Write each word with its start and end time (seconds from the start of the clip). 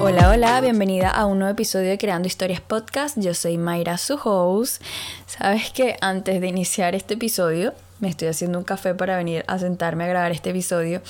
Hola, 0.00 0.30
hola, 0.30 0.60
bienvenida 0.60 1.10
a 1.10 1.26
un 1.26 1.40
nuevo 1.40 1.52
episodio 1.52 1.88
de 1.88 1.98
Creando 1.98 2.28
Historias 2.28 2.60
Podcast. 2.60 3.18
Yo 3.18 3.34
soy 3.34 3.58
Mayra, 3.58 3.98
su. 3.98 4.78
Sabes 5.26 5.72
que 5.72 5.96
antes 6.00 6.40
de 6.40 6.46
iniciar 6.46 6.94
este 6.94 7.14
episodio, 7.14 7.72
me 7.98 8.08
estoy 8.08 8.28
haciendo 8.28 8.58
un 8.58 8.64
café 8.64 8.94
para 8.94 9.16
venir 9.16 9.44
a 9.48 9.58
sentarme 9.58 10.04
a 10.04 10.08
grabar 10.08 10.30
este 10.30 10.50
episodio 10.50 11.02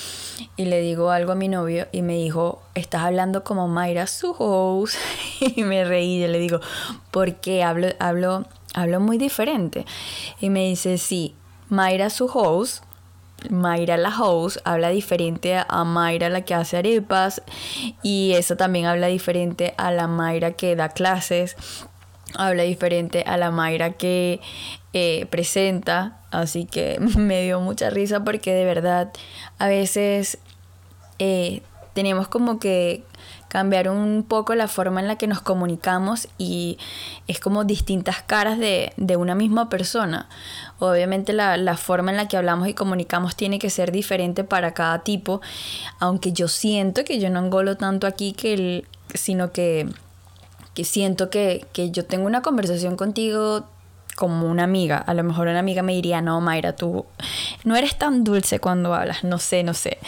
y 0.57 0.64
le 0.64 0.80
digo 0.80 1.11
algo 1.11 1.32
a 1.32 1.34
mi 1.34 1.48
novio 1.48 1.89
y 1.93 2.00
me 2.00 2.14
dijo, 2.14 2.62
estás 2.75 3.02
hablando 3.02 3.45
como 3.45 3.68
Mayra, 3.68 4.07
su 4.07 4.32
y 5.41 5.62
me 5.62 5.84
reí 5.84 6.25
y 6.25 6.27
le 6.27 6.39
digo, 6.39 6.61
¿por 7.11 7.34
qué 7.34 7.62
hablo, 7.64 7.89
hablo, 7.98 8.46
hablo 8.75 9.01
muy 9.01 9.17
diferente? 9.17 9.87
Y 10.41 10.51
me 10.51 10.69
dice, 10.69 10.99
sí, 10.99 11.35
Mayra, 11.71 12.11
su 12.11 12.27
host 12.27 12.85
Mayra 13.51 13.96
la 13.96 14.11
host 14.19 14.59
habla 14.65 14.89
diferente 14.89 15.57
a 15.57 15.85
Mayra 15.85 16.29
la 16.29 16.43
que 16.43 16.55
hace 16.55 16.79
arepas 16.79 17.43
y 18.03 18.32
eso 18.35 18.57
también 18.57 18.87
habla 18.87 19.09
diferente 19.09 19.75
a 19.77 19.91
la 19.91 20.07
Mayra 20.07 20.53
que 20.53 20.77
da 20.77 20.89
clases, 20.89 21.57
habla 22.37 22.63
diferente 22.63 23.25
a 23.27 23.37
la 23.37 23.51
Mayra 23.51 23.93
que 23.93 24.41
eh, 24.93 25.27
presenta, 25.27 26.21
así 26.31 26.65
que 26.65 26.99
me 27.17 27.43
dio 27.43 27.61
mucha 27.61 27.91
risa 27.91 28.25
porque 28.25 28.53
de 28.53 28.65
verdad 28.65 29.13
a 29.59 29.67
veces 29.67 30.39
eh, 31.18 31.63
tenemos 31.93 32.29
como 32.29 32.59
que 32.59 33.05
cambiar 33.55 33.89
un 33.89 34.25
poco 34.27 34.56
la 34.56 34.67
forma 34.67 34.98
en 34.98 35.06
la 35.06 35.14
que 35.14 35.28
nos 35.28 35.41
comunicamos 35.41 36.27
y 36.39 36.77
es 37.28 37.39
como 37.39 37.62
distintas 37.62 38.20
caras 38.20 38.58
de, 38.58 38.92
una 39.17 39.36
misma 39.36 39.69
persona. 39.69 40.28
Obviamente 40.81 41.33
la, 41.33 41.77
forma 41.77 42.11
en 42.11 42.17
la 42.17 42.27
que 42.27 42.36
hablamos 42.36 42.67
y 42.67 42.75
comunicamos 42.75 43.37
tiene 43.37 43.61
que 43.61 43.70
ser 43.70 43.92
diferente 43.92 44.42
para 44.42 44.75
cada 44.75 45.05
tipo, 45.05 45.41
aunque 46.01 46.33
yo 46.33 46.48
siento 46.48 47.05
que 47.05 47.20
yo 47.20 47.31
no 47.31 47.39
engolo 47.39 47.77
tanto 47.77 48.09
aquí 48.09 48.33
que 48.33 48.84
sino 49.14 49.53
que, 49.53 49.89
que 50.75 50.83
siento 50.83 51.31
que, 51.31 51.64
que 51.73 51.92
yo 51.92 52.07
tengo 52.07 52.27
una 52.27 52.42
conversación 52.42 52.97
contigo 52.97 53.69
como 54.15 54.48
una 54.48 54.65
amiga. 54.65 54.98
A 54.98 55.15
lo 55.15 55.25
mejor 55.25 55.48
una 55.48 55.59
amiga 55.59 55.83
me 55.83 55.93
diría, 55.93 56.20
no, 56.20 56.41
Mayra, 56.41 56.77
tú 56.77 57.07
no 57.65 57.77
eres 57.77 57.97
tan 57.97 58.25
dulce 58.25 58.59
cuando 58.61 58.95
hablas. 58.95 59.25
No 59.25 59.39
sé, 59.39 59.62
no 59.62 59.75
sé. 59.75 59.98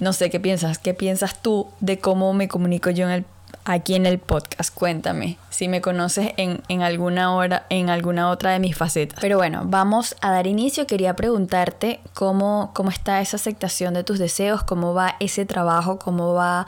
No 0.00 0.12
sé 0.12 0.30
qué 0.30 0.40
piensas. 0.40 0.78
¿Qué 0.78 0.94
piensas 0.94 1.40
tú 1.40 1.68
de 1.80 1.98
cómo 1.98 2.32
me 2.32 2.48
comunico 2.48 2.90
yo 2.90 3.06
en 3.06 3.12
el 3.12 3.24
aquí 3.64 3.94
en 3.94 4.06
el 4.06 4.18
podcast. 4.18 4.74
Cuéntame 4.74 5.38
si 5.50 5.68
me 5.68 5.80
conoces 5.80 6.32
en, 6.36 6.82
alguna 6.82 7.34
hora, 7.34 7.66
en 7.70 7.90
alguna 7.90 8.30
otra 8.30 8.50
de 8.50 8.58
mis 8.58 8.76
facetas. 8.76 9.18
Pero 9.20 9.36
bueno, 9.36 9.62
vamos 9.64 10.16
a 10.20 10.30
dar 10.30 10.46
inicio. 10.46 10.86
Quería 10.86 11.14
preguntarte 11.14 12.00
cómo, 12.12 12.72
cómo 12.74 12.90
está 12.90 13.20
esa 13.20 13.36
aceptación 13.36 13.94
de 13.94 14.04
tus 14.04 14.18
deseos, 14.18 14.62
cómo 14.64 14.94
va 14.94 15.16
ese 15.20 15.46
trabajo, 15.46 15.98
cómo 15.98 16.34
va 16.34 16.66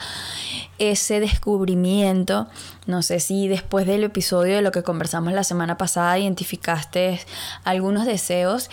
ese 0.77 1.19
descubrimiento. 1.19 2.47
No 2.85 3.01
sé 3.01 3.19
si 3.19 3.47
después 3.47 3.85
del 3.85 4.03
episodio 4.03 4.55
de 4.55 4.61
lo 4.61 4.71
que 4.71 4.83
conversamos 4.83 5.33
la 5.33 5.43
semana 5.43 5.77
pasada 5.77 6.17
identificaste 6.17 7.19
algunos 7.63 8.05
deseos 8.05 8.69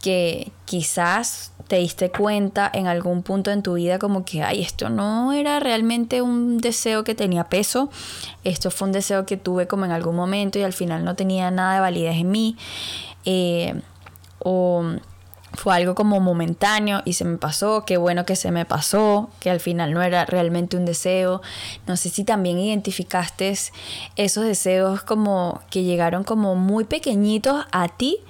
que 0.00 0.52
quizás 0.64 1.52
te 1.68 1.76
diste 1.76 2.10
cuenta 2.10 2.70
en 2.72 2.86
algún 2.86 3.22
punto 3.22 3.50
en 3.50 3.62
tu 3.62 3.74
vida 3.74 3.98
como 3.98 4.24
que, 4.24 4.42
ay, 4.42 4.62
esto 4.62 4.88
no 4.88 5.32
era 5.32 5.60
realmente 5.60 6.22
un 6.22 6.58
deseo 6.58 7.04
que 7.04 7.14
tenía 7.14 7.44
peso, 7.44 7.90
esto 8.42 8.70
fue 8.70 8.88
un 8.88 8.92
deseo 8.92 9.26
que 9.26 9.36
tuve 9.36 9.66
como 9.68 9.84
en 9.84 9.92
algún 9.92 10.16
momento 10.16 10.58
y 10.58 10.62
al 10.62 10.72
final 10.72 11.04
no 11.04 11.14
tenía 11.14 11.50
nada 11.50 11.74
de 11.74 11.80
validez 11.80 12.16
en 12.16 12.30
mí, 12.30 12.56
eh, 13.26 13.80
o 14.38 14.82
fue 15.54 15.74
algo 15.74 15.94
como 15.94 16.20
momentáneo 16.20 17.02
y 17.04 17.14
se 17.14 17.24
me 17.24 17.36
pasó, 17.36 17.84
qué 17.84 17.96
bueno 17.96 18.24
que 18.24 18.36
se 18.36 18.50
me 18.50 18.64
pasó, 18.64 19.30
que 19.40 19.50
al 19.50 19.60
final 19.60 19.92
no 19.92 20.02
era 20.02 20.24
realmente 20.24 20.76
un 20.76 20.84
deseo. 20.84 21.40
No 21.86 21.96
sé 21.96 22.10
si 22.10 22.24
también 22.24 22.58
identificaste 22.58 23.52
esos 24.16 24.44
deseos 24.44 25.02
como 25.02 25.60
que 25.70 25.82
llegaron 25.82 26.22
como 26.22 26.54
muy 26.54 26.84
pequeñitos 26.84 27.64
a 27.72 27.88
ti 27.88 28.20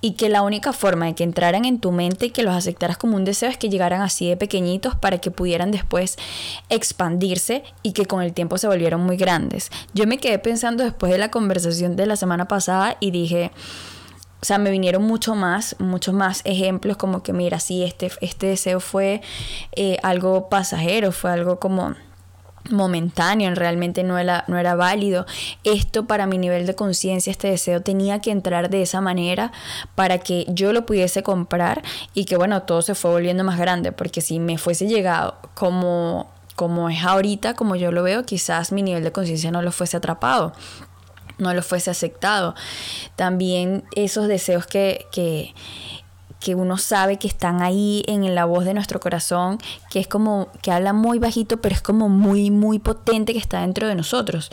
y 0.00 0.12
que 0.12 0.28
la 0.28 0.42
única 0.42 0.72
forma 0.72 1.06
de 1.06 1.14
que 1.14 1.24
entraran 1.24 1.64
en 1.64 1.78
tu 1.78 1.92
mente 1.92 2.26
y 2.26 2.30
que 2.30 2.42
los 2.42 2.54
aceptaras 2.54 2.96
como 2.96 3.16
un 3.16 3.24
deseo 3.24 3.50
es 3.50 3.58
que 3.58 3.68
llegaran 3.68 4.02
así 4.02 4.28
de 4.28 4.36
pequeñitos 4.36 4.94
para 4.94 5.18
que 5.18 5.30
pudieran 5.30 5.70
después 5.70 6.16
expandirse 6.68 7.62
y 7.82 7.92
que 7.92 8.06
con 8.06 8.22
el 8.22 8.32
tiempo 8.32 8.58
se 8.58 8.66
volvieron 8.66 9.02
muy 9.02 9.16
grandes. 9.16 9.70
Yo 9.92 10.06
me 10.06 10.18
quedé 10.18 10.38
pensando 10.38 10.84
después 10.84 11.12
de 11.12 11.18
la 11.18 11.30
conversación 11.30 11.96
de 11.96 12.06
la 12.06 12.16
semana 12.16 12.48
pasada 12.48 12.96
y 13.00 13.10
dije, 13.10 13.50
o 14.42 14.44
sea, 14.44 14.56
me 14.56 14.70
vinieron 14.70 15.02
mucho 15.02 15.34
más, 15.34 15.76
muchos 15.78 16.14
más 16.14 16.40
ejemplos 16.44 16.96
como 16.96 17.22
que 17.22 17.34
mira, 17.34 17.60
sí, 17.60 17.82
este, 17.82 18.10
este 18.22 18.46
deseo 18.46 18.80
fue 18.80 19.20
eh, 19.76 19.98
algo 20.02 20.48
pasajero, 20.48 21.12
fue 21.12 21.30
algo 21.30 21.60
como 21.60 21.94
momentáneo, 22.68 23.54
realmente 23.54 24.02
no 24.02 24.18
era, 24.18 24.44
no 24.48 24.58
era 24.58 24.74
válido. 24.74 25.26
Esto 25.64 26.06
para 26.06 26.26
mi 26.26 26.38
nivel 26.38 26.66
de 26.66 26.74
conciencia, 26.74 27.30
este 27.30 27.48
deseo 27.48 27.80
tenía 27.80 28.20
que 28.20 28.30
entrar 28.30 28.70
de 28.70 28.82
esa 28.82 29.00
manera 29.00 29.52
para 29.94 30.18
que 30.18 30.46
yo 30.48 30.72
lo 30.72 30.86
pudiese 30.86 31.22
comprar 31.22 31.82
y 32.14 32.24
que 32.24 32.36
bueno, 32.36 32.62
todo 32.62 32.82
se 32.82 32.94
fue 32.94 33.10
volviendo 33.10 33.44
más 33.44 33.58
grande, 33.58 33.92
porque 33.92 34.20
si 34.20 34.38
me 34.38 34.58
fuese 34.58 34.86
llegado 34.86 35.38
como, 35.54 36.30
como 36.56 36.90
es 36.90 37.02
ahorita, 37.02 37.54
como 37.54 37.76
yo 37.76 37.92
lo 37.92 38.02
veo, 38.02 38.24
quizás 38.24 38.72
mi 38.72 38.82
nivel 38.82 39.04
de 39.04 39.12
conciencia 39.12 39.50
no 39.50 39.62
lo 39.62 39.72
fuese 39.72 39.96
atrapado 39.96 40.52
no 41.40 41.54
lo 41.54 41.62
fuese 41.62 41.90
aceptado. 41.90 42.54
También 43.16 43.84
esos 43.96 44.28
deseos 44.28 44.66
que, 44.66 45.06
que, 45.10 45.54
que 46.40 46.54
uno 46.54 46.78
sabe 46.78 47.18
que 47.18 47.28
están 47.28 47.62
ahí 47.62 48.02
en 48.06 48.34
la 48.34 48.46
voz 48.46 48.64
de 48.64 48.74
nuestro 48.74 48.98
corazón, 48.98 49.58
que 49.90 50.00
es 50.00 50.08
como 50.08 50.48
que 50.62 50.72
habla 50.72 50.92
muy 50.92 51.18
bajito, 51.18 51.60
pero 51.60 51.74
es 51.74 51.82
como 51.82 52.08
muy, 52.08 52.50
muy 52.50 52.78
potente 52.78 53.32
que 53.32 53.38
está 53.38 53.60
dentro 53.60 53.86
de 53.86 53.94
nosotros. 53.94 54.50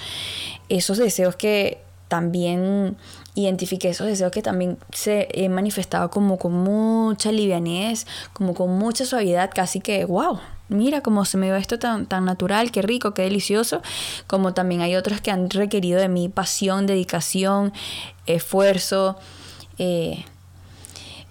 Esos 0.69 0.97
deseos 0.97 1.35
que 1.37 1.79
también 2.09 2.97
identifiqué, 3.35 3.89
esos 3.89 4.07
deseos 4.07 4.31
que 4.31 4.41
también 4.41 4.77
se 4.91 5.27
he 5.31 5.47
manifestado 5.49 6.09
como 6.09 6.37
con 6.37 6.53
mucha 6.53 7.31
livianez, 7.31 8.05
como 8.33 8.53
con 8.53 8.77
mucha 8.77 9.05
suavidad, 9.05 9.49
casi 9.53 9.79
que, 9.79 10.03
wow, 10.05 10.39
mira 10.69 11.01
cómo 11.01 11.23
se 11.23 11.37
me 11.37 11.51
ve 11.51 11.57
esto 11.59 11.79
tan, 11.79 12.05
tan 12.05 12.25
natural, 12.25 12.71
qué 12.71 12.81
rico, 12.81 13.13
qué 13.13 13.23
delicioso, 13.23 13.81
como 14.25 14.53
también 14.53 14.81
hay 14.81 14.95
otros 14.95 15.21
que 15.21 15.31
han 15.31 15.49
requerido 15.49 15.99
de 15.99 16.09
mí 16.09 16.29
pasión, 16.29 16.85
dedicación, 16.85 17.71
esfuerzo. 18.25 19.17
Eh, 19.77 20.25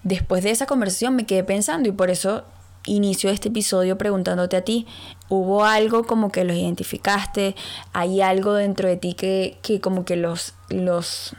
Después 0.07 0.45
de 0.45 0.53
esa 0.53 0.67
conversación 0.67 1.17
me 1.17 1.27
quedé 1.27 1.43
pensando 1.43 1.89
y 1.89 1.93
por 1.93 2.11
eso 2.11 2.45
inicio 2.85 3.29
este 3.29 3.49
episodio 3.49 3.99
preguntándote 3.99 4.57
a 4.57 4.63
ti, 4.63 4.87
¿hubo 5.29 5.65
algo 5.65 6.05
como 6.05 6.31
que 6.31 6.45
los 6.45 6.57
identificaste? 6.57 7.57
¿Hay 7.93 8.21
algo 8.21 8.53
dentro 8.53 8.89
de 8.89 8.97
ti 8.97 9.15
que, 9.15 9.59
como 9.83 10.05
que 10.05 10.15
los, 10.15 10.55
los, 10.69 11.35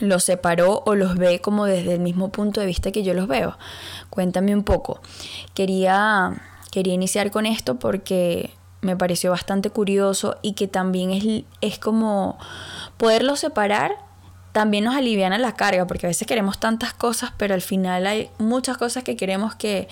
los 0.00 0.24
separó 0.24 0.82
o 0.86 0.94
los 0.94 1.16
ve 1.16 1.42
como 1.42 1.66
desde 1.66 1.92
el 1.92 2.00
mismo 2.00 2.30
punto 2.30 2.60
de 2.60 2.66
vista 2.66 2.90
que 2.90 3.02
yo 3.02 3.12
los 3.12 3.28
veo? 3.28 3.58
Cuéntame 4.08 4.54
un 4.54 4.64
poco. 4.64 5.02
Quería, 5.52 6.40
quería 6.70 6.94
iniciar 6.94 7.30
con 7.30 7.44
esto 7.44 7.78
porque 7.78 8.48
me 8.80 8.96
pareció 8.96 9.30
bastante 9.30 9.68
curioso 9.68 10.38
y 10.40 10.54
que 10.54 10.68
también 10.68 11.10
es, 11.10 11.44
es 11.60 11.78
como 11.78 12.38
poderlo 12.96 13.36
separar 13.36 14.08
también 14.52 14.84
nos 14.84 14.96
aliviana 14.96 15.38
la 15.38 15.54
carga, 15.54 15.86
porque 15.86 16.06
a 16.06 16.08
veces 16.08 16.26
queremos 16.26 16.58
tantas 16.58 16.92
cosas, 16.92 17.32
pero 17.36 17.54
al 17.54 17.62
final 17.62 18.06
hay 18.06 18.30
muchas 18.38 18.76
cosas 18.76 19.04
que 19.04 19.16
queremos 19.16 19.54
que 19.54 19.88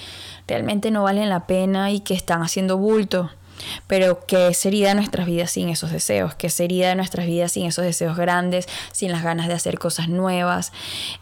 realmente 0.47 0.91
no 0.91 1.03
valen 1.03 1.29
la 1.29 1.47
pena 1.47 1.91
y 1.91 2.01
que 2.01 2.15
están 2.15 2.43
haciendo 2.43 2.77
bulto. 2.77 3.31
Pero 3.87 4.25
¿qué 4.27 4.55
sería 4.55 4.89
de 4.89 4.95
nuestras 4.95 5.27
vidas 5.27 5.51
sin 5.51 5.69
esos 5.69 5.91
deseos? 5.91 6.35
¿Qué 6.35 6.49
sería 6.49 6.91
de 6.91 6.95
nuestras 6.95 7.27
vidas 7.27 7.53
sin 7.53 7.67
esos 7.67 7.85
deseos 7.85 8.17
grandes, 8.17 8.69
sin 8.93 9.11
las 9.11 9.23
ganas 9.23 9.49
de 9.49 9.55
hacer 9.55 9.79
cosas 9.79 10.09
nuevas? 10.09 10.73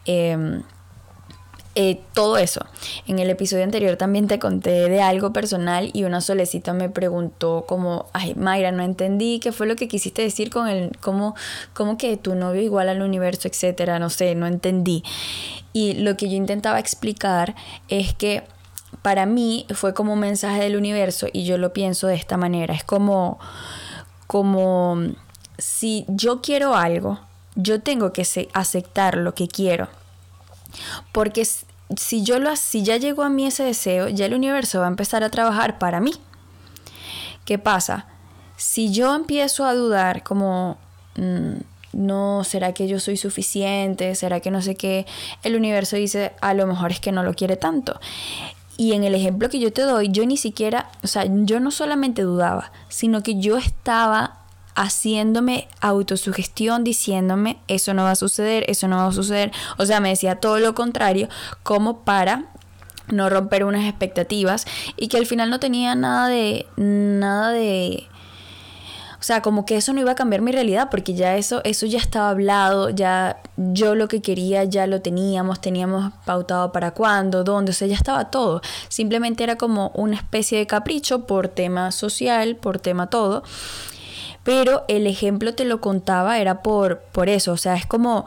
Eh, 0.05 0.61
eh, 1.79 2.01
todo 2.15 2.39
eso. 2.39 2.65
En 3.07 3.19
el 3.19 3.29
episodio 3.29 3.63
anterior 3.63 3.97
también 3.97 4.29
te 4.29 4.39
conté 4.39 4.89
de 4.89 5.03
algo 5.03 5.35
personal 5.35 5.91
y 5.93 6.05
una 6.05 6.23
solecita 6.23 6.73
me 6.73 6.89
preguntó 6.89 7.67
como, 7.69 8.07
ay 8.15 8.35
Mayra, 8.35 8.73
no 8.73 8.83
entendí 8.83 9.41
qué 9.41 9.53
fue 9.53 9.67
lo 9.67 9.77
que 9.77 9.87
quisiste 9.87 10.23
decir 10.23 10.49
con 10.49 10.69
el, 10.69 10.97
cómo, 11.03 11.35
cómo 11.75 11.99
que 11.99 12.17
tu 12.17 12.35
novio 12.35 12.63
igual 12.63 12.89
al 12.89 13.03
universo, 13.03 13.47
etcétera, 13.47 13.99
no 13.99 14.09
sé, 14.09 14.35
no 14.35 14.47
entendí. 14.47 15.03
Y 15.75 15.93
lo 15.93 16.17
que 16.17 16.31
yo 16.31 16.37
intentaba 16.37 16.79
explicar 16.79 17.55
es 17.89 18.15
que 18.15 18.43
para 19.03 19.27
mí 19.27 19.67
fue 19.75 19.93
como 19.93 20.15
un 20.15 20.21
mensaje 20.21 20.63
del 20.63 20.77
universo 20.77 21.27
y 21.31 21.45
yo 21.45 21.59
lo 21.59 21.75
pienso 21.75 22.07
de 22.07 22.15
esta 22.15 22.39
manera, 22.39 22.73
es 22.73 22.85
como, 22.85 23.39
como 24.27 24.97
si 25.59 26.07
yo 26.09 26.41
quiero 26.41 26.75
algo, 26.75 27.21
yo 27.55 27.83
tengo 27.83 28.15
que 28.15 28.27
aceptar 28.55 29.19
lo 29.19 29.35
que 29.35 29.47
quiero 29.47 29.89
porque 31.13 31.47
si 31.95 32.23
yo 32.23 32.39
lo 32.39 32.55
si 32.57 32.83
ya 32.83 32.97
llegó 32.97 33.23
a 33.23 33.29
mí 33.29 33.47
ese 33.47 33.65
deseo, 33.65 34.09
ya 34.09 34.27
el 34.27 34.35
universo 34.35 34.81
va 34.81 34.87
a 34.87 34.89
empezar 34.89 35.23
a 35.23 35.31
trabajar 35.31 35.79
para 35.79 36.01
mí. 36.01 36.13
¿Qué 37.45 37.59
pasa? 37.59 38.07
Si 38.57 38.93
yo 38.93 39.15
empiezo 39.15 39.65
a 39.65 39.75
dudar 39.75 40.23
como 40.23 40.79
mm, 41.17 41.59
no, 41.97 42.45
¿será 42.45 42.75
que 42.75 42.89
yo 42.89 43.01
soy 43.01 43.17
suficiente? 43.17 44.15
¿Será 44.15 44.41
que 44.41 44.51
no 44.51 44.61
sé 44.61 44.75
qué? 44.75 45.07
El 45.43 45.57
universo 45.57 45.97
dice, 45.97 46.33
a 46.41 46.53
lo 46.53 46.67
mejor 46.67 46.91
es 46.91 47.01
que 47.01 47.13
no 47.13 47.23
lo 47.23 47.35
quiere 47.35 47.57
tanto. 47.57 47.99
Y 48.77 48.93
en 48.93 49.05
el 49.05 49.15
ejemplo 49.15 49.49
que 49.49 49.59
yo 49.59 49.73
te 49.73 49.83
doy, 49.83 50.11
yo 50.11 50.27
ni 50.27 50.37
siquiera, 50.37 50.91
o 51.03 51.07
sea, 51.07 51.25
yo 51.27 51.59
no 51.61 51.71
solamente 51.71 52.23
dudaba, 52.23 52.71
sino 52.89 53.23
que 53.23 53.41
yo 53.41 53.57
estaba 53.57 54.36
haciéndome 54.77 55.69
autosugestión, 55.81 56.85
diciéndome, 56.85 57.59
eso 57.67 57.95
no 57.95 58.05
va 58.05 58.13
a 58.13 58.17
suceder, 58.17 58.65
eso 58.69 58.87
no 58.87 58.97
va 58.97 59.07
a 59.07 59.13
suceder. 59.13 59.51
O 59.79 59.87
sea, 59.87 60.01
me 60.01 60.11
decía 60.11 60.37
todo 60.37 60.59
lo 60.59 60.75
contrario, 60.75 61.29
como 61.63 62.01
para 62.01 62.45
no 63.09 63.29
romper 63.29 63.65
unas 63.65 63.85
expectativas 63.85 64.67
y 64.97 65.09
que 65.09 65.17
al 65.17 65.27
final 65.27 65.51
no 65.51 65.61
tenía 65.61 65.95
nada 65.95 66.29
de, 66.29 66.67
nada 66.77 67.51
de, 67.51 68.07
o 69.19 69.23
sea, 69.23 69.43
como 69.43 69.65
que 69.65 69.77
eso 69.77 69.93
no 69.93 70.01
iba 70.01 70.13
a 70.13 70.15
cambiar 70.15 70.43
mi 70.43 70.53
realidad 70.53 70.89
porque 70.91 71.15
ya 71.15 71.37
eso, 71.37 71.61
eso 71.65 71.87
ya 71.87 71.99
estaba 71.99 72.31
hablado, 72.31 72.91
ya 72.91 73.41
yo 73.57 73.95
lo 73.95 74.09
que 74.09 74.23
quería 74.23 74.65
ya 74.65 74.87
lo 74.87 75.01
teníamos, 75.01 75.61
teníamos 75.61 76.13
pautado 76.25 76.71
para 76.73 76.93
cuándo, 76.93 77.43
dónde, 77.43 77.71
o 77.71 77.75
sea, 77.75 77.89
ya 77.89 77.97
estaba 77.97 78.31
todo. 78.31 78.61
Simplemente 78.89 79.43
era 79.43 79.57
como 79.57 79.91
una 79.95 80.17
especie 80.17 80.59
de 80.59 80.67
capricho 80.67 81.27
por 81.27 81.49
tema 81.49 81.93
social, 81.93 82.57
por 82.57 82.79
tema 82.79 83.09
todo. 83.09 83.43
Pero 84.47 84.85
el 84.89 85.07
ejemplo 85.07 85.55
te 85.55 85.67
lo 85.67 85.83
contaba 85.83 86.39
era 86.39 86.63
por, 86.63 87.01
por 87.13 87.29
eso, 87.29 87.53
o 87.53 87.57
sea, 87.59 87.75
es 87.75 87.85
como, 87.85 88.25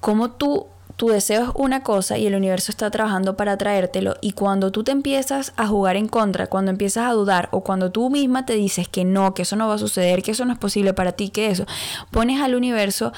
como 0.00 0.32
tú 0.32 0.66
tu 0.96 1.08
deseo 1.08 1.42
es 1.42 1.50
una 1.54 1.82
cosa 1.82 2.16
y 2.16 2.26
el 2.26 2.34
universo 2.34 2.72
está 2.72 2.90
trabajando 2.90 3.36
para 3.36 3.58
traértelo 3.58 4.16
y 4.22 4.32
cuando 4.32 4.72
tú 4.72 4.82
te 4.82 4.92
empiezas 4.92 5.52
a 5.56 5.66
jugar 5.66 5.96
en 5.96 6.08
contra, 6.08 6.46
cuando 6.46 6.70
empiezas 6.70 7.06
a 7.06 7.12
dudar 7.12 7.48
o 7.52 7.60
cuando 7.60 7.92
tú 7.92 8.08
misma 8.08 8.46
te 8.46 8.54
dices 8.54 8.88
que 8.88 9.04
no, 9.04 9.34
que 9.34 9.42
eso 9.42 9.56
no 9.56 9.68
va 9.68 9.74
a 9.74 9.78
suceder, 9.78 10.22
que 10.22 10.30
eso 10.30 10.46
no 10.46 10.54
es 10.54 10.58
posible 10.58 10.94
para 10.94 11.12
ti, 11.12 11.28
que 11.28 11.50
eso, 11.50 11.66
pones 12.10 12.40
al 12.40 12.54
universo 12.54 13.12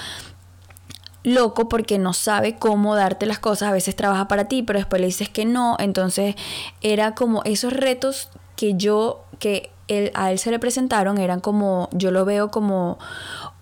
loco 1.22 1.68
porque 1.68 1.98
no 1.98 2.14
sabe 2.14 2.56
cómo 2.56 2.96
darte 2.96 3.26
las 3.26 3.38
cosas, 3.38 3.68
a 3.68 3.72
veces 3.72 3.94
trabaja 3.94 4.26
para 4.26 4.46
ti, 4.46 4.64
pero 4.64 4.80
después 4.80 5.00
le 5.00 5.06
dices 5.06 5.28
que 5.28 5.44
no, 5.44 5.76
entonces 5.78 6.34
era 6.80 7.14
como 7.14 7.42
esos 7.44 7.72
retos 7.72 8.28
que 8.56 8.74
yo, 8.74 9.24
que 9.38 9.70
a 10.14 10.32
él 10.32 10.38
se 10.38 10.50
le 10.50 10.58
presentaron, 10.58 11.18
eran 11.18 11.40
como, 11.40 11.88
yo 11.92 12.10
lo 12.10 12.24
veo 12.24 12.50
como 12.50 12.98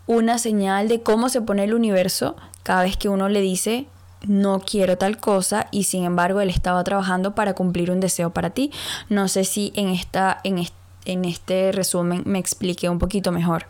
una 0.06 0.38
señal 0.38 0.88
de 0.88 1.02
cómo 1.02 1.28
se 1.28 1.42
pone 1.42 1.64
el 1.64 1.74
universo 1.74 2.36
cada 2.62 2.82
vez 2.82 2.96
que 2.96 3.08
uno 3.08 3.28
le 3.28 3.40
dice 3.40 3.86
no 4.26 4.60
quiero 4.60 4.98
tal 4.98 5.18
cosa 5.18 5.68
y 5.70 5.84
sin 5.84 6.04
embargo 6.04 6.40
él 6.40 6.50
estaba 6.50 6.82
trabajando 6.84 7.34
para 7.34 7.54
cumplir 7.54 7.90
un 7.90 8.00
deseo 8.00 8.30
para 8.30 8.50
ti. 8.50 8.72
No 9.08 9.28
sé 9.28 9.44
si 9.44 9.72
en, 9.76 9.88
esta, 9.88 10.40
en, 10.44 10.64
en 11.04 11.24
este 11.24 11.72
resumen 11.72 12.22
me 12.26 12.38
expliqué 12.38 12.88
un 12.88 12.98
poquito 12.98 13.32
mejor. 13.32 13.66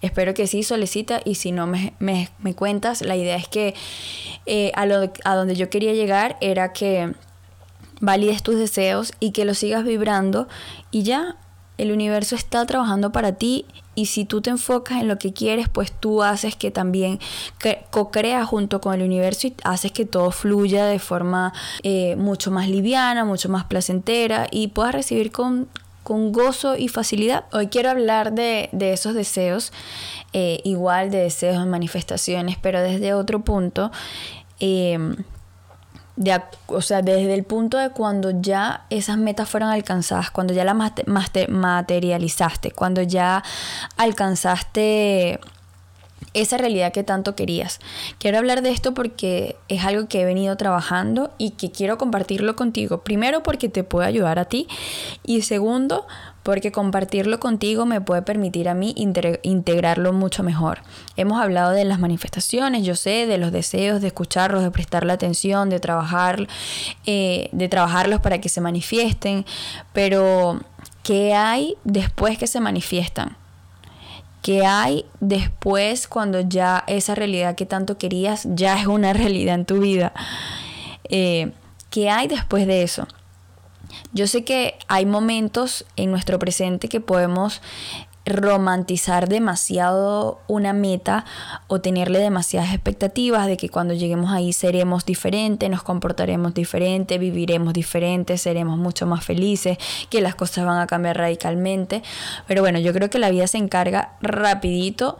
Espero 0.00 0.32
que 0.34 0.46
sí, 0.46 0.62
solicita 0.62 1.20
y 1.24 1.34
si 1.34 1.50
no 1.50 1.66
me, 1.66 1.94
me, 1.98 2.54
cuentas, 2.54 3.02
la 3.02 3.16
idea 3.16 3.36
es 3.36 3.48
que 3.48 3.74
eh, 4.46 4.70
a, 4.76 4.86
lo, 4.86 5.10
a 5.24 5.34
donde 5.34 5.56
yo 5.56 5.70
quería 5.70 5.92
llegar 5.92 6.36
era 6.40 6.72
que 6.72 7.12
valides 8.00 8.44
tus 8.44 8.54
deseos 8.56 9.12
y 9.18 9.32
que 9.32 9.44
los 9.44 9.58
sigas 9.58 9.82
vibrando 9.82 10.46
y 10.92 11.02
ya 11.02 11.36
el 11.78 11.92
universo 11.92 12.34
está 12.34 12.66
trabajando 12.66 13.12
para 13.12 13.32
ti 13.32 13.64
y 13.94 14.06
si 14.06 14.24
tú 14.24 14.40
te 14.40 14.50
enfocas 14.50 15.00
en 15.00 15.08
lo 15.08 15.18
que 15.18 15.32
quieres, 15.32 15.68
pues 15.68 15.90
tú 15.92 16.22
haces 16.22 16.54
que 16.54 16.70
también 16.70 17.18
co-creas 17.90 18.46
junto 18.46 18.80
con 18.80 18.94
el 18.94 19.02
universo 19.02 19.48
y 19.48 19.54
haces 19.64 19.92
que 19.92 20.04
todo 20.04 20.30
fluya 20.30 20.86
de 20.86 20.98
forma 20.98 21.52
eh, 21.82 22.14
mucho 22.16 22.50
más 22.50 22.68
liviana, 22.68 23.24
mucho 23.24 23.48
más 23.48 23.64
placentera 23.64 24.46
y 24.50 24.68
puedas 24.68 24.94
recibir 24.94 25.32
con, 25.32 25.68
con 26.02 26.32
gozo 26.32 26.76
y 26.76 26.88
facilidad. 26.88 27.46
Hoy 27.52 27.68
quiero 27.68 27.90
hablar 27.90 28.32
de, 28.32 28.70
esos 28.72 29.14
deseos, 29.14 29.72
eh, 30.32 30.60
igual 30.64 31.10
de 31.10 31.18
deseos 31.18 31.66
manifestaciones, 31.66 32.56
pero 32.60 32.80
desde 32.80 33.14
otro 33.14 33.40
punto. 33.40 33.90
Eh, 34.60 34.98
o 36.66 36.80
sea, 36.82 37.02
desde 37.02 37.34
el 37.34 37.44
punto 37.44 37.78
de 37.78 37.90
cuando 37.90 38.40
ya 38.40 38.86
esas 38.90 39.18
metas 39.18 39.48
fueron 39.48 39.70
alcanzadas, 39.70 40.30
cuando 40.30 40.52
ya 40.52 40.64
las 40.64 40.76
materializaste, 41.48 42.72
cuando 42.72 43.02
ya 43.02 43.42
alcanzaste 43.96 45.40
esa 46.34 46.56
realidad 46.58 46.92
que 46.92 47.04
tanto 47.04 47.34
querías. 47.34 47.80
Quiero 48.18 48.38
hablar 48.38 48.62
de 48.62 48.70
esto 48.70 48.94
porque 48.94 49.56
es 49.68 49.84
algo 49.84 50.08
que 50.08 50.20
he 50.20 50.24
venido 50.24 50.56
trabajando 50.56 51.30
y 51.38 51.50
que 51.50 51.70
quiero 51.70 51.98
compartirlo 51.98 52.56
contigo. 52.56 52.98
Primero 52.98 53.42
porque 53.42 53.68
te 53.68 53.84
puede 53.84 54.08
ayudar 54.08 54.38
a 54.38 54.44
ti 54.44 54.68
y 55.24 55.42
segundo 55.42 56.06
porque 56.48 56.72
compartirlo 56.72 57.40
contigo 57.40 57.84
me 57.84 58.00
puede 58.00 58.22
permitir 58.22 58.70
a 58.70 58.74
mí 58.74 58.94
integrarlo 58.96 60.14
mucho 60.14 60.42
mejor. 60.42 60.78
Hemos 61.14 61.42
hablado 61.42 61.72
de 61.72 61.84
las 61.84 61.98
manifestaciones, 61.98 62.86
yo 62.86 62.96
sé, 62.96 63.26
de 63.26 63.36
los 63.36 63.52
deseos, 63.52 64.00
de 64.00 64.06
escucharlos, 64.06 64.62
de 64.62 64.70
prestarle 64.70 65.12
atención, 65.12 65.68
de 65.68 65.78
trabajar, 65.78 66.48
eh, 67.04 67.50
de 67.52 67.68
trabajarlos 67.68 68.22
para 68.22 68.40
que 68.40 68.48
se 68.48 68.62
manifiesten, 68.62 69.44
pero 69.92 70.58
¿qué 71.02 71.34
hay 71.34 71.74
después 71.84 72.38
que 72.38 72.46
se 72.46 72.60
manifiestan? 72.60 73.36
¿Qué 74.40 74.64
hay 74.64 75.04
después 75.20 76.08
cuando 76.08 76.40
ya 76.40 76.82
esa 76.86 77.14
realidad 77.14 77.56
que 77.56 77.66
tanto 77.66 77.98
querías 77.98 78.48
ya 78.54 78.80
es 78.80 78.86
una 78.86 79.12
realidad 79.22 79.54
en 79.54 79.66
tu 79.66 79.80
vida? 79.80 80.14
Eh, 81.10 81.52
¿Qué 81.90 82.08
hay 82.08 82.26
después 82.26 82.66
de 82.66 82.84
eso? 82.84 83.06
Yo 84.12 84.26
sé 84.26 84.44
que 84.44 84.74
hay 84.88 85.06
momentos 85.06 85.86
en 85.96 86.10
nuestro 86.10 86.38
presente 86.38 86.88
que 86.88 87.00
podemos 87.00 87.60
romantizar 88.28 89.28
demasiado 89.28 90.40
una 90.48 90.72
meta 90.72 91.24
o 91.66 91.80
tenerle 91.80 92.18
demasiadas 92.18 92.74
expectativas 92.74 93.46
de 93.46 93.56
que 93.56 93.70
cuando 93.70 93.94
lleguemos 93.94 94.30
ahí 94.30 94.52
seremos 94.52 95.06
diferentes, 95.06 95.68
nos 95.70 95.82
comportaremos 95.82 96.52
diferente, 96.52 97.18
viviremos 97.18 97.72
diferente, 97.72 98.36
seremos 98.36 98.78
mucho 98.78 99.06
más 99.06 99.24
felices, 99.24 99.78
que 100.10 100.20
las 100.20 100.34
cosas 100.34 100.66
van 100.66 100.78
a 100.78 100.86
cambiar 100.86 101.16
radicalmente. 101.16 102.02
Pero 102.46 102.60
bueno, 102.60 102.78
yo 102.78 102.92
creo 102.92 103.08
que 103.08 103.18
la 103.18 103.30
vida 103.30 103.46
se 103.46 103.58
encarga 103.58 104.16
rapidito. 104.20 105.18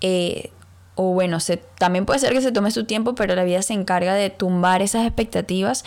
Eh, 0.00 0.50
o 0.94 1.12
bueno, 1.12 1.40
se, 1.40 1.58
también 1.58 2.06
puede 2.06 2.20
ser 2.20 2.32
que 2.32 2.40
se 2.40 2.52
tome 2.52 2.70
su 2.70 2.84
tiempo, 2.84 3.14
pero 3.14 3.34
la 3.34 3.44
vida 3.44 3.60
se 3.60 3.74
encarga 3.74 4.14
de 4.14 4.30
tumbar 4.30 4.80
esas 4.80 5.06
expectativas 5.06 5.84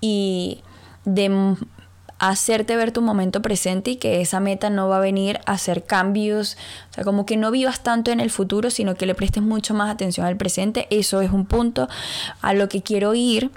y 0.00 0.62
de 1.06 1.56
hacerte 2.18 2.76
ver 2.76 2.92
tu 2.92 3.00
momento 3.00 3.40
presente 3.40 3.92
y 3.92 3.96
que 3.96 4.20
esa 4.20 4.40
meta 4.40 4.68
no 4.68 4.88
va 4.88 4.98
a 4.98 5.00
venir 5.00 5.40
a 5.46 5.52
hacer 5.52 5.84
cambios, 5.84 6.58
o 6.90 6.94
sea, 6.94 7.04
como 7.04 7.24
que 7.24 7.38
no 7.38 7.50
vivas 7.50 7.82
tanto 7.82 8.10
en 8.10 8.20
el 8.20 8.30
futuro, 8.30 8.70
sino 8.70 8.94
que 8.94 9.06
le 9.06 9.14
prestes 9.14 9.42
mucho 9.42 9.72
más 9.72 9.90
atención 9.90 10.26
al 10.26 10.36
presente. 10.36 10.86
Eso 10.90 11.20
es 11.22 11.30
un 11.30 11.46
punto 11.46 11.88
a 12.42 12.52
lo 12.52 12.68
que 12.68 12.82
quiero 12.82 13.14
ir 13.14 13.50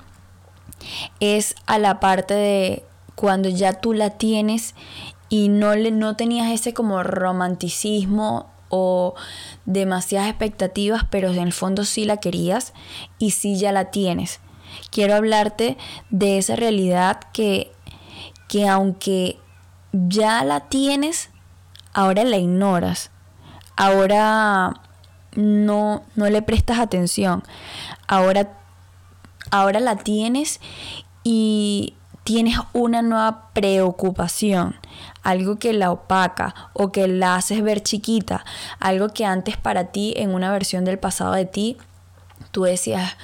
es 1.20 1.56
a 1.66 1.78
la 1.78 2.00
parte 2.00 2.34
de 2.34 2.84
cuando 3.16 3.50
ya 3.50 3.74
tú 3.74 3.94
la 3.94 4.12
tienes 4.12 4.76
y 5.28 5.50
no 5.50 5.76
le 5.76 5.92
no 5.92 6.16
tenías 6.16 6.52
ese 6.52 6.74
como 6.74 7.04
romanticismo 7.04 8.50
o 8.70 9.16
demasiadas 9.66 10.30
expectativas, 10.30 11.04
pero 11.10 11.30
en 11.30 11.40
el 11.40 11.54
fondo 11.54 11.86
sí 11.86 12.06
la 12.06 12.18
querías 12.18 12.74
y 13.18 13.32
sí 13.32 13.58
ya 13.58 13.72
la 13.72 13.86
tienes. 13.92 14.40
Quiero 14.92 15.16
hablarte 15.16 15.78
de 16.10 16.38
esa 16.38 16.56
realidad 16.56 17.20
que 17.34 17.72
que 18.50 18.68
aunque 18.68 19.38
ya 19.94 20.44
la 20.44 20.62
tienes, 20.62 21.30
ahora 21.94 22.24
la 22.26 22.38
ignoras, 22.38 23.12
ahora 23.78 24.82
no, 25.36 26.04
no 26.16 26.30
le 26.30 26.42
prestas 26.42 26.80
atención, 26.80 27.44
ahora, 28.08 28.50
ahora 29.52 29.80
la 29.80 29.98
tienes 29.98 30.60
y 31.24 31.94
tienes 32.24 32.58
una 32.74 33.04
nueva 33.04 33.52
preocupación, 33.54 34.76
algo 35.22 35.60
que 35.60 35.72
la 35.74 35.92
opaca 35.92 36.56
o 36.74 36.92
que 36.92 37.08
la 37.08 37.36
haces 37.36 37.62
ver 37.62 37.84
chiquita, 37.84 38.44
algo 38.80 39.10
que 39.10 39.26
antes 39.26 39.58
para 39.58 39.86
ti 39.86 40.16
en 40.18 40.34
una 40.34 40.52
versión 40.52 40.86
del 40.86 40.98
pasado 40.98 41.34
de 41.34 41.46
ti, 41.46 41.78
tú 42.50 42.64
decías, 42.64 43.16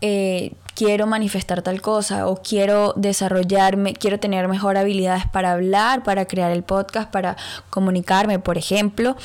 eh, 0.00 0.52
quiero 0.78 1.08
manifestar 1.08 1.62
tal 1.62 1.82
cosa 1.82 2.28
o 2.28 2.40
quiero 2.40 2.92
desarrollarme, 2.96 3.94
quiero 3.94 4.20
tener 4.20 4.46
mejor 4.46 4.76
habilidades 4.76 5.26
para 5.26 5.50
hablar, 5.50 6.04
para 6.04 6.26
crear 6.26 6.52
el 6.52 6.62
podcast, 6.62 7.10
para 7.10 7.36
comunicarme, 7.68 8.38
por 8.38 8.58
ejemplo. 8.58 9.16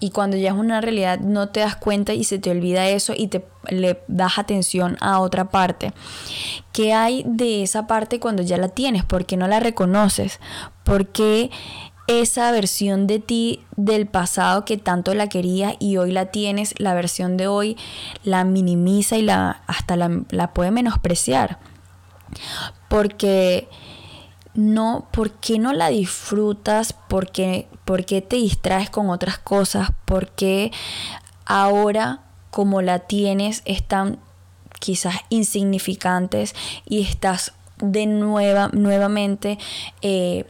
Y 0.00 0.10
cuando 0.10 0.38
ya 0.38 0.48
es 0.48 0.56
una 0.56 0.80
realidad 0.80 1.20
no 1.20 1.50
te 1.50 1.60
das 1.60 1.76
cuenta 1.76 2.14
y 2.14 2.24
se 2.24 2.38
te 2.38 2.50
olvida 2.50 2.88
eso 2.88 3.12
y 3.14 3.26
te 3.26 3.44
le 3.68 4.00
das 4.08 4.38
atención 4.38 4.96
a 5.00 5.20
otra 5.20 5.50
parte. 5.50 5.92
¿Qué 6.72 6.94
hay 6.94 7.24
de 7.26 7.62
esa 7.62 7.86
parte 7.86 8.18
cuando 8.18 8.42
ya 8.42 8.56
la 8.56 8.68
tienes? 8.68 9.04
¿Por 9.04 9.26
qué 9.26 9.36
no 9.36 9.46
la 9.48 9.60
reconoces? 9.60 10.40
¿Por 10.82 11.08
qué 11.08 11.50
esa 12.06 12.50
versión 12.50 13.06
de 13.06 13.18
ti 13.18 13.64
del 13.76 14.06
pasado 14.06 14.64
que 14.64 14.76
tanto 14.76 15.14
la 15.14 15.28
quería 15.28 15.76
y 15.78 15.96
hoy 15.96 16.12
la 16.12 16.26
tienes, 16.26 16.74
la 16.78 16.94
versión 16.94 17.36
de 17.36 17.46
hoy 17.46 17.76
la 18.24 18.44
minimiza 18.44 19.16
y 19.16 19.22
la 19.22 19.62
hasta 19.66 19.96
la, 19.96 20.52
puede 20.52 20.70
menospreciar. 20.70 21.58
Porque 22.88 23.68
no, 24.54 25.06
¿por 25.12 25.30
qué 25.32 25.58
no 25.58 25.72
la 25.72 25.88
disfrutas? 25.88 26.92
¿Por 26.92 27.30
qué, 27.30 27.68
te 27.86 28.36
distraes 28.36 28.90
con 28.90 29.10
otras 29.10 29.38
cosas? 29.38 29.90
¿Por 30.04 30.28
qué 30.30 30.72
ahora 31.46 32.20
como 32.50 32.82
la 32.82 33.00
tienes 33.00 33.62
están 33.64 34.18
quizás 34.78 35.14
insignificantes 35.30 36.54
y 36.84 37.02
estás 37.02 37.52
de 37.78 38.06
nueva, 38.06 38.68
nuevamente 38.72 39.58
eh, 40.02 40.44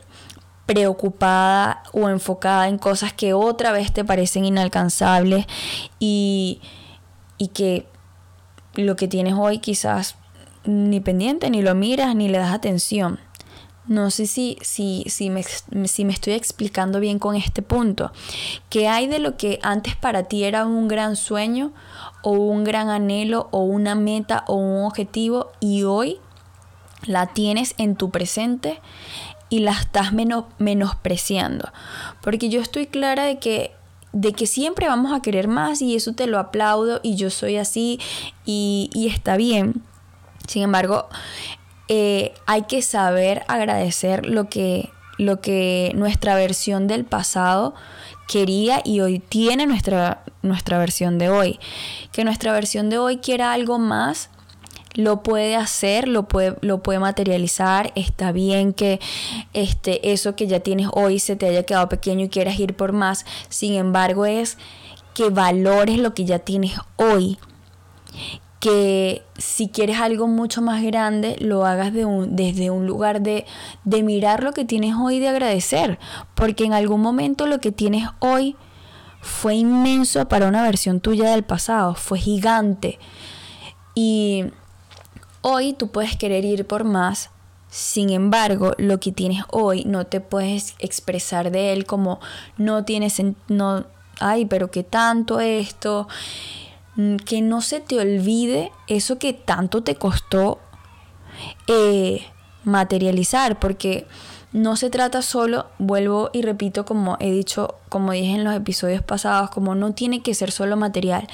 preocupada 0.73 1.83
o 1.93 2.09
enfocada 2.09 2.69
en 2.69 2.79
cosas 2.79 3.13
que 3.13 3.35
otra 3.35 3.73
vez 3.73 3.93
te 3.93 4.05
parecen 4.05 4.45
inalcanzables 4.45 5.47
y, 5.99 6.61
y 7.39 7.49
que 7.49 7.87
lo 8.75 8.97
que 8.97 9.09
tienes 9.09 9.35
hoy 9.35 9.59
quizás 9.59 10.17
ni 10.65 11.01
pendiente, 11.01 11.51
ni 11.51 11.61
lo 11.63 11.75
miras, 11.75 12.15
ni 12.15 12.29
le 12.29 12.39
das 12.39 12.53
atención. 12.53 13.19
No 13.87 14.11
sé 14.11 14.27
si, 14.27 14.59
si, 14.63 15.05
si, 15.09 15.29
me, 15.29 15.43
si 15.43 16.05
me 16.05 16.13
estoy 16.13 16.35
explicando 16.35 17.01
bien 17.01 17.19
con 17.19 17.35
este 17.35 17.63
punto. 17.63 18.13
¿Qué 18.71 18.89
hay 18.89 19.09
de 19.09 19.19
lo 19.19 19.37
que 19.37 19.59
antes 19.63 19.97
para 19.97 20.23
ti 20.23 20.45
era 20.45 20.65
un 20.65 20.87
gran 20.87 21.17
sueño 21.17 21.73
o 22.23 22.31
un 22.31 22.63
gran 22.63 22.89
anhelo 22.89 23.49
o 23.51 23.65
una 23.65 23.95
meta 23.97 24.45
o 24.47 24.55
un 24.55 24.85
objetivo 24.85 25.51
y 25.61 25.83
hoy 25.83 26.21
la 27.05 27.27
tienes 27.27 27.75
en 27.79 27.97
tu 27.97 28.11
presente 28.11 28.81
y 29.53 29.59
la 29.59 29.73
estás 29.73 30.13
menos, 30.15 30.47
menospreciando? 30.59 31.71
Porque 32.23 32.49
yo 32.49 32.61
estoy 32.61 32.87
clara 32.87 33.25
de 33.25 33.39
que 33.39 33.73
de 34.13 34.33
que 34.35 34.47
siempre 34.47 34.89
vamos 34.89 35.13
a 35.13 35.23
querer 35.23 35.49
más 35.49 35.81
y 35.81 35.97
eso 35.97 36.13
te 36.13 36.27
lo 36.27 36.39
aplaudo 36.39 37.01
y 37.03 37.17
yo 37.17 37.31
soy 37.31 37.57
así 37.57 37.99
y, 38.45 38.91
y 38.93 39.09
está 39.09 39.37
bien. 39.37 39.83
Sin 40.47 40.63
embargo, 40.63 41.09
eh, 41.89 42.35
hay 42.47 42.63
que 42.63 42.83
saber 42.83 43.43
agradecer 43.49 44.27
lo 44.27 44.49
que, 44.49 44.91
lo 45.19 45.41
que 45.41 45.93
nuestra 45.95 46.35
versión 46.35 46.87
del 46.87 47.05
pasado 47.05 47.75
quería 48.29 48.81
y 48.85 49.01
hoy 49.01 49.19
tiene 49.19 49.67
nuestra, 49.67 50.23
nuestra 50.43 50.79
versión 50.79 51.19
de 51.19 51.29
hoy. 51.29 51.59
Que 52.13 52.25
nuestra 52.25 52.53
versión 52.53 52.91
de 52.91 52.99
hoy 52.99 53.19
quiera 53.19 53.53
algo 53.53 53.79
más, 53.79 54.31
lo 54.95 55.23
puede 55.23 55.57
hacer, 55.57 56.09
lo 56.09 56.25
puede, 56.25 56.57
lo 56.61 56.83
puede 56.83 56.99
materializar. 56.99 57.93
Está 57.95 58.33
bien 58.33 58.73
que 58.73 59.01
este, 59.53 60.13
eso 60.13 60.37
que 60.37 60.47
ya 60.47 60.61
tienes 60.61 60.89
hoy 60.93 61.19
se 61.19 61.37
te 61.37 61.47
haya 61.47 61.65
quedado 61.65 61.89
pequeño 61.89 62.27
y 62.27 62.29
quieras 62.29 62.59
ir 62.59 62.75
por 62.75 62.93
más. 62.93 63.25
Sin 63.49 63.75
embargo, 63.75 64.27
es 64.27 64.59
que 65.15 65.31
valores 65.31 65.99
lo 65.99 66.15
que 66.15 66.25
ya 66.25 66.39
tienes 66.39 66.75
hoy 66.97 67.39
que 68.63 69.25
si 69.39 69.71
quieres 69.71 69.99
algo 69.99 70.29
mucho 70.29 70.63
más 70.63 70.85
grande, 70.85 71.35
lo 71.41 71.67
hagas 71.67 71.93
de 71.93 72.05
un, 72.05 72.37
desde 72.37 72.71
un 72.71 72.87
lugar 72.87 73.21
de, 73.21 73.45
de 73.83 74.05
mirar 74.05 74.45
lo 74.45 74.53
que 74.53 74.65
tienes 74.65 74.95
hoy 74.95 75.17
y 75.17 75.19
de 75.19 75.27
agradecer, 75.29 75.99
porque 76.37 76.65
en 76.65 76.73
algún 76.73 77.01
momento 77.01 77.49
lo 77.49 77.59
que 77.59 77.73
tienes 77.73 78.09
hoy 78.21 78.55
fue 79.21 79.57
inmenso 79.57 80.29
para 80.29 80.47
una 80.47 80.63
versión 80.63 81.01
tuya 81.01 81.31
del 81.31 81.43
pasado, 81.43 81.97
fue 81.97 82.21
gigante. 82.21 83.01
Y 83.97 84.45
hoy 85.43 85.75
tú 85.75 85.89
puedes 85.89 86.17
querer 86.17 86.45
ir 86.45 86.67
por 86.67 86.85
más, 86.85 87.31
sin 87.69 88.11
embargo, 88.11 88.73
lo 88.79 89.01
que 89.01 89.13
tienes 89.13 89.45
hoy 89.51 89.85
no 89.85 90.07
te 90.07 90.21
puedes 90.21 90.75
expresar 90.79 91.51
de 91.51 91.73
él 91.73 91.87
como 91.87 92.21
no 92.59 92.85
tienes, 92.85 93.23
no, 93.49 93.85
ay, 94.21 94.47
pero 94.47 94.71
qué 94.71 94.83
tanto 94.83 95.41
esto 95.41 96.09
Mm, 96.97 97.17
que 97.17 97.41
no 97.41 97.63
se 97.63 97.81
te 97.81 97.99
olvide 97.99 98.71
eso 98.87 99.19
que 99.19 99.33
tanto 99.33 99.83
te 99.83 99.95
costó 99.95 100.59
eh, 101.67 102.27
materializar, 102.65 103.59
porque 103.59 104.07
no 104.53 104.77
se 104.77 104.91
trata 104.91 105.23
solo, 105.23 105.67
vuelvo 105.79 106.29
y 106.33 106.43
repito 106.43 106.85
como 106.85 107.17
he 107.21 107.31
dicho, 107.31 107.77
como 107.89 108.13
dije 108.13 108.35
en 108.35 108.45
los 108.45 108.55
episodios 108.55 109.03
pasados, 109.03 109.49
como 109.51 109.75
no 109.75 109.95
tiene 109.95 110.23
que 110.23 110.35
ser 110.35 110.53
solo 110.53 110.77
material. 110.77 111.27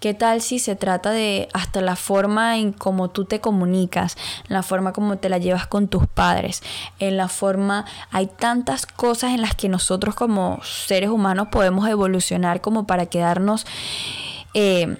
¿Qué 0.00 0.12
tal 0.12 0.40
si 0.40 0.58
se 0.58 0.74
trata 0.74 1.10
de 1.10 1.48
hasta 1.52 1.80
la 1.80 1.94
forma 1.94 2.58
en 2.58 2.72
cómo 2.72 3.10
tú 3.10 3.26
te 3.26 3.40
comunicas, 3.40 4.16
la 4.48 4.64
forma 4.64 4.92
como 4.92 5.18
te 5.18 5.28
la 5.28 5.38
llevas 5.38 5.68
con 5.68 5.86
tus 5.86 6.08
padres, 6.08 6.62
en 6.98 7.16
la 7.16 7.28
forma, 7.28 7.84
hay 8.10 8.26
tantas 8.26 8.86
cosas 8.86 9.32
en 9.32 9.42
las 9.42 9.54
que 9.54 9.68
nosotros 9.68 10.16
como 10.16 10.60
seres 10.64 11.10
humanos 11.10 11.48
podemos 11.52 11.88
evolucionar 11.88 12.60
como 12.60 12.86
para 12.88 13.06
quedarnos 13.06 13.66
eh, 14.52 14.96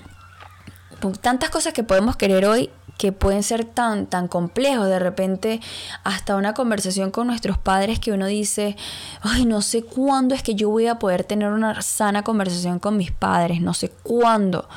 tantas 1.21 1.51
cosas 1.51 1.73
que 1.73 1.83
podemos 1.83 2.17
querer 2.17 2.47
hoy 2.47 2.71
que 2.99 3.13
pueden 3.13 3.43
ser 3.43 3.65
tan, 3.65 4.07
tan 4.07 4.29
complejos. 4.29 4.89
De 4.89 4.99
repente, 4.99 5.61
hasta 6.05 6.37
una 6.37 6.55
conversación 6.55 7.11
con 7.11 7.27
nuestros 7.27 7.59
padres 7.59 7.99
que 7.99 8.13
uno 8.13 8.27
dice, 8.27 8.77
ay, 9.23 9.45
no 9.47 9.63
sé 9.63 9.83
cuándo 9.83 10.35
es 10.35 10.43
que 10.43 10.55
yo 10.55 10.71
voy 10.71 10.87
a 10.87 10.99
poder 10.99 11.25
tener 11.25 11.51
una 11.51 11.83
sana 11.83 12.23
conversación 12.23 12.79
con 12.79 12.97
mis 12.97 13.11
padres, 13.11 13.61
no 13.61 13.75
sé 13.75 13.91
cuándo. 14.03 14.69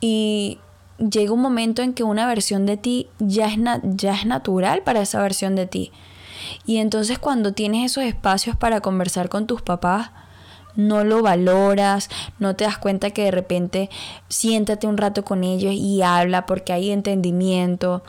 Y 0.00 0.58
llega 0.98 1.32
un 1.32 1.40
momento 1.40 1.82
en 1.82 1.94
que 1.94 2.02
una 2.02 2.26
versión 2.26 2.66
de 2.66 2.76
ti 2.76 3.08
ya 3.18 3.46
es, 3.46 3.58
ya 3.82 4.14
es 4.14 4.26
natural 4.26 4.82
para 4.82 5.00
esa 5.00 5.20
versión 5.22 5.56
de 5.56 5.66
ti. 5.66 5.92
Y 6.66 6.78
entonces 6.78 7.18
cuando 7.18 7.52
tienes 7.52 7.90
esos 7.90 8.04
espacios 8.04 8.56
para 8.56 8.80
conversar 8.80 9.28
con 9.28 9.46
tus 9.46 9.62
papás, 9.62 10.10
no 10.76 11.04
lo 11.04 11.22
valoras, 11.22 12.08
no 12.38 12.56
te 12.56 12.64
das 12.64 12.78
cuenta 12.78 13.10
que 13.10 13.24
de 13.24 13.30
repente 13.30 13.90
siéntate 14.28 14.86
un 14.86 14.96
rato 14.96 15.24
con 15.24 15.44
ellos 15.44 15.72
y 15.74 16.02
habla 16.02 16.46
porque 16.46 16.72
hay 16.72 16.90
entendimiento. 16.90 18.02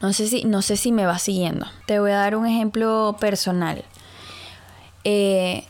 No 0.00 0.12
sé 0.12 0.26
si, 0.26 0.44
no 0.44 0.62
sé 0.62 0.76
si 0.76 0.92
me 0.92 1.06
va 1.06 1.18
siguiendo. 1.18 1.66
Te 1.86 2.00
voy 2.00 2.10
a 2.10 2.16
dar 2.16 2.36
un 2.36 2.46
ejemplo 2.46 3.16
personal. 3.20 3.84
Eh, 5.04 5.64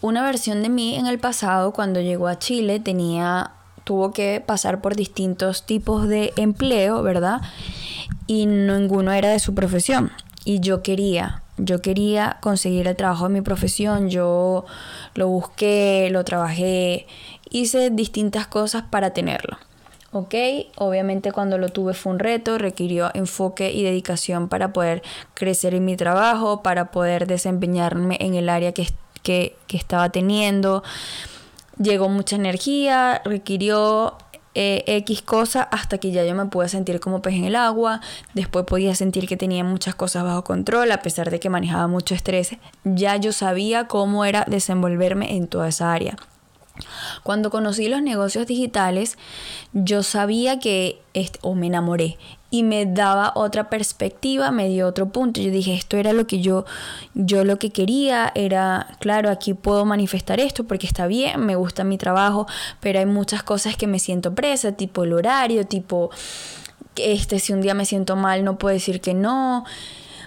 una 0.00 0.24
versión 0.24 0.62
de 0.62 0.68
mí 0.68 0.96
en 0.96 1.06
el 1.06 1.18
pasado, 1.18 1.72
cuando 1.72 2.00
llegó 2.00 2.28
a 2.28 2.38
Chile, 2.38 2.80
tenía, 2.80 3.52
tuvo 3.84 4.12
que 4.12 4.42
pasar 4.44 4.80
por 4.80 4.96
distintos 4.96 5.64
tipos 5.64 6.08
de 6.08 6.32
empleo, 6.36 7.02
¿verdad? 7.02 7.40
Y 8.26 8.46
ninguno 8.46 9.12
era 9.12 9.28
de 9.30 9.38
su 9.38 9.54
profesión. 9.54 10.10
Y 10.44 10.60
yo 10.60 10.82
quería 10.82 11.42
yo 11.64 11.80
quería 11.80 12.38
conseguir 12.40 12.88
el 12.88 12.96
trabajo 12.96 13.28
de 13.28 13.34
mi 13.34 13.40
profesión, 13.40 14.10
yo 14.10 14.64
lo 15.14 15.28
busqué, 15.28 16.08
lo 16.10 16.24
trabajé, 16.24 17.06
hice 17.50 17.90
distintas 17.90 18.46
cosas 18.46 18.84
para 18.90 19.10
tenerlo. 19.10 19.58
¿ok? 20.12 20.34
Obviamente 20.76 21.32
cuando 21.32 21.58
lo 21.58 21.70
tuve 21.70 21.94
fue 21.94 22.12
un 22.12 22.18
reto, 22.18 22.58
requirió 22.58 23.10
enfoque 23.14 23.72
y 23.72 23.82
dedicación 23.82 24.48
para 24.48 24.72
poder 24.72 25.02
crecer 25.34 25.74
en 25.74 25.84
mi 25.84 25.96
trabajo, 25.96 26.62
para 26.62 26.90
poder 26.90 27.26
desempeñarme 27.26 28.16
en 28.20 28.34
el 28.34 28.48
área 28.48 28.72
que, 28.72 28.88
que, 29.22 29.56
que 29.66 29.76
estaba 29.76 30.10
teniendo. 30.10 30.82
Llegó 31.78 32.08
mucha 32.08 32.36
energía, 32.36 33.22
requirió 33.24 34.18
eh, 34.54 34.84
X 34.86 35.22
cosa 35.22 35.62
hasta 35.62 35.98
que 35.98 36.10
ya 36.10 36.24
yo 36.24 36.34
me 36.34 36.46
pude 36.46 36.68
sentir 36.68 37.00
como 37.00 37.22
pez 37.22 37.34
en 37.34 37.44
el 37.44 37.56
agua. 37.56 38.00
Después 38.34 38.64
podía 38.66 38.94
sentir 38.94 39.26
que 39.26 39.36
tenía 39.36 39.64
muchas 39.64 39.94
cosas 39.94 40.24
bajo 40.24 40.44
control, 40.44 40.92
a 40.92 41.02
pesar 41.02 41.30
de 41.30 41.40
que 41.40 41.50
manejaba 41.50 41.86
mucho 41.86 42.14
estrés. 42.14 42.56
Ya 42.84 43.16
yo 43.16 43.32
sabía 43.32 43.86
cómo 43.86 44.24
era 44.24 44.44
desenvolverme 44.48 45.36
en 45.36 45.48
toda 45.48 45.68
esa 45.68 45.92
área. 45.92 46.16
Cuando 47.22 47.50
conocí 47.50 47.88
los 47.88 48.02
negocios 48.02 48.46
digitales, 48.46 49.18
yo 49.72 50.02
sabía 50.02 50.58
que, 50.58 51.00
o 51.42 51.54
me 51.54 51.66
enamoré, 51.66 52.18
y 52.52 52.64
me 52.64 52.84
daba 52.84 53.32
otra 53.34 53.70
perspectiva, 53.70 54.50
me 54.50 54.68
dio 54.68 54.86
otro 54.86 55.08
punto. 55.08 55.40
Yo 55.40 55.50
dije, 55.50 55.72
esto 55.72 55.96
era 55.96 56.12
lo 56.12 56.26
que 56.26 56.42
yo, 56.42 56.66
yo 57.14 57.44
lo 57.44 57.58
que 57.58 57.70
quería, 57.70 58.30
era, 58.34 58.98
claro, 59.00 59.30
aquí 59.30 59.54
puedo 59.54 59.86
manifestar 59.86 60.38
esto 60.38 60.64
porque 60.64 60.86
está 60.86 61.06
bien, 61.06 61.46
me 61.46 61.56
gusta 61.56 61.82
mi 61.82 61.96
trabajo, 61.96 62.46
pero 62.80 62.98
hay 62.98 63.06
muchas 63.06 63.42
cosas 63.42 63.74
que 63.78 63.86
me 63.86 63.98
siento 63.98 64.34
presa, 64.34 64.72
tipo 64.72 65.04
el 65.04 65.14
horario, 65.14 65.66
tipo, 65.66 66.10
este, 66.96 67.38
si 67.38 67.54
un 67.54 67.62
día 67.62 67.72
me 67.72 67.86
siento 67.86 68.16
mal, 68.16 68.44
no 68.44 68.58
puedo 68.58 68.74
decir 68.74 69.00
que 69.00 69.14
no. 69.14 69.64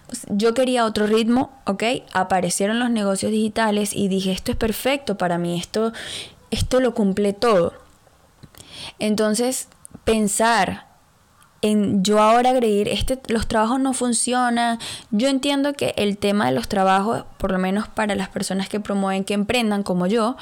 Pues, 0.08 0.26
yo 0.30 0.56
quería 0.56 0.86
otro 0.86 1.06
ritmo, 1.06 1.52
¿ok? 1.68 1.84
Aparecieron 2.12 2.80
los 2.80 2.90
negocios 2.90 3.32
digitales 3.32 3.94
y 3.94 4.08
dije, 4.08 4.32
esto 4.32 4.52
es 4.52 4.58
perfecto 4.58 5.16
para 5.16 5.38
mí, 5.38 5.60
esto, 5.60 5.94
esto 6.50 6.80
lo 6.80 6.96
cumple 6.96 7.34
todo. 7.34 7.74
Entonces, 8.98 9.68
pensar 10.06 10.95
en 11.66 12.04
yo 12.04 12.22
ahora 12.22 12.52
agredir, 12.52 12.88
este, 12.88 13.20
los 13.28 13.48
trabajos 13.48 13.80
no 13.80 13.94
funcionan. 13.94 14.78
Yo 15.10 15.30
entiendo 15.30 15.74
que 15.74 15.96
el 15.98 16.18
tema 16.18 16.46
de 16.46 16.52
los 16.52 16.68
trabajos, 16.68 17.24
por 17.40 17.52
lo 17.52 17.58
menos 17.58 17.88
para 17.88 18.14
las 18.14 18.30
personas 18.30 18.70
que 18.70 18.80
promueven 18.80 19.24
que 19.24 19.34
emprendan 19.34 19.82
como 19.82 20.06
yo, 20.06 20.38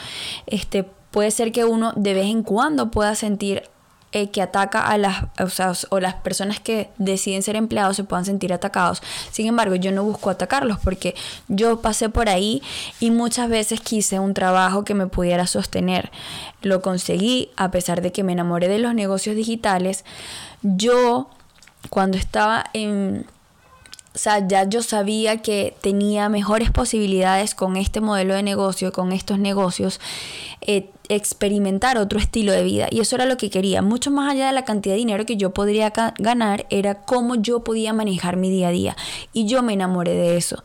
este, 0.48 0.84
puede 1.12 1.32
ser 1.32 1.54
que 1.54 1.64
uno 1.64 1.94
de 1.96 2.14
vez 2.14 2.26
en 2.26 2.44
cuando 2.44 2.92
pueda 2.92 3.16
sentir 3.16 3.64
eh, 4.16 4.30
que 4.30 4.44
ataca 4.44 4.80
a 4.82 4.98
las, 5.00 5.24
o, 5.90 6.00
las 6.00 6.14
personas 6.14 6.60
que 6.60 6.92
deciden 6.98 7.42
ser 7.42 7.56
empleados 7.56 7.96
se 7.96 8.04
puedan 8.04 8.26
sentir 8.26 8.54
atacados. 8.54 9.02
Sin 9.32 9.48
embargo, 9.48 9.74
yo 9.74 9.92
no 9.92 10.04
busco 10.04 10.30
atacarlos 10.30 10.78
porque 10.78 11.16
yo 11.48 11.82
pasé 11.82 12.10
por 12.10 12.30
ahí 12.30 12.62
y 13.00 13.10
muchas 13.10 13.50
veces 13.50 13.82
quise 13.82 14.20
un 14.20 14.36
trabajo 14.36 14.84
que 14.84 14.94
me 14.94 15.08
pudiera 15.08 15.48
sostener. 15.48 16.12
Lo 16.62 16.84
conseguí 16.84 17.50
a 17.56 17.72
pesar 17.72 18.04
de 18.04 18.12
que 18.12 18.24
me 18.24 18.34
enamoré 18.34 18.68
de 18.68 18.78
los 18.78 18.94
negocios 18.94 19.36
digitales. 19.36 20.06
Yo, 20.64 21.30
cuando 21.90 22.18
estaba 22.18 22.66
en, 22.74 23.26
o 24.16 24.18
sea, 24.18 24.48
ya 24.48 24.70
yo 24.70 24.84
sabía 24.84 25.42
que 25.42 25.76
tenía 25.82 26.30
mejores 26.30 26.70
posibilidades 26.70 27.56
con 27.56 27.78
este 27.78 28.00
modelo 28.00 28.36
de 28.36 28.44
negocio, 28.44 28.92
con 28.92 29.12
estos 29.12 29.40
negocios, 29.40 30.00
eh, 30.62 30.92
experimentar 31.10 31.98
otro 31.98 32.20
estilo 32.20 32.52
de 32.52 32.64
vida. 32.64 32.88
Y 32.92 33.00
eso 33.00 33.16
era 33.16 33.26
lo 33.26 33.38
que 33.38 33.50
quería. 33.50 33.82
Mucho 33.82 34.12
más 34.12 34.32
allá 34.32 34.48
de 34.48 34.54
la 34.54 34.66
cantidad 34.66 34.94
de 34.94 35.00
dinero 35.00 35.26
que 35.26 35.36
yo 35.36 35.52
podría 35.52 35.92
ganar, 36.20 36.68
era 36.70 36.96
cómo 36.96 37.36
yo 37.36 37.64
podía 37.64 37.92
manejar 37.92 38.38
mi 38.38 38.52
día 38.52 38.68
a 38.68 38.72
día. 38.72 38.96
Y 39.34 39.48
yo 39.48 39.64
me 39.64 39.74
enamoré 39.74 40.14
de 40.14 40.38
eso. 40.38 40.64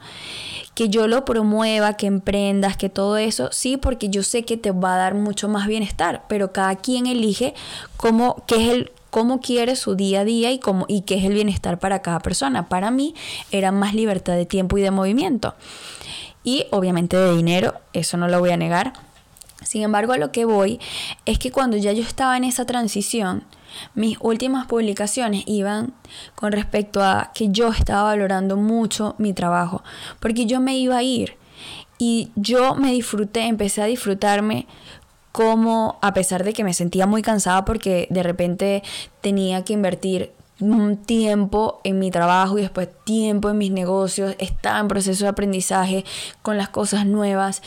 Que 0.74 0.90
yo 0.90 1.08
lo 1.08 1.24
promueva, 1.24 1.94
que 1.94 2.06
emprendas, 2.06 2.76
que 2.76 2.90
todo 2.90 3.16
eso, 3.16 3.48
sí, 3.50 3.78
porque 3.78 4.10
yo 4.10 4.22
sé 4.22 4.44
que 4.44 4.56
te 4.58 4.70
va 4.70 4.94
a 4.94 4.98
dar 4.98 5.14
mucho 5.14 5.48
más 5.48 5.66
bienestar. 5.66 6.24
Pero 6.28 6.52
cada 6.52 6.76
quien 6.76 7.06
elige 7.06 7.54
cómo, 7.96 8.44
qué 8.46 8.56
es 8.56 8.72
el 8.72 8.92
cómo 9.10 9.40
quiere 9.40 9.76
su 9.76 9.94
día 9.94 10.20
a 10.20 10.24
día 10.24 10.50
y, 10.50 10.58
cómo, 10.58 10.86
y 10.88 11.02
qué 11.02 11.16
es 11.16 11.24
el 11.24 11.34
bienestar 11.34 11.78
para 11.78 12.02
cada 12.02 12.20
persona. 12.20 12.68
Para 12.68 12.90
mí 12.90 13.14
era 13.50 13.72
más 13.72 13.94
libertad 13.94 14.34
de 14.34 14.46
tiempo 14.46 14.78
y 14.78 14.82
de 14.82 14.90
movimiento. 14.90 15.54
Y 16.44 16.66
obviamente 16.70 17.16
de 17.16 17.34
dinero, 17.36 17.74
eso 17.92 18.16
no 18.16 18.28
lo 18.28 18.38
voy 18.40 18.50
a 18.50 18.56
negar. 18.56 18.92
Sin 19.64 19.82
embargo, 19.82 20.12
a 20.12 20.18
lo 20.18 20.32
que 20.32 20.44
voy 20.44 20.80
es 21.26 21.38
que 21.38 21.50
cuando 21.50 21.76
ya 21.76 21.92
yo 21.92 22.02
estaba 22.02 22.36
en 22.36 22.44
esa 22.44 22.64
transición, 22.64 23.44
mis 23.94 24.16
últimas 24.20 24.66
publicaciones 24.66 25.42
iban 25.46 25.92
con 26.34 26.52
respecto 26.52 27.02
a 27.02 27.32
que 27.34 27.48
yo 27.50 27.68
estaba 27.68 28.04
valorando 28.04 28.56
mucho 28.56 29.14
mi 29.18 29.34
trabajo, 29.34 29.82
porque 30.20 30.46
yo 30.46 30.60
me 30.60 30.78
iba 30.78 30.96
a 30.96 31.02
ir 31.02 31.36
y 31.98 32.30
yo 32.36 32.76
me 32.76 32.92
disfruté, 32.92 33.46
empecé 33.46 33.82
a 33.82 33.86
disfrutarme 33.86 34.66
como 35.38 36.00
a 36.02 36.14
pesar 36.14 36.42
de 36.42 36.52
que 36.52 36.64
me 36.64 36.74
sentía 36.74 37.06
muy 37.06 37.22
cansada 37.22 37.64
porque 37.64 38.08
de 38.10 38.24
repente 38.24 38.82
tenía 39.20 39.62
que 39.62 39.72
invertir 39.72 40.32
un 40.58 40.96
tiempo 40.96 41.80
en 41.84 42.00
mi 42.00 42.10
trabajo 42.10 42.58
y 42.58 42.62
después 42.62 42.88
tiempo 43.04 43.48
en 43.48 43.56
mis 43.56 43.70
negocios, 43.70 44.34
estaba 44.40 44.80
en 44.80 44.88
proceso 44.88 45.26
de 45.26 45.28
aprendizaje 45.28 46.04
con 46.42 46.56
las 46.56 46.70
cosas 46.70 47.06
nuevas, 47.06 47.62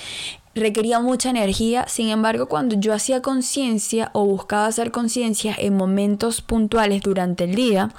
requería 0.53 0.99
mucha 0.99 1.29
energía, 1.29 1.87
sin 1.87 2.09
embargo 2.09 2.49
cuando 2.49 2.75
yo 2.75 2.93
hacía 2.93 3.21
conciencia 3.21 4.09
o 4.11 4.25
buscaba 4.25 4.65
hacer 4.65 4.91
conciencia 4.91 5.55
en 5.57 5.77
momentos 5.77 6.41
puntuales 6.41 7.01
durante 7.01 7.45
el 7.45 7.55
día, 7.55 7.93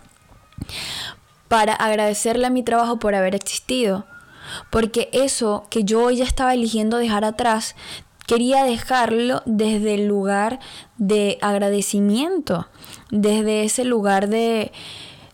para 1.49 1.73
agradecerle 1.73 2.47
a 2.47 2.51
mi 2.51 2.63
trabajo 2.63 2.99
por 2.99 3.15
haber 3.15 3.35
existido, 3.35 4.05
porque 4.69 5.09
eso 5.13 5.67
que 5.71 5.85
yo 5.85 6.11
ya 6.11 6.25
estaba 6.25 6.53
eligiendo 6.53 6.99
dejar 6.99 7.25
atrás 7.25 7.75
quería 8.27 8.65
dejarlo 8.65 9.43
desde 9.47 9.95
el 9.95 10.07
lugar 10.07 10.61
de 10.97 11.39
agradecimiento, 11.41 12.69
desde 13.11 13.65
ese 13.65 13.85
lugar 13.85 14.29
de 14.29 14.73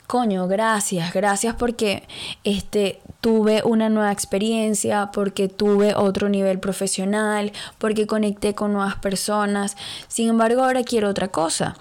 coño, 0.06 0.48
gracias, 0.48 1.12
gracias 1.12 1.54
porque 1.54 2.08
este 2.42 3.00
tuve 3.20 3.62
una 3.64 3.90
nueva 3.90 4.10
experiencia, 4.10 5.10
porque 5.12 5.48
tuve 5.48 5.94
otro 5.94 6.30
nivel 6.30 6.60
profesional, 6.60 7.52
porque 7.76 8.06
conecté 8.06 8.54
con 8.54 8.72
nuevas 8.72 8.96
personas. 8.96 9.76
Sin 10.08 10.30
embargo, 10.30 10.64
ahora 10.64 10.82
quiero 10.82 11.10
otra 11.10 11.28
cosa. 11.28 11.76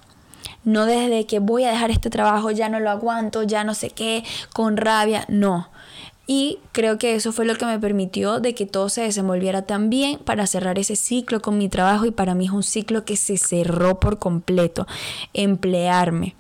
No 0.66 0.86
desde 0.86 1.26
que 1.26 1.40
voy 1.40 1.64
a 1.64 1.72
dejar 1.72 1.90
este 1.90 2.10
trabajo, 2.10 2.52
ya 2.52 2.68
no 2.68 2.82
lo 2.82 2.90
aguanto, 2.90 3.44
ya 3.44 3.64
no 3.64 3.74
sé 3.74 3.92
qué, 3.92 4.26
con 4.52 4.76
rabia, 4.76 5.24
no. 5.30 5.70
Y 6.30 6.60
creo 6.74 6.98
que 6.98 7.16
eso 7.16 7.32
fue 7.32 7.46
lo 7.46 7.56
que 7.56 7.66
me 7.66 7.80
permitió 7.80 8.42
de 8.42 8.54
que 8.54 8.66
todo 8.66 8.90
se 8.90 9.02
desenvolviera 9.02 9.62
tan 9.62 9.90
bien 9.90 10.20
para 10.20 10.46
cerrar 10.46 10.78
ese 10.78 10.98
ciclo 10.98 11.42
con 11.42 11.58
mi 11.58 11.70
trabajo 11.70 12.06
y 12.06 12.12
para 12.12 12.36
mí 12.36 12.46
es 12.46 12.52
un 12.52 12.64
ciclo 12.64 13.06
que 13.06 13.16
se 13.16 13.38
cerró 13.38 14.00
por 14.00 14.20
completo, 14.20 14.86
emplearme. 15.34 16.36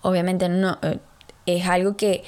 Obviamente 0.00 0.48
no 0.48 0.78
eh, 0.82 0.98
es 1.46 1.66
algo 1.66 1.96
que 1.96 2.24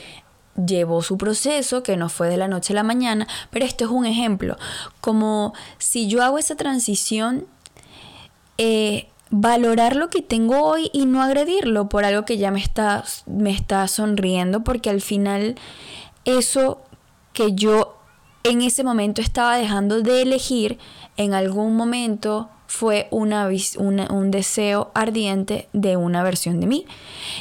llevó 0.64 1.02
su 1.02 1.18
proceso, 1.18 1.82
que 1.82 1.96
no 1.96 2.08
fue 2.08 2.28
de 2.28 2.36
la 2.36 2.46
noche 2.46 2.72
a 2.72 2.76
la 2.76 2.82
mañana, 2.84 3.26
pero 3.50 3.64
esto 3.64 3.84
es 3.84 3.90
un 3.90 4.06
ejemplo, 4.06 4.56
como 5.00 5.52
si 5.78 6.06
yo 6.06 6.22
hago 6.22 6.38
esa 6.38 6.54
transición, 6.54 7.46
eh, 8.58 9.08
valorar 9.30 9.96
lo 9.96 10.10
que 10.10 10.22
tengo 10.22 10.62
hoy 10.62 10.90
y 10.92 11.06
no 11.06 11.20
agredirlo 11.20 11.88
por 11.88 12.04
algo 12.04 12.24
que 12.24 12.38
ya 12.38 12.52
me 12.52 12.60
está, 12.60 13.02
me 13.26 13.50
está 13.50 13.88
sonriendo, 13.88 14.62
porque 14.62 14.90
al 14.90 15.00
final 15.00 15.56
eso 16.24 16.82
que 17.32 17.54
yo 17.54 17.96
en 18.44 18.62
ese 18.62 18.84
momento 18.84 19.20
estaba 19.20 19.56
dejando 19.56 20.02
de 20.02 20.22
elegir, 20.22 20.78
en 21.16 21.34
algún 21.34 21.76
momento 21.76 22.50
fue 22.66 23.08
una, 23.10 23.48
un 23.78 24.30
deseo 24.30 24.90
ardiente 24.94 25.68
de 25.72 25.96
una 25.96 26.22
versión 26.22 26.60
de 26.60 26.66
mí. 26.66 26.86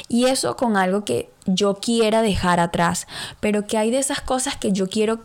Y 0.08 0.26
eso 0.26 0.56
con 0.56 0.76
algo 0.76 1.04
que 1.04 1.30
yo 1.46 1.74
quiera 1.74 2.22
dejar 2.22 2.60
atrás, 2.60 3.06
pero 3.40 3.66
que 3.66 3.76
hay 3.76 3.90
de 3.90 3.98
esas 3.98 4.20
cosas 4.20 4.56
que 4.56 4.72
yo 4.72 4.88
quiero 4.88 5.20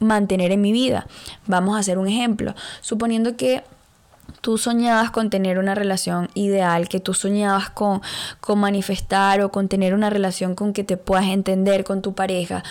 mantener 0.00 0.52
en 0.52 0.60
mi 0.60 0.72
vida. 0.72 1.06
Vamos 1.46 1.76
a 1.76 1.80
hacer 1.80 1.98
un 1.98 2.08
ejemplo. 2.08 2.54
Suponiendo 2.80 3.36
que 3.36 3.64
tú 4.40 4.58
soñabas 4.58 5.10
con 5.10 5.30
tener 5.30 5.58
una 5.58 5.74
relación 5.74 6.28
ideal, 6.34 6.88
que 6.88 7.00
tú 7.00 7.14
soñabas 7.14 7.70
con, 7.70 8.02
con 8.40 8.58
manifestar 8.58 9.40
o 9.40 9.50
con 9.50 9.68
tener 9.68 9.94
una 9.94 10.10
relación 10.10 10.54
con 10.54 10.72
que 10.72 10.84
te 10.84 10.96
puedas 10.96 11.26
entender 11.26 11.84
con 11.84 12.02
tu 12.02 12.14
pareja, 12.14 12.62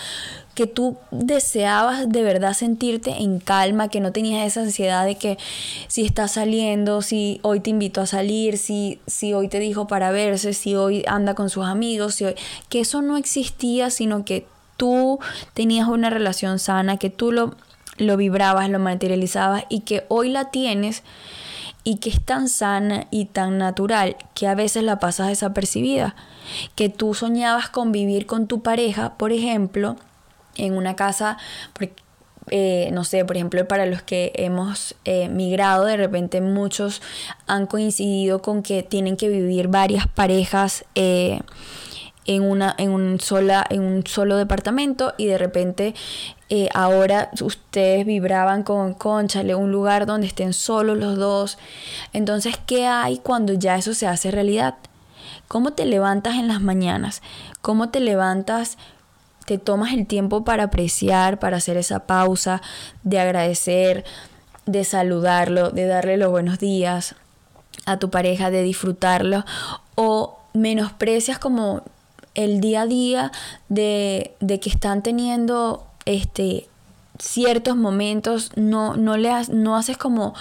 que 0.54 0.66
tú 0.66 0.96
deseabas 1.10 2.08
de 2.08 2.22
verdad 2.22 2.52
sentirte 2.52 3.10
en 3.10 3.38
calma, 3.38 3.88
que 3.88 4.00
no 4.00 4.10
tenías 4.12 4.46
esa 4.46 4.62
ansiedad 4.62 5.04
de 5.04 5.16
que 5.16 5.38
si 5.86 6.04
estás 6.04 6.32
saliendo, 6.32 7.02
si 7.02 7.38
hoy 7.42 7.60
te 7.60 7.70
invito 7.70 8.00
a 8.00 8.06
salir, 8.06 8.58
si, 8.58 9.00
si 9.06 9.34
hoy 9.34 9.48
te 9.48 9.60
dijo 9.60 9.86
para 9.86 10.10
verse, 10.10 10.54
si 10.54 10.74
hoy 10.74 11.04
anda 11.06 11.34
con 11.34 11.48
sus 11.48 11.64
amigos, 11.64 12.16
si 12.16 12.26
que 12.68 12.80
eso 12.80 13.02
no 13.02 13.16
existía, 13.16 13.90
sino 13.90 14.24
que 14.24 14.46
tú 14.76 15.20
tenías 15.54 15.86
una 15.88 16.10
relación 16.10 16.58
sana, 16.58 16.96
que 16.96 17.10
tú 17.10 17.30
lo, 17.30 17.54
lo 17.98 18.16
vibrabas, 18.16 18.68
lo 18.68 18.78
materializabas 18.78 19.64
y 19.68 19.80
que 19.80 20.04
hoy 20.08 20.30
la 20.30 20.50
tienes 20.50 21.02
y 21.88 21.96
que 21.96 22.10
es 22.10 22.20
tan 22.22 22.50
sana 22.50 23.06
y 23.10 23.24
tan 23.24 23.56
natural 23.56 24.16
que 24.34 24.46
a 24.46 24.54
veces 24.54 24.82
la 24.82 24.98
pasas 24.98 25.28
desapercibida. 25.28 26.14
Que 26.74 26.90
tú 26.90 27.14
soñabas 27.14 27.70
con 27.70 27.92
vivir 27.92 28.26
con 28.26 28.46
tu 28.46 28.60
pareja, 28.62 29.16
por 29.16 29.32
ejemplo, 29.32 29.96
en 30.56 30.76
una 30.76 30.96
casa, 30.96 31.38
eh, 32.50 32.90
no 32.92 33.04
sé, 33.04 33.24
por 33.24 33.36
ejemplo, 33.36 33.66
para 33.66 33.86
los 33.86 34.02
que 34.02 34.32
hemos 34.34 34.96
eh, 35.06 35.30
migrado, 35.30 35.86
de 35.86 35.96
repente 35.96 36.42
muchos 36.42 37.00
han 37.46 37.66
coincidido 37.66 38.42
con 38.42 38.62
que 38.62 38.82
tienen 38.82 39.16
que 39.16 39.30
vivir 39.30 39.68
varias 39.68 40.06
parejas. 40.06 40.84
Eh, 40.94 41.40
en, 42.26 42.42
una, 42.42 42.74
en, 42.76 42.90
un 42.90 43.18
sola, 43.20 43.66
en 43.70 43.80
un 43.80 44.06
solo 44.06 44.36
departamento 44.36 45.14
y 45.16 45.24
de 45.24 45.38
repente 45.38 45.94
eh, 46.48 46.68
ahora 46.72 47.30
ustedes 47.40 48.06
vibraban 48.06 48.62
con 48.62 48.94
Conchale, 48.94 49.54
un 49.54 49.70
lugar 49.70 50.06
donde 50.06 50.26
estén 50.26 50.52
solos 50.52 50.96
los 50.96 51.16
dos. 51.16 51.58
Entonces, 52.12 52.56
¿qué 52.66 52.86
hay 52.86 53.18
cuando 53.18 53.52
ya 53.52 53.76
eso 53.76 53.94
se 53.94 54.06
hace 54.06 54.30
realidad? 54.30 54.76
¿Cómo 55.46 55.72
te 55.72 55.84
levantas 55.84 56.34
en 56.36 56.48
las 56.48 56.60
mañanas? 56.60 57.22
¿Cómo 57.60 57.90
te 57.90 58.00
levantas? 58.00 58.78
Te 59.46 59.58
tomas 59.58 59.92
el 59.92 60.06
tiempo 60.06 60.44
para 60.44 60.64
apreciar, 60.64 61.38
para 61.38 61.58
hacer 61.58 61.76
esa 61.76 62.00
pausa, 62.00 62.62
de 63.02 63.18
agradecer, 63.18 64.04
de 64.66 64.84
saludarlo, 64.84 65.70
de 65.70 65.86
darle 65.86 66.16
los 66.18 66.30
buenos 66.30 66.58
días 66.58 67.14
a 67.86 67.98
tu 67.98 68.10
pareja, 68.10 68.50
de 68.50 68.62
disfrutarlo, 68.62 69.44
o 69.94 70.38
menosprecias 70.52 71.38
como 71.38 71.82
el 72.34 72.60
día 72.60 72.82
a 72.82 72.86
día 72.86 73.32
de, 73.68 74.36
que 74.40 74.68
están 74.68 75.02
teniendo 75.02 75.87
este, 76.08 76.66
ciertos 77.18 77.76
momentos, 77.76 78.52
no, 78.56 78.96
no, 78.96 79.16
le 79.16 79.30
no 79.50 79.76
haces 79.76 79.98
como 79.98 80.34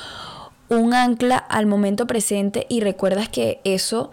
un 0.70 0.94
ancla 0.94 1.38
al 1.38 1.66
momento 1.66 2.08
presente 2.08 2.66
y 2.70 2.80
recuerdas 2.80 3.28
que 3.30 3.60
eso 3.64 4.12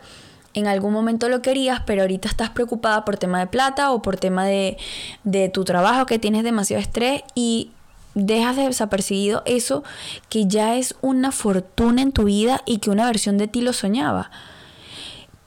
en 0.53 0.67
algún 0.67 0.93
momento 0.93 1.29
lo 1.29 1.43
querías, 1.43 1.81
pero 1.87 2.03
ahorita 2.03 2.29
estás 2.29 2.51
preocupada 2.51 3.05
por 3.05 3.17
tema 3.17 3.39
de 3.39 3.47
plata 3.47 3.93
o 3.93 4.03
por 4.03 4.17
tema 4.17 4.45
de, 4.45 4.77
de 5.23 5.49
tu 5.49 5.65
trabajo, 5.65 6.07
que 6.07 6.19
tienes 6.19 6.45
demasiado 6.45 6.81
estrés 6.81 7.23
y 7.35 7.71
dejas 8.15 8.57
de 8.57 8.67
desapercibido 8.67 9.43
eso 9.47 9.83
que 10.29 10.47
ya 10.47 10.77
es 10.77 10.95
una 11.01 11.33
fortuna 11.33 12.03
en 12.03 12.13
tu 12.13 12.25
vida 12.25 12.63
y 12.67 12.79
que 12.79 12.91
una 12.91 13.07
versión 13.07 13.39
de 13.39 13.49
ti 13.49 13.61
lo 13.61 13.73
soñaba. 13.73 14.31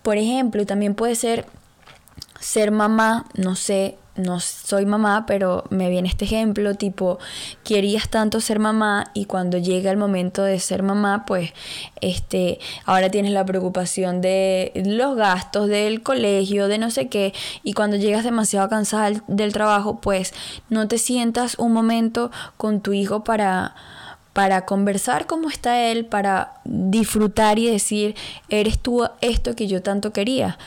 Por 0.03 0.17
ejemplo, 0.17 0.65
también 0.65 0.95
puede 0.95 1.15
ser 1.15 1.45
ser 2.39 2.71
mamá, 2.71 3.25
no 3.33 3.55
sé, 3.55 3.97
no 4.17 4.39
soy 4.39 4.85
mamá, 4.85 5.25
pero 5.25 5.63
me 5.69 5.89
viene 5.89 6.09
este 6.09 6.25
ejemplo, 6.25 6.75
tipo, 6.75 7.19
querías 7.63 8.09
tanto 8.09 8.41
ser 8.41 8.59
mamá 8.59 9.11
y 9.13 9.25
cuando 9.25 9.57
llega 9.57 9.91
el 9.91 9.97
momento 9.97 10.43
de 10.43 10.59
ser 10.59 10.83
mamá, 10.83 11.25
pues, 11.25 11.53
este, 12.01 12.59
ahora 12.85 13.09
tienes 13.09 13.31
la 13.31 13.45
preocupación 13.45 14.21
de 14.21 14.71
los 14.85 15.15
gastos 15.15 15.67
del 15.67 16.01
colegio, 16.01 16.67
de 16.67 16.77
no 16.77 16.91
sé 16.91 17.07
qué, 17.07 17.33
y 17.63 17.73
cuando 17.73 17.97
llegas 17.97 18.23
demasiado 18.23 18.69
cansada 18.69 19.11
del, 19.27 19.53
trabajo, 19.53 19.99
pues, 20.01 20.33
no 20.69 20.87
te 20.87 20.97
sientas 20.97 21.55
un 21.57 21.73
momento 21.73 22.31
con 22.57 22.81
tu 22.81 22.93
hijo 22.93 23.23
para 23.23 23.75
para 24.33 24.65
conversar 24.65 25.25
cómo 25.25 25.49
está 25.49 25.89
él, 25.89 26.05
para 26.05 26.61
disfrutar 26.63 27.57
y 27.57 27.71
decir, 27.71 28.13
eres 28.49 28.77
tú 28.77 29.03
esto 29.19 29.55
que 29.55 29.65
yo 29.65 29.81
tanto 29.81 30.13
quería 30.13 30.59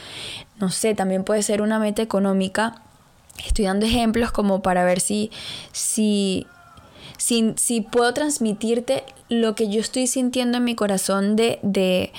no 0.61 0.69
sé, 0.69 0.95
también 0.95 1.25
puede 1.25 1.43
ser 1.43 1.63
una 1.63 1.79
meta 1.79 2.03
económica 2.03 2.83
estoy 3.47 3.67
dando 3.67 3.87
ejemplos 3.87 4.33
como 4.33 4.63
para 4.63 4.85
ver 4.85 5.01
si, 5.01 5.31
si, 5.73 6.47
si, 7.19 7.55
si 7.57 7.81
puedo 7.81 8.13
transmitirte 8.15 9.05
lo 9.29 9.55
que 9.55 9.69
yo 9.69 9.81
estoy 9.81 10.07
sintiendo 10.07 10.59
en 10.59 10.65
mi 10.65 10.75
corazón 10.75 11.37
de, 11.37 11.59
de, 11.63 12.13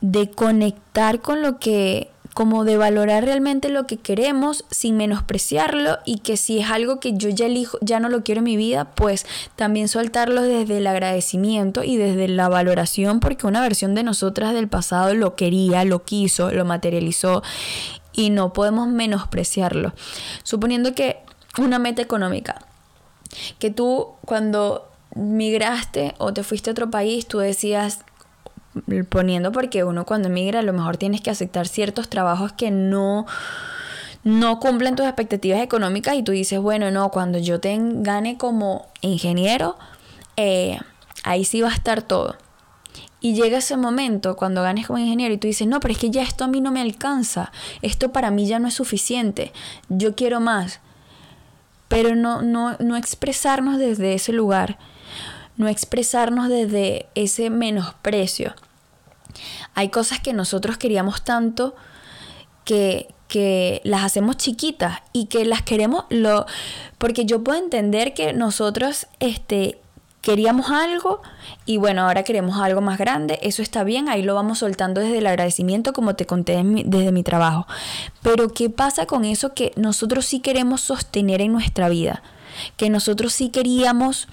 de 0.00 0.30
conectar 0.30 1.20
con 1.20 1.42
lo 1.42 1.58
que 1.58 2.10
como 2.38 2.64
de 2.64 2.76
valorar 2.76 3.24
realmente 3.24 3.68
lo 3.68 3.88
que 3.88 3.96
queremos 3.96 4.64
sin 4.70 4.96
menospreciarlo 4.96 5.98
y 6.04 6.18
que 6.18 6.36
si 6.36 6.60
es 6.60 6.70
algo 6.70 7.00
que 7.00 7.14
yo 7.14 7.30
ya 7.30 7.46
elijo, 7.46 7.78
ya 7.80 7.98
no 7.98 8.08
lo 8.08 8.22
quiero 8.22 8.38
en 8.38 8.44
mi 8.44 8.56
vida, 8.56 8.84
pues 8.94 9.26
también 9.56 9.88
soltarlo 9.88 10.42
desde 10.42 10.78
el 10.78 10.86
agradecimiento 10.86 11.82
y 11.82 11.96
desde 11.96 12.28
la 12.28 12.48
valoración 12.48 13.18
porque 13.18 13.48
una 13.48 13.60
versión 13.60 13.96
de 13.96 14.04
nosotras 14.04 14.54
del 14.54 14.68
pasado 14.68 15.14
lo 15.14 15.34
quería, 15.34 15.84
lo 15.84 16.04
quiso, 16.04 16.52
lo 16.52 16.64
materializó 16.64 17.42
y 18.18 18.30
no 18.30 18.52
podemos 18.52 18.88
menospreciarlo. 18.88 19.92
Suponiendo 20.42 20.92
que 20.92 21.18
una 21.56 21.78
meta 21.78 22.02
económica, 22.02 22.56
que 23.60 23.70
tú 23.70 24.08
cuando 24.26 24.90
migraste 25.14 26.14
o 26.18 26.34
te 26.34 26.42
fuiste 26.42 26.68
a 26.68 26.72
otro 26.72 26.90
país, 26.90 27.28
tú 27.28 27.38
decías, 27.38 28.00
poniendo 29.08 29.52
porque 29.52 29.84
uno 29.84 30.04
cuando 30.04 30.26
emigra 30.26 30.58
a 30.58 30.62
lo 30.62 30.72
mejor 30.72 30.96
tienes 30.96 31.20
que 31.20 31.30
aceptar 31.30 31.68
ciertos 31.68 32.08
trabajos 32.08 32.52
que 32.52 32.72
no 32.72 33.26
no 34.24 34.58
cumplen 34.58 34.96
tus 34.96 35.06
expectativas 35.06 35.60
económicas 35.60 36.16
y 36.16 36.24
tú 36.24 36.32
dices, 36.32 36.58
bueno, 36.58 36.90
no, 36.90 37.10
cuando 37.10 37.38
yo 37.38 37.60
te 37.60 37.78
gane 37.80 38.36
como 38.36 38.88
ingeniero, 39.00 39.76
eh, 40.36 40.80
ahí 41.22 41.44
sí 41.44 41.60
va 41.60 41.68
a 41.68 41.74
estar 41.74 42.02
todo. 42.02 42.36
Y 43.20 43.34
llega 43.34 43.58
ese 43.58 43.76
momento 43.76 44.36
cuando 44.36 44.62
ganes 44.62 44.86
como 44.86 44.98
ingeniero 44.98 45.34
y 45.34 45.38
tú 45.38 45.48
dices, 45.48 45.66
no, 45.66 45.80
pero 45.80 45.92
es 45.92 45.98
que 45.98 46.10
ya 46.10 46.22
esto 46.22 46.44
a 46.44 46.48
mí 46.48 46.60
no 46.60 46.70
me 46.70 46.80
alcanza, 46.80 47.50
esto 47.82 48.12
para 48.12 48.30
mí 48.30 48.46
ya 48.46 48.58
no 48.58 48.68
es 48.68 48.74
suficiente, 48.74 49.52
yo 49.88 50.14
quiero 50.14 50.40
más. 50.40 50.80
Pero 51.88 52.14
no, 52.14 52.42
no, 52.42 52.76
no 52.78 52.96
expresarnos 52.96 53.78
desde 53.78 54.14
ese 54.14 54.32
lugar, 54.32 54.78
no 55.56 55.68
expresarnos 55.68 56.48
desde 56.48 57.08
ese 57.14 57.50
menosprecio. 57.50 58.54
Hay 59.74 59.88
cosas 59.88 60.20
que 60.20 60.32
nosotros 60.32 60.76
queríamos 60.76 61.24
tanto 61.24 61.74
que, 62.64 63.14
que 63.26 63.80
las 63.84 64.04
hacemos 64.04 64.36
chiquitas 64.36 65.00
y 65.12 65.26
que 65.26 65.44
las 65.44 65.62
queremos 65.62 66.04
lo 66.10 66.46
porque 66.98 67.24
yo 67.24 67.42
puedo 67.42 67.58
entender 67.58 68.14
que 68.14 68.32
nosotros 68.32 69.06
este 69.20 69.80
queríamos 70.28 70.70
algo 70.70 71.22
y 71.64 71.78
bueno, 71.78 72.02
ahora 72.02 72.22
queremos 72.22 72.60
algo 72.60 72.82
más 72.82 72.98
grande, 72.98 73.38
eso 73.40 73.62
está 73.62 73.82
bien, 73.82 74.10
ahí 74.10 74.20
lo 74.20 74.34
vamos 74.34 74.58
soltando 74.58 75.00
desde 75.00 75.16
el 75.16 75.26
agradecimiento 75.26 75.94
como 75.94 76.16
te 76.16 76.26
conté 76.26 76.62
desde 76.84 77.12
mi 77.12 77.22
trabajo. 77.22 77.66
Pero 78.20 78.50
¿qué 78.50 78.68
pasa 78.68 79.06
con 79.06 79.24
eso 79.24 79.54
que 79.54 79.72
nosotros 79.76 80.26
sí 80.26 80.40
queremos 80.40 80.82
sostener 80.82 81.40
en 81.40 81.52
nuestra 81.52 81.88
vida? 81.88 82.22
Que 82.76 82.90
nosotros 82.90 83.32
sí 83.32 83.48
queríamos 83.48 84.28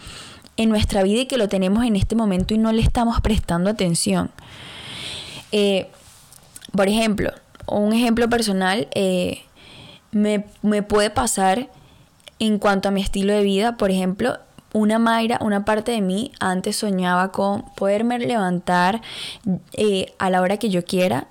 en 0.58 0.68
nuestra 0.68 1.02
vida 1.02 1.22
y 1.22 1.26
que 1.28 1.38
lo 1.38 1.48
tenemos 1.48 1.86
en 1.86 1.96
este 1.96 2.18
momento 2.18 2.54
y 2.54 2.58
no 2.58 2.74
le 2.74 2.82
estamos 2.82 3.22
prestando 3.22 3.70
atención. 3.70 4.32
Eh, 5.54 5.90
por 6.76 6.90
ejemplo, 6.90 7.32
un 7.68 7.94
ejemplo 7.94 8.30
personal 8.30 8.90
eh, 8.96 9.44
me, 10.12 10.44
me 10.62 10.84
puede 10.84 11.10
pasar 11.10 11.70
en 12.40 12.60
cuanto 12.60 12.90
a 12.90 12.92
mi 12.92 13.02
estilo 13.02 13.32
de 13.32 13.44
vida, 13.44 13.78
por 13.78 13.92
ejemplo, 13.92 14.40
una 14.76 15.00
Mayra, 15.00 15.40
una 15.42 15.64
parte 15.64 15.94
de 15.94 16.02
mí 16.02 16.34
antes 16.42 16.76
soñaba 16.76 17.32
con 17.32 17.64
poderme 17.76 18.20
levantar 18.20 19.02
eh, 19.72 20.14
a 20.20 20.30
la 20.30 20.42
hora 20.42 20.58
que 20.58 20.70
yo 20.70 20.84
quiera. 20.84 21.28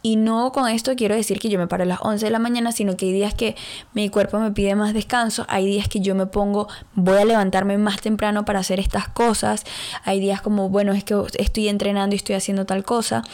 Y 0.00 0.14
no 0.16 0.52
con 0.52 0.68
esto 0.68 0.94
quiero 0.94 1.16
decir 1.16 1.40
que 1.40 1.48
yo 1.48 1.58
me 1.58 1.66
paro 1.66 1.82
a 1.82 1.86
las 1.86 1.98
11 2.02 2.26
de 2.26 2.30
la 2.30 2.38
mañana, 2.38 2.72
sino 2.72 2.96
que 2.96 3.06
hay 3.06 3.12
días 3.12 3.34
que 3.34 3.56
mi 3.94 4.10
cuerpo 4.10 4.38
me 4.38 4.52
pide 4.52 4.76
más 4.76 4.92
descanso, 4.94 5.44
hay 5.48 5.66
días 5.66 5.88
que 5.88 6.00
yo 6.00 6.14
me 6.14 6.26
pongo, 6.26 6.68
voy 6.94 7.18
a 7.18 7.24
levantarme 7.24 7.78
más 7.78 8.00
temprano 8.00 8.44
para 8.44 8.60
hacer 8.60 8.78
estas 8.78 9.08
cosas, 9.08 9.64
hay 10.04 10.20
días 10.20 10.42
como, 10.42 10.68
bueno, 10.68 10.92
es 10.92 11.04
que 11.04 11.16
estoy 11.38 11.68
entrenando 11.68 12.14
y 12.14 12.18
estoy 12.18 12.36
haciendo 12.36 12.66
tal 12.66 12.84
cosa 12.84 13.24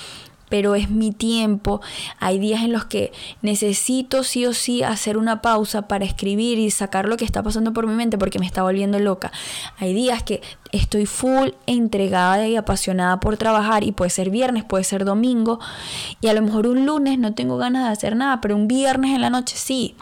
pero 0.51 0.75
es 0.75 0.91
mi 0.91 1.13
tiempo. 1.13 1.81
Hay 2.19 2.39
días 2.39 2.63
en 2.63 2.73
los 2.73 2.85
que 2.85 3.13
necesito 3.41 4.23
sí 4.23 4.45
o 4.45 4.53
sí 4.53 4.83
hacer 4.83 5.17
una 5.17 5.41
pausa 5.41 5.89
para 5.89 6.05
escribir 6.05 6.59
y 6.59 6.71
sacar 6.71 7.09
lo 7.09 7.17
que 7.17 7.25
está 7.25 7.43
pasando 7.43 7.73
por 7.73 7.87
mi 7.87 7.95
mente 7.95 8.19
porque 8.19 8.39
me 8.39 8.45
está 8.45 8.63
volviendo 8.63 8.99
loca. 8.99 9.33
Hay 9.79 9.95
días 9.95 10.23
que 10.23 10.43
estoy 10.73 11.07
full 11.07 11.51
entregada 11.67 12.47
y 12.47 12.57
apasionada 12.57 13.21
por 13.21 13.39
trabajar 13.39 13.85
y 13.85 13.93
puede 13.93 14.11
ser 14.11 14.29
viernes, 14.29 14.65
puede 14.65 14.85
ser 14.85 15.07
domingo 15.07 15.61
y 16.21 16.29
a 16.29 16.35
lo 16.35 16.43
mejor 16.43 16.67
un 16.67 16.85
lunes 16.85 17.19
no 17.19 17.33
tengo 17.33 17.57
ganas 17.57 17.87
de 17.87 17.93
hacer 17.93 18.17
nada, 18.17 18.41
pero 18.41 18.57
un 18.57 18.69
viernes 18.69 19.15
en 19.15 19.23
la 19.23 19.31
noche 19.31 19.57
sí. 19.57 19.95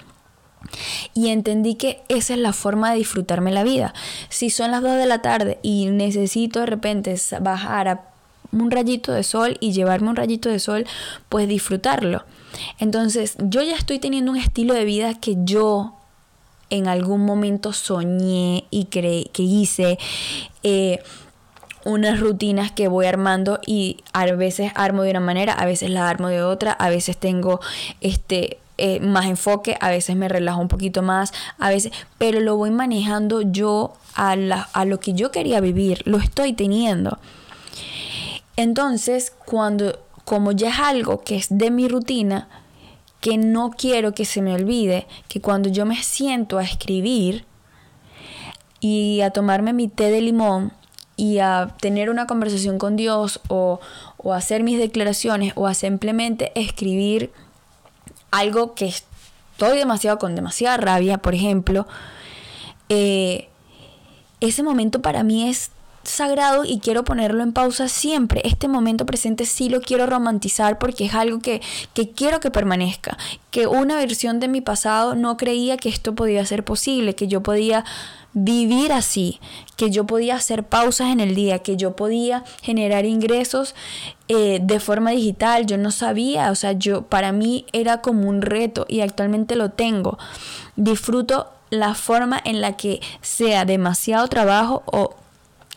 Y 1.15 1.29
entendí 1.29 1.77
que 1.77 2.03
esa 2.09 2.35
es 2.35 2.41
la 2.41 2.53
forma 2.53 2.91
de 2.91 2.99
disfrutarme 2.99 3.53
la 3.53 3.63
vida. 3.63 3.95
Si 4.29 4.51
son 4.51 4.71
las 4.71 4.83
2 4.83 4.97
de 4.97 5.07
la 5.07 5.23
tarde 5.23 5.59
y 5.63 5.87
necesito 5.87 6.61
de 6.61 6.67
repente 6.67 7.15
bajar 7.41 7.89
a 7.89 8.18
un 8.53 8.71
rayito 8.71 9.13
de 9.13 9.23
sol 9.23 9.57
y 9.61 9.73
llevarme 9.73 10.09
un 10.09 10.17
rayito 10.17 10.49
de 10.49 10.59
sol, 10.59 10.87
pues 11.29 11.49
disfrutarlo. 11.49 12.25
Entonces 12.79 13.37
yo 13.39 13.63
ya 13.63 13.77
estoy 13.77 13.99
teniendo 13.99 14.31
un 14.33 14.39
estilo 14.39 14.75
de 14.75 14.85
vida 14.85 15.15
que 15.15 15.37
yo 15.39 15.95
en 16.71 16.87
algún 16.89 17.25
momento 17.25 17.73
soñé 17.73 18.65
y 18.71 18.87
creí 18.87 19.31
que 19.33 19.43
hice. 19.43 19.99
Eh, 20.63 21.01
unas 21.85 22.21
rutinas 22.21 22.71
que 22.71 22.89
voy 22.89 23.07
armando 23.07 23.61
y 23.65 23.99
a 24.13 24.27
veces 24.33 24.73
armo 24.75 25.05
de 25.05 25.11
una 25.13 25.21
manera, 25.21 25.55
a 25.55 25.65
veces 25.65 25.89
la 25.89 26.09
armo 26.09 26.29
de 26.29 26.43
otra, 26.43 26.73
a 26.73 26.91
veces 26.91 27.17
tengo 27.17 27.61
este 28.03 28.59
eh, 28.77 29.01
más 29.01 29.27
enfoque, 29.27 29.77
a 29.81 29.89
veces 29.89 30.15
me 30.15 30.29
relajo 30.29 30.61
un 30.61 30.69
poquito 30.69 31.03
más, 31.03 31.33
a 31.59 31.71
veces, 31.71 31.93
pero 32.19 32.41
lo 32.41 32.57
voy 32.57 32.71
manejando 32.71 33.41
yo 33.41 33.95
a, 34.15 34.33
a 34.73 34.85
lo 34.85 35.01
que 35.01 35.15
yo 35.15 35.31
quería 35.31 35.61
vivir, 35.61 36.03
lo 36.05 36.19
estoy 36.19 36.53
teniendo. 36.53 37.19
Entonces, 38.59 39.33
cuando, 39.47 40.01
como 40.25 40.51
ya 40.51 40.71
es 40.71 40.81
algo 40.81 41.21
que 41.21 41.37
es 41.37 41.47
de 41.49 41.71
mi 41.71 41.87
rutina, 41.87 42.49
que 43.21 43.39
no 43.39 43.71
quiero 43.71 44.15
que 44.15 44.25
se 44.25 44.43
me 44.43 44.53
olvide, 44.53 45.07
que 45.29 45.41
cuando 45.41 45.69
yo 45.69 45.87
me 45.87 46.03
siento 46.03 46.59
a 46.59 46.65
escribir 46.65 47.45
y 48.81 49.21
a 49.21 49.31
tomarme 49.31 49.73
mi 49.73 49.87
té 49.87 50.11
de 50.11 50.21
limón 50.23 50.73
y 51.15 51.39
a 51.39 51.77
tener 51.81 52.11
una 52.11 52.27
conversación 52.27 52.79
con 52.79 52.97
Dios 52.97 53.41
o, 53.47 53.79
o 54.17 54.35
hacer 54.35 54.65
mis 54.65 54.81
declaraciones 54.81 55.53
o 55.55 55.69
a 55.69 55.75
simplemente 55.75 56.51
escribir 56.57 57.31
algo 58.33 58.75
que 58.75 58.87
estoy 58.87 59.79
demasiado 59.79 60.19
con 60.19 60.35
demasiada 60.35 60.79
rabia, 60.79 61.19
por 61.19 61.37
ejemplo, 61.37 61.87
eh, 62.89 63.51
ese 64.41 64.65
momento 64.65 65.01
para 65.01 65.23
mí 65.23 65.49
es 65.49 65.71
sagrado 66.09 66.65
y 66.65 66.81
quiero 66.81 67.05
ponerlo 67.05 67.43
en 67.43 67.53
pausa 67.53 67.89
siempre. 67.89 68.41
Este 68.45 68.69
momento 68.69 69.07
presente 69.07 69.47
sí 69.47 69.69
lo 69.69 69.81
quiero 69.81 70.07
romantizar 70.07 70.79
porque 70.79 71.07
es 71.07 71.15
algo 71.15 71.41
que, 71.41 71.61
que 71.95 72.11
quiero 72.11 72.41
que 72.41 72.51
permanezca. 72.51 73.17
Que 73.51 73.67
una 73.67 73.97
versión 73.97 74.41
de 74.41 74.49
mi 74.49 74.61
pasado 74.61 75.15
no 75.15 75.37
creía 75.37 75.77
que 75.77 75.89
esto 75.89 76.15
podía 76.15 76.45
ser 76.47 76.65
posible, 76.65 77.15
que 77.15 77.29
yo 77.29 77.43
podía 77.43 77.85
vivir 78.35 78.93
así, 78.93 79.41
que 79.77 79.91
yo 79.91 80.07
podía 80.07 80.37
hacer 80.37 80.65
pausas 80.65 81.11
en 81.13 81.21
el 81.21 81.35
día, 81.35 81.61
que 81.61 81.77
yo 81.77 81.97
podía 81.97 82.45
generar 82.63 83.05
ingresos 83.05 83.75
eh, 84.29 84.61
de 84.63 84.81
forma 84.81 85.11
digital. 85.11 85.67
Yo 85.67 85.79
no 85.79 85.91
sabía, 85.91 86.51
o 86.51 86.55
sea, 86.55 86.73
yo 86.73 87.03
para 87.03 87.33
mí 87.33 87.67
era 87.73 88.01
como 88.01 88.29
un 88.29 88.43
reto 88.43 88.87
y 88.89 89.01
actualmente 89.01 89.57
lo 89.57 89.71
tengo. 89.71 90.19
Disfruto 90.77 91.53
la 91.71 91.95
forma 91.95 92.41
en 92.45 92.61
la 92.61 92.77
que 92.77 93.01
sea 93.21 93.65
demasiado 93.65 94.27
trabajo 94.29 94.83
o 94.87 95.15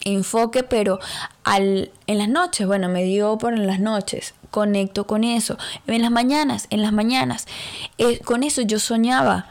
enfoque, 0.04 0.64
pero 0.64 1.00
al, 1.44 1.92
en 2.08 2.18
las 2.18 2.30
noches, 2.30 2.68
bueno, 2.68 2.90
me 2.90 3.04
dio 3.04 3.38
por 3.38 3.54
en 3.54 3.68
las 3.68 3.80
noches, 3.80 4.34
conecto 4.50 5.06
con 5.06 5.24
eso. 5.24 5.58
En 5.88 6.02
las 6.02 6.12
mañanas, 6.12 6.68
en 6.70 6.82
las 6.82 6.94
mañanas, 6.94 7.48
eh, 7.98 8.20
con 8.20 8.44
eso 8.44 8.62
yo 8.62 8.80
soñaba. 8.80 9.48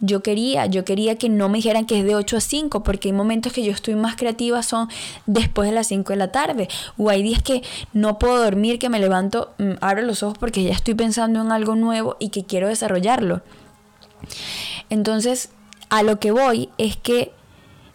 Yo 0.00 0.22
quería, 0.22 0.66
yo 0.66 0.84
quería 0.84 1.16
que 1.16 1.30
no 1.30 1.48
me 1.48 1.58
dijeran 1.58 1.86
que 1.86 2.00
es 2.00 2.04
de 2.04 2.14
8 2.14 2.36
a 2.36 2.40
5, 2.40 2.82
porque 2.82 3.08
hay 3.08 3.12
momentos 3.12 3.52
que 3.52 3.64
yo 3.64 3.72
estoy 3.72 3.94
más 3.94 4.16
creativa 4.16 4.62
son 4.62 4.88
después 5.24 5.68
de 5.68 5.74
las 5.74 5.86
5 5.86 6.12
de 6.12 6.16
la 6.18 6.30
tarde. 6.30 6.68
O 6.98 7.08
hay 7.08 7.22
días 7.22 7.42
que 7.42 7.62
no 7.94 8.18
puedo 8.18 8.42
dormir, 8.42 8.78
que 8.78 8.90
me 8.90 8.98
levanto, 8.98 9.54
mm, 9.58 9.74
abro 9.80 10.02
los 10.02 10.22
ojos 10.22 10.36
porque 10.36 10.62
ya 10.62 10.72
estoy 10.72 10.94
pensando 10.94 11.40
en 11.40 11.52
algo 11.52 11.74
nuevo 11.74 12.16
y 12.18 12.28
que 12.28 12.44
quiero 12.44 12.68
desarrollarlo. 12.68 13.40
Entonces, 14.90 15.50
a 15.88 16.02
lo 16.02 16.18
que 16.18 16.32
voy 16.32 16.68
es 16.76 16.96
que 16.96 17.32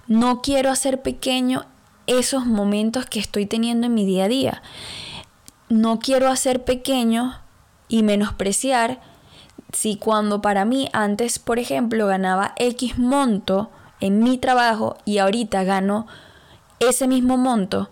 no 0.08 0.42
quiero 0.42 0.72
hacer 0.72 1.02
pequeño 1.02 1.66
esos 2.10 2.46
momentos 2.46 3.06
que 3.06 3.20
estoy 3.20 3.46
teniendo 3.46 3.88
en 3.88 3.94
mi 3.94 4.06
día 4.06 4.26
a 4.26 4.28
día. 4.28 4.62
No 5.70 6.00
quiero 6.00 6.30
hacer 6.30 6.66
pequeño 6.66 7.40
y 7.88 8.04
menospreciar 8.04 9.00
si 9.72 9.96
cuando 9.96 10.42
para 10.42 10.66
mí 10.66 10.90
antes, 10.92 11.38
por 11.38 11.60
ejemplo, 11.60 12.08
ganaba 12.08 12.54
X 12.58 12.98
monto 12.98 13.70
en 14.00 14.24
mi 14.24 14.38
trabajo 14.38 14.98
y 15.06 15.20
ahorita 15.20 15.64
gano 15.64 16.08
ese 16.80 17.08
mismo 17.08 17.38
monto, 17.38 17.90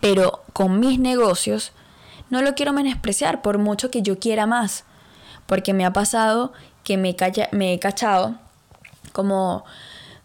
pero 0.00 0.42
con 0.52 0.80
mis 0.80 0.98
negocios, 0.98 1.72
no 2.30 2.40
lo 2.40 2.54
quiero 2.54 2.72
menospreciar 2.72 3.42
por 3.42 3.58
mucho 3.58 3.90
que 3.90 4.02
yo 4.02 4.18
quiera 4.18 4.46
más, 4.46 4.84
porque 5.46 5.74
me 5.74 5.84
ha 5.84 5.92
pasado 5.92 6.52
que 6.84 6.96
me, 6.96 7.14
me 7.50 7.74
he 7.74 7.78
cachado 7.78 8.36
como, 9.12 9.64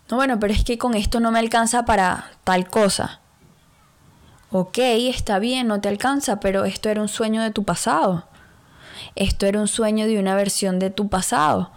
no, 0.09 0.17
bueno, 0.17 0.39
pero 0.39 0.53
es 0.53 0.63
que 0.63 0.77
con 0.77 0.93
esto 0.93 1.19
no 1.19 1.31
me 1.31 1.39
alcanza 1.39 1.83
para 1.85 2.31
tal 2.43 2.69
cosa. 2.69 3.19
Ok, 4.51 4.77
está 4.77 5.39
bien, 5.39 5.67
no 5.67 5.81
te 5.81 5.89
alcanza, 5.89 6.39
pero 6.39 6.63
esto 6.63 6.87
era 6.87 7.01
un 7.01 7.09
sueño 7.09 7.41
de 7.41 7.51
tu 7.51 7.65
pasado. 7.65 8.25
Esto 9.15 9.45
era 9.45 9.59
un 9.59 9.67
sueño 9.67 10.07
de 10.07 10.19
una 10.19 10.35
versión 10.35 10.79
de 10.79 10.89
tu 10.89 11.09
pasado. 11.09 11.71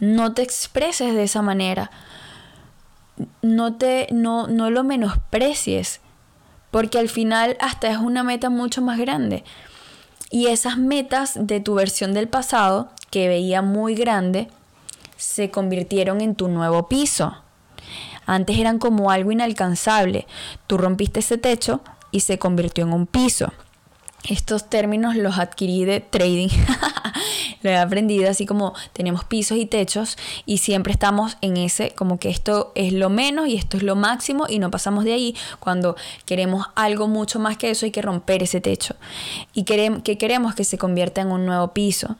No 0.00 0.34
te 0.34 0.42
expreses 0.42 1.14
de 1.14 1.22
esa 1.22 1.42
manera. 1.42 1.92
No 3.42 3.74
te 3.74 4.08
no 4.10 4.48
no 4.48 4.70
lo 4.70 4.82
menosprecies, 4.82 6.00
porque 6.70 6.98
al 6.98 7.08
final 7.08 7.56
hasta 7.60 7.88
es 7.88 7.98
una 7.98 8.24
meta 8.24 8.50
mucho 8.50 8.82
más 8.82 8.98
grande. 8.98 9.44
Y 10.30 10.46
esas 10.46 10.78
metas 10.78 11.34
de 11.36 11.60
tu 11.60 11.74
versión 11.74 12.14
del 12.14 12.28
pasado 12.28 12.88
que 13.10 13.28
veía 13.28 13.62
muy 13.62 13.94
grande 13.94 14.48
se 15.16 15.50
convirtieron 15.50 16.20
en 16.20 16.34
tu 16.34 16.48
nuevo 16.48 16.88
piso. 16.88 17.36
Antes 18.30 18.58
eran 18.58 18.78
como 18.78 19.10
algo 19.10 19.32
inalcanzable. 19.32 20.24
Tú 20.68 20.78
rompiste 20.78 21.18
ese 21.18 21.36
techo 21.36 21.80
y 22.12 22.20
se 22.20 22.38
convirtió 22.38 22.84
en 22.84 22.92
un 22.92 23.08
piso. 23.08 23.52
Estos 24.22 24.70
términos 24.70 25.16
los 25.16 25.36
adquirí 25.36 25.84
de 25.84 25.98
trading. 25.98 26.46
Lo 27.62 27.70
he 27.70 27.76
aprendido 27.76 28.30
así 28.30 28.46
como 28.46 28.72
tenemos 28.92 29.24
pisos 29.24 29.58
y 29.58 29.66
techos 29.66 30.16
y 30.46 30.58
siempre 30.58 30.92
estamos 30.92 31.38
en 31.40 31.56
ese 31.56 31.90
como 31.90 32.20
que 32.20 32.30
esto 32.30 32.70
es 32.76 32.92
lo 32.92 33.10
menos 33.10 33.48
y 33.48 33.56
esto 33.56 33.76
es 33.76 33.82
lo 33.82 33.96
máximo 33.96 34.46
y 34.48 34.60
no 34.60 34.70
pasamos 34.70 35.02
de 35.02 35.12
ahí. 35.12 35.34
Cuando 35.58 35.96
queremos 36.24 36.68
algo 36.76 37.08
mucho 37.08 37.40
más 37.40 37.56
que 37.56 37.70
eso 37.70 37.84
hay 37.84 37.90
que 37.90 38.00
romper 38.00 38.44
ese 38.44 38.60
techo 38.60 38.94
y 39.54 39.64
queremos, 39.64 40.02
que 40.04 40.18
queremos 40.18 40.54
que 40.54 40.62
se 40.62 40.78
convierta 40.78 41.20
en 41.20 41.32
un 41.32 41.46
nuevo 41.46 41.72
piso. 41.72 42.14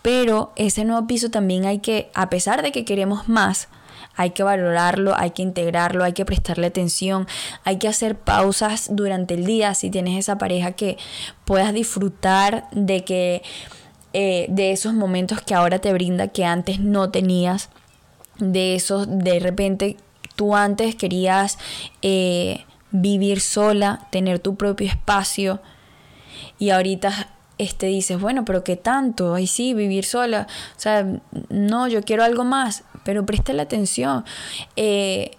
Pero 0.00 0.52
ese 0.56 0.86
nuevo 0.86 1.06
piso 1.06 1.30
también 1.30 1.66
hay 1.66 1.80
que, 1.80 2.10
a 2.14 2.30
pesar 2.30 2.62
de 2.62 2.72
que 2.72 2.86
queremos 2.86 3.28
más, 3.28 3.68
hay 4.16 4.30
que 4.30 4.42
valorarlo, 4.42 5.14
hay 5.16 5.30
que 5.30 5.42
integrarlo, 5.42 6.04
hay 6.04 6.12
que 6.12 6.24
prestarle 6.24 6.66
atención, 6.66 7.26
hay 7.64 7.78
que 7.78 7.88
hacer 7.88 8.16
pausas 8.16 8.88
durante 8.92 9.34
el 9.34 9.44
día 9.44 9.74
si 9.74 9.90
tienes 9.90 10.18
esa 10.18 10.38
pareja 10.38 10.72
que 10.72 10.96
puedas 11.44 11.72
disfrutar 11.72 12.68
de 12.72 13.04
que 13.04 13.42
eh, 14.12 14.46
de 14.48 14.72
esos 14.72 14.94
momentos 14.94 15.40
que 15.40 15.54
ahora 15.54 15.80
te 15.80 15.92
brinda 15.92 16.28
que 16.28 16.44
antes 16.44 16.80
no 16.80 17.10
tenías, 17.10 17.70
de 18.38 18.74
esos 18.74 19.06
de 19.08 19.40
repente 19.40 19.96
tú 20.36 20.54
antes 20.54 20.94
querías 20.94 21.58
eh, 22.02 22.64
vivir 22.90 23.40
sola, 23.40 24.06
tener 24.10 24.38
tu 24.38 24.56
propio 24.56 24.88
espacio 24.88 25.60
y 26.58 26.70
ahorita 26.70 27.28
este, 27.58 27.86
dices, 27.86 28.20
bueno, 28.20 28.44
pero 28.44 28.64
¿qué 28.64 28.76
tanto? 28.76 29.34
Ay, 29.34 29.46
sí, 29.46 29.74
vivir 29.74 30.04
sola. 30.04 30.46
O 30.76 30.80
sea, 30.80 31.06
no, 31.48 31.88
yo 31.88 32.02
quiero 32.02 32.24
algo 32.24 32.44
más, 32.44 32.84
pero 33.04 33.24
la 33.48 33.62
atención. 33.62 34.24
Eh, 34.76 35.36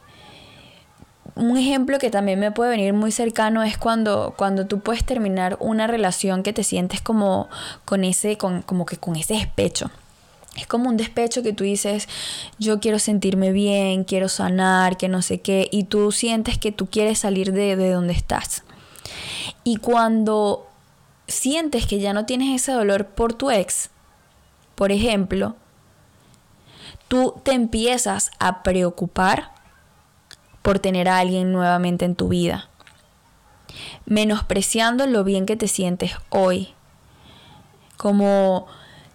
un 1.36 1.58
ejemplo 1.58 2.00
que 2.00 2.10
también 2.10 2.40
me 2.40 2.52
puede 2.52 2.72
venir 2.72 2.94
muy 2.94 3.12
cercano 3.12 3.62
es 3.64 3.78
cuando, 3.78 4.34
cuando 4.38 4.68
tú 4.68 4.80
puedes 4.80 5.04
terminar 5.04 5.58
una 5.60 5.86
relación 5.86 6.44
que 6.44 6.54
te 6.54 6.64
sientes 6.64 7.02
como 7.02 7.50
con 7.84 8.04
ese, 8.04 8.38
con, 8.38 8.62
como 8.62 8.86
que 8.86 8.98
con 8.98 9.16
ese 9.16 9.34
despecho. 9.34 9.92
Es 10.56 10.68
como 10.68 10.88
un 10.88 10.96
despecho 10.96 11.44
que 11.44 11.52
tú 11.52 11.66
dices, 11.66 12.08
yo 12.58 12.80
quiero 12.80 13.00
sentirme 13.00 13.52
bien, 13.52 14.06
quiero 14.06 14.30
sanar, 14.30 14.96
que 14.96 15.10
no 15.10 15.22
sé 15.22 15.42
qué, 15.42 15.68
y 15.70 15.84
tú 15.84 16.14
sientes 16.14 16.58
que 16.58 16.72
tú 16.72 16.88
quieres 16.88 17.20
salir 17.20 17.52
de, 17.52 17.76
de 17.76 17.92
donde 17.92 18.14
estás. 18.14 18.64
Y 19.66 19.78
cuando 19.78 20.70
sientes 21.28 21.86
que 21.88 22.00
ya 22.00 22.14
no 22.14 22.26
tienes 22.26 22.62
ese 22.62 22.72
dolor 22.72 23.08
por 23.08 23.34
tu 23.34 23.52
ex, 23.52 23.90
por 24.76 24.94
ejemplo, 24.94 25.58
tú 27.08 27.36
te 27.44 27.54
empiezas 27.54 28.32
a 28.40 28.64
preocupar 28.64 29.52
por 30.62 30.80
tener 30.80 31.08
a 31.08 31.20
alguien 31.20 31.52
nuevamente 31.52 32.06
en 32.06 32.16
tu 32.16 32.28
vida, 32.28 32.70
menospreciando 34.06 35.06
lo 35.06 35.24
bien 35.24 35.46
que 35.46 35.56
te 35.56 35.68
sientes 35.68 36.14
hoy, 36.30 36.70
como 37.98 38.68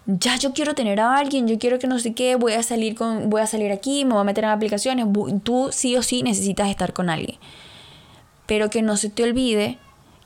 ya 0.05 0.37
yo 0.37 0.53
quiero 0.53 0.73
tener 0.73 0.99
a 0.99 1.17
alguien, 1.17 1.47
yo 1.47 1.59
quiero 1.59 1.79
que 1.79 1.87
no 1.87 1.99
sé 1.99 2.13
qué, 2.13 2.35
voy 2.35 2.53
a 2.53 2.63
salir 2.63 2.95
con 2.95 3.29
voy 3.29 3.41
a 3.41 3.47
salir 3.47 3.71
aquí, 3.71 4.05
me 4.05 4.13
voy 4.13 4.21
a 4.21 4.25
meter 4.25 4.43
en 4.43 4.49
aplicaciones, 4.49 5.05
tú 5.43 5.69
sí 5.71 5.95
o 5.95 6.03
sí 6.03 6.23
necesitas 6.23 6.69
estar 6.69 6.93
con 6.93 7.09
alguien. 7.09 7.37
Pero 8.45 8.69
que 8.69 8.81
no 8.81 8.97
se 8.97 9.09
te 9.09 9.23
olvide 9.23 9.77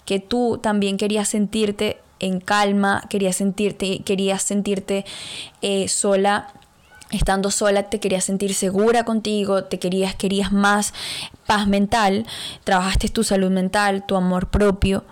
que 0.05 0.19
tú 0.19 0.59
también 0.61 0.97
querías 0.97 1.27
sentirte 1.27 1.99
en 2.19 2.39
calma, 2.39 3.03
querías 3.09 3.35
sentirte, 3.35 3.99
querías 3.99 4.41
sentirte 4.41 5.05
eh, 5.61 5.87
sola 5.87 6.53
estando 7.11 7.51
sola 7.51 7.83
te 7.83 7.99
querías 7.99 8.23
sentir 8.23 8.53
segura 8.53 9.03
contigo, 9.03 9.63
te 9.63 9.79
querías, 9.79 10.15
querías 10.15 10.51
más 10.51 10.93
paz 11.45 11.67
mental, 11.67 12.25
trabajaste 12.63 13.09
tu 13.09 13.23
salud 13.23 13.51
mental, 13.51 14.05
tu 14.05 14.15
amor 14.15 14.47
propio. 14.47 15.03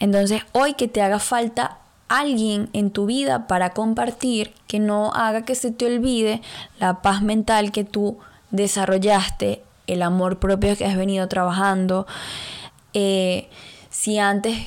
Entonces 0.00 0.42
hoy 0.52 0.74
que 0.74 0.88
te 0.88 1.02
haga 1.02 1.18
falta 1.18 1.78
alguien 2.08 2.70
en 2.72 2.90
tu 2.90 3.06
vida 3.06 3.46
para 3.46 3.70
compartir, 3.70 4.54
que 4.66 4.78
no 4.78 5.12
haga 5.12 5.44
que 5.44 5.54
se 5.54 5.70
te 5.70 5.86
olvide 5.86 6.40
la 6.78 7.02
paz 7.02 7.22
mental 7.22 7.70
que 7.70 7.84
tú 7.84 8.18
desarrollaste, 8.50 9.62
el 9.86 10.02
amor 10.02 10.38
propio 10.38 10.76
que 10.76 10.86
has 10.86 10.96
venido 10.96 11.28
trabajando. 11.28 12.06
Eh, 12.94 13.48
si 13.90 14.18
antes 14.18 14.58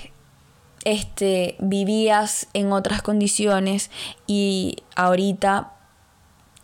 este, 0.83 1.55
vivías 1.59 2.47
en 2.53 2.71
otras 2.71 3.01
condiciones 3.01 3.91
y 4.27 4.77
ahorita 4.95 5.73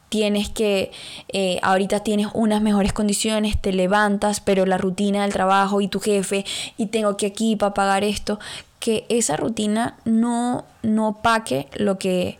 tienes 0.09 0.49
que, 0.49 0.91
eh, 1.29 1.59
ahorita 1.61 2.01
tienes 2.01 2.27
unas 2.33 2.61
mejores 2.61 2.93
condiciones, 2.93 3.61
te 3.61 3.73
levantas, 3.73 4.39
pero 4.39 4.65
la 4.65 4.77
rutina 4.77 5.23
del 5.23 5.33
trabajo 5.33 5.81
y 5.81 5.87
tu 5.87 5.99
jefe, 5.99 6.45
y 6.77 6.87
tengo 6.87 7.17
que 7.17 7.27
aquí 7.27 7.55
para 7.55 7.73
pagar 7.73 8.03
esto, 8.03 8.39
que 8.79 9.05
esa 9.09 9.37
rutina 9.37 9.97
no, 10.05 10.65
no 10.83 11.19
paque 11.21 11.67
lo 11.75 11.97
que, 11.97 12.37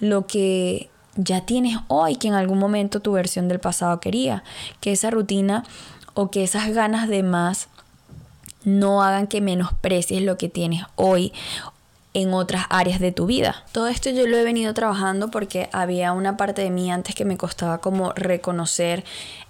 lo 0.00 0.26
que 0.26 0.88
ya 1.16 1.42
tienes 1.42 1.78
hoy, 1.88 2.16
que 2.16 2.28
en 2.28 2.34
algún 2.34 2.58
momento 2.58 3.00
tu 3.00 3.12
versión 3.12 3.48
del 3.48 3.60
pasado 3.60 4.00
quería, 4.00 4.42
que 4.80 4.92
esa 4.92 5.10
rutina 5.10 5.64
o 6.14 6.30
que 6.30 6.42
esas 6.42 6.72
ganas 6.72 7.08
de 7.08 7.22
más 7.22 7.68
no 8.64 9.02
hagan 9.02 9.28
que 9.28 9.40
menosprecies 9.40 10.22
lo 10.22 10.36
que 10.36 10.48
tienes 10.48 10.82
hoy 10.96 11.32
en 12.16 12.32
otras 12.32 12.64
áreas 12.70 12.98
de 12.98 13.12
tu 13.12 13.26
vida. 13.26 13.62
Todo 13.72 13.88
esto 13.88 14.08
yo 14.08 14.26
lo 14.26 14.38
he 14.38 14.42
venido 14.42 14.72
trabajando 14.72 15.30
porque 15.30 15.68
había 15.72 16.12
una 16.12 16.38
parte 16.38 16.62
de 16.62 16.70
mí 16.70 16.90
antes 16.90 17.14
que 17.14 17.26
me 17.26 17.36
costaba 17.36 17.82
como 17.82 18.14
reconocer 18.14 19.04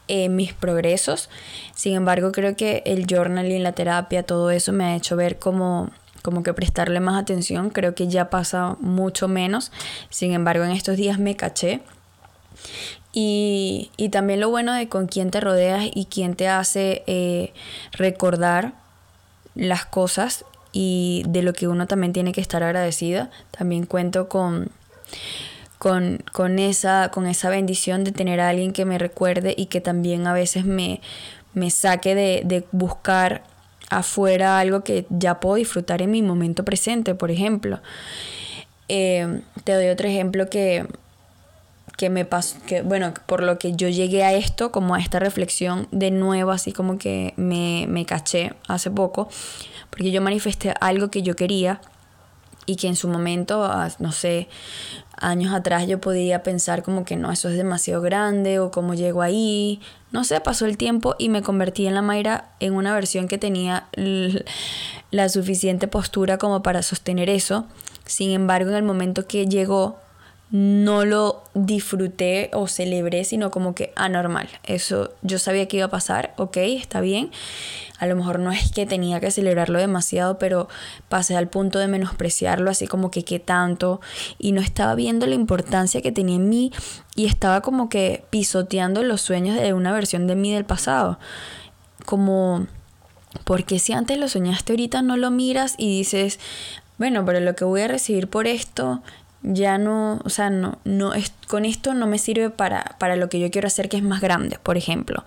eh, 0.09 0.29
mis 0.29 0.53
progresos. 0.53 1.31
Sin 1.77 1.95
embargo, 1.95 2.33
creo 2.33 2.57
que 2.57 2.83
el 2.85 3.07
journaling, 3.09 3.63
la 3.63 3.71
terapia, 3.71 4.25
todo 4.25 4.51
eso 4.51 4.73
me 4.73 4.85
ha 4.85 4.97
hecho 4.97 5.15
ver 5.15 5.39
como 5.39 5.91
como 6.23 6.43
que 6.43 6.53
prestarle 6.53 6.99
más 6.99 7.23
atención. 7.23 7.71
Creo 7.71 7.95
que 7.95 8.09
ya 8.09 8.31
pasa 8.31 8.77
mucho 8.81 9.29
menos. 9.29 9.71
Sin 10.11 10.33
embargo, 10.33 10.65
en 10.65 10.73
estos 10.73 10.97
días 10.97 11.21
me 11.21 11.37
caché. 11.37 11.83
Y, 13.13 13.93
y 13.97 14.09
también 14.09 14.41
lo 14.41 14.51
bueno 14.51 14.73
de 14.73 14.89
con 14.89 15.07
quién 15.07 15.31
te 15.31 15.39
rodeas 15.39 15.85
y 15.95 16.07
quién 16.07 16.35
te 16.35 16.49
hace 16.49 17.05
eh, 17.07 17.53
recordar 17.93 18.73
las 19.55 19.87
cosas 19.87 20.45
y 20.79 21.23
de 21.27 21.41
lo 21.41 21.55
que 21.55 21.69
uno 21.69 21.87
también 21.87 22.13
tiene 22.13 22.33
que 22.33 22.43
estar 22.43 22.63
agradecida. 22.63 23.31
También 23.51 23.87
cuento 23.87 24.29
con, 24.29 24.69
con, 25.79 26.59
esa, 26.59 27.11
con 27.11 27.27
esa 27.27 27.49
bendición 27.49 28.05
de 28.05 28.13
tener 28.13 28.41
a 28.41 28.51
alguien 28.51 28.75
que 28.75 28.85
me 28.85 28.99
recuerde 28.99 29.55
y 29.57 29.67
que 29.67 29.81
también 29.81 30.27
a 30.27 30.35
veces 30.35 30.67
me, 30.67 31.01
me 31.55 31.71
saque 31.71 32.15
de, 32.15 32.65
buscar 32.73 33.43
afuera 33.89 34.59
algo 34.59 34.85
que 34.85 35.07
ya 35.09 35.41
puedo 35.41 35.55
disfrutar 35.55 36.03
en 36.03 36.11
mi 36.11 36.21
momento 36.21 36.63
presente, 36.63 37.15
por 37.15 37.31
ejemplo. 37.31 37.81
Eh, 38.91 39.41
te 39.65 39.73
doy 39.73 39.89
otro 39.89 40.09
ejemplo 40.09 40.51
que, 40.51 40.87
que 41.97 42.11
me 42.11 42.25
pasó, 42.25 42.59
que 42.67 42.83
bueno, 42.83 43.15
por 43.27 43.43
lo 43.43 43.59
que 43.59 43.75
yo 43.75 43.89
llegué 43.89 44.23
a 44.23 44.35
esto, 44.35 44.71
como 44.71 44.95
a 44.95 45.01
esta 45.01 45.19
reflexión 45.19 45.89
de 45.91 46.11
nuevo, 46.11 46.51
así 46.51 46.73
como 46.73 46.99
que 46.99 47.33
me, 47.37 47.87
me 47.89 48.05
caché 48.05 48.53
hace 48.69 48.91
poco, 48.91 49.29
porque 49.91 50.11
yo 50.11 50.21
manifesté 50.21 50.75
algo 50.81 51.11
que 51.11 51.23
yo 51.23 51.37
quería 51.37 51.81
y 52.67 52.77
que 52.77 52.89
en 52.89 52.97
su 52.97 53.09
momento, 53.09 53.71
no 53.99 54.13
sé, 54.13 54.49
años 55.17 55.55
atrás 55.55 55.87
yo 55.87 56.01
podía 56.01 56.43
pensar 56.43 56.83
como 56.83 57.05
que 57.05 57.17
no, 57.17 57.33
eso 57.33 57.49
es 57.49 57.57
demasiado 57.57 58.03
grande 58.03 58.59
o 58.59 58.71
cómo 58.71 58.95
llego 58.95 59.23
ahí. 59.23 59.81
No 60.11 60.25
sé, 60.25 60.41
pasó 60.41 60.67
el 60.67 60.77
tiempo 60.77 61.15
y 61.19 61.29
me 61.29 61.43
convertí 61.43 61.87
en 61.87 61.95
la 61.95 62.03
Mayra 62.03 62.51
en 62.61 62.75
una 62.75 62.93
versión 62.93 63.29
que 63.29 63.39
tenía 63.39 63.87
la 65.11 65.29
suficiente 65.29 65.89
postura 65.89 66.39
como 66.39 66.63
para 66.63 66.83
sostener 66.83 67.31
eso. 67.31 67.67
Sin 68.05 68.31
embargo, 68.31 68.71
en 68.71 68.77
el 68.77 68.83
momento 68.83 69.27
que 69.27 69.47
llegó, 69.47 69.99
no 70.51 71.05
lo 71.05 71.43
disfruté 71.55 72.51
o 72.53 72.69
celebré, 72.69 73.25
sino 73.25 73.51
como 73.51 73.75
que 73.75 73.93
anormal. 73.97 74.49
Eso 74.63 75.13
yo 75.23 75.39
sabía 75.39 75.67
que 75.67 75.79
iba 75.79 75.87
a 75.87 75.91
pasar, 75.91 76.35
ok, 76.37 76.57
está 76.59 77.01
bien. 77.01 77.31
A 77.99 78.07
lo 78.07 78.15
mejor 78.15 78.39
no 78.39 78.53
es 78.53 78.71
que 78.71 78.87
tenía 78.87 79.19
que 79.19 79.31
celebrarlo 79.31 79.79
demasiado, 79.79 80.39
pero 80.39 80.69
pasé 81.09 81.37
al 81.37 81.49
punto 81.49 81.79
de 81.79 81.89
menospreciarlo, 81.89 82.71
así 82.71 82.87
como 82.87 83.11
que 83.11 83.25
qué 83.25 83.41
tanto. 83.41 84.01
Y 84.39 84.53
no 84.53 84.61
estaba 84.61 84.95
viendo 84.95 85.27
la 85.27 85.35
importancia 85.35 86.01
que 86.01 86.13
tenía 86.13 86.37
en 86.37 86.49
mí 86.49 86.73
y 87.17 87.27
estaba 87.27 87.61
como 87.61 87.89
que 87.89 88.25
pisoteando 88.31 89.03
los 89.03 89.23
sueños 89.23 89.57
de 89.57 89.73
una 89.73 89.93
versión 89.93 90.29
de 90.29 90.37
mí 90.37 90.53
del 90.55 90.65
pasado. 90.65 91.19
Como, 92.05 92.69
porque 93.43 93.81
si 93.81 93.95
antes 93.95 94.17
lo 94.19 94.29
soñaste, 94.29 94.75
ahorita 94.75 95.03
no 95.03 95.17
lo 95.17 95.33
miras 95.33 95.75
y 95.77 95.99
dices, 95.99 96.39
bueno, 96.99 97.25
pero 97.25 97.41
lo 97.41 97.57
que 97.57 97.65
voy 97.65 97.81
a 97.81 97.89
recibir 97.89 98.29
por 98.29 98.47
esto 98.47 99.03
ya 99.47 99.79
no, 99.79 100.21
o 100.25 100.29
sea, 100.29 100.51
no, 100.51 100.79
no 100.85 101.15
es, 101.15 101.33
con 101.47 101.65
esto 101.65 101.95
no 101.95 102.07
me 102.07 102.19
sirve 102.19 102.51
para, 102.51 102.97
para 102.99 103.17
lo 103.17 103.29
que 103.29 103.41
yo 103.41 103.51
quiero 103.51 103.69
hacer 103.69 103.89
que 103.89 103.97
es 103.97 104.03
más 104.03 104.21
grande, 104.21 104.59
por 104.63 104.77
ejemplo. 104.77 105.25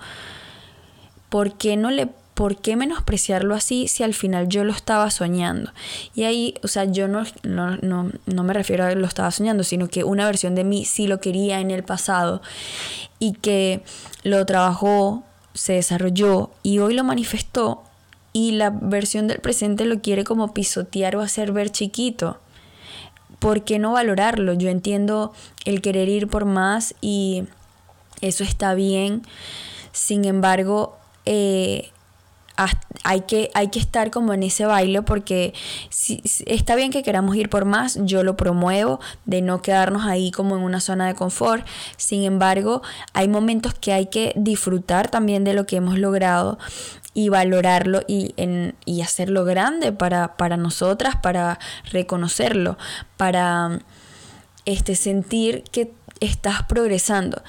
¿Por 1.30 1.54
qué 1.54 1.78
no 1.78 1.90
le 1.90 2.10
¿por 2.40 2.56
qué 2.56 2.78
menospreciarlo 2.78 3.54
así 3.54 3.90
si 3.90 4.02
al 4.02 4.14
final 4.14 4.48
yo 4.48 4.64
lo 4.64 4.72
estaba 4.72 5.12
soñando? 5.12 5.74
Y 6.16 6.24
ahí, 6.24 6.56
o 6.64 6.70
sea, 6.70 6.86
yo 6.86 7.10
no, 7.10 7.26
no, 7.44 7.76
no, 7.82 8.10
no, 8.28 8.44
me 8.46 8.54
refiero 8.54 8.86
a 8.86 8.96
lo 8.96 9.06
estaba 9.06 9.30
soñando, 9.30 9.66
sino 9.66 9.90
que 9.90 10.06
una 10.06 10.26
versión 10.26 10.56
de 10.56 10.64
mí 10.64 10.86
sí 10.86 11.06
lo 11.06 11.20
quería 11.20 11.60
en 11.60 11.70
el 11.70 11.84
pasado 11.84 12.42
y 13.20 13.34
que 13.34 13.82
lo 14.24 14.46
trabajó, 14.46 15.26
se 15.54 15.74
desarrolló 15.74 16.52
y 16.64 16.80
hoy 16.80 16.94
lo 16.94 17.04
manifestó 17.04 17.84
y 18.32 18.52
la 18.52 18.70
versión 18.70 19.28
del 19.28 19.40
presente 19.40 19.84
lo 19.84 20.00
quiere 20.00 20.24
como 20.24 20.54
pisotear 20.54 21.18
o 21.18 21.22
hacer 21.22 21.52
ver 21.52 21.72
chiquito. 21.72 22.40
¿Por 23.40 23.64
qué 23.64 23.80
no 23.80 23.94
valorarlo? 23.94 24.54
Yo 24.54 24.70
entiendo 24.70 25.34
el 25.66 25.82
querer 25.82 26.10
ir 26.10 26.28
por 26.28 26.46
más 26.46 26.94
y 27.02 27.46
eso 28.22 28.44
está 28.44 28.74
bien. 28.74 29.24
Sin 29.92 30.26
embargo, 30.26 30.98
eh, 31.26 31.92
hay 33.04 33.22
que, 33.22 33.50
hay 33.54 33.70
que 33.70 33.80
estar 33.80 34.12
como 34.12 34.34
en 34.34 34.44
ese 34.44 34.66
baile 34.66 35.02
porque 35.02 35.54
si, 35.90 36.22
está 36.46 36.76
bien 36.76 36.92
que 36.92 37.04
queramos 37.04 37.36
ir 37.36 37.50
por 37.50 37.66
más, 37.66 37.98
yo 38.04 38.24
lo 38.24 38.36
promuevo, 38.36 39.00
de 39.26 39.42
no 39.42 39.62
quedarnos 39.62 40.06
ahí 40.06 40.32
como 40.32 40.58
en 40.58 40.64
una 40.64 40.82
zona 40.82 41.08
de 41.08 41.16
confort. 41.16 41.66
Sin 41.98 42.24
embargo, 42.24 42.82
hay 43.14 43.28
momentos 43.28 43.74
que 43.74 43.94
hay 43.94 44.08
que 44.08 44.34
disfrutar 44.36 45.10
también 45.10 45.44
de 45.44 45.54
lo 45.54 45.66
que 45.66 45.78
hemos 45.78 45.98
logrado 45.98 46.58
y 47.20 47.28
valorarlo 47.28 48.02
y, 48.08 48.34
en, 48.38 48.76
y 48.86 49.02
hacerlo 49.02 49.44
grande 49.44 49.92
para, 49.92 50.38
para 50.38 50.56
nosotras, 50.56 51.18
para 51.18 51.60
reconocerlo, 51.92 52.78
para 53.18 53.80
este, 54.64 54.96
sentir 54.96 55.64
que 55.70 55.92
estás 56.22 56.64
progresando. 56.64 57.42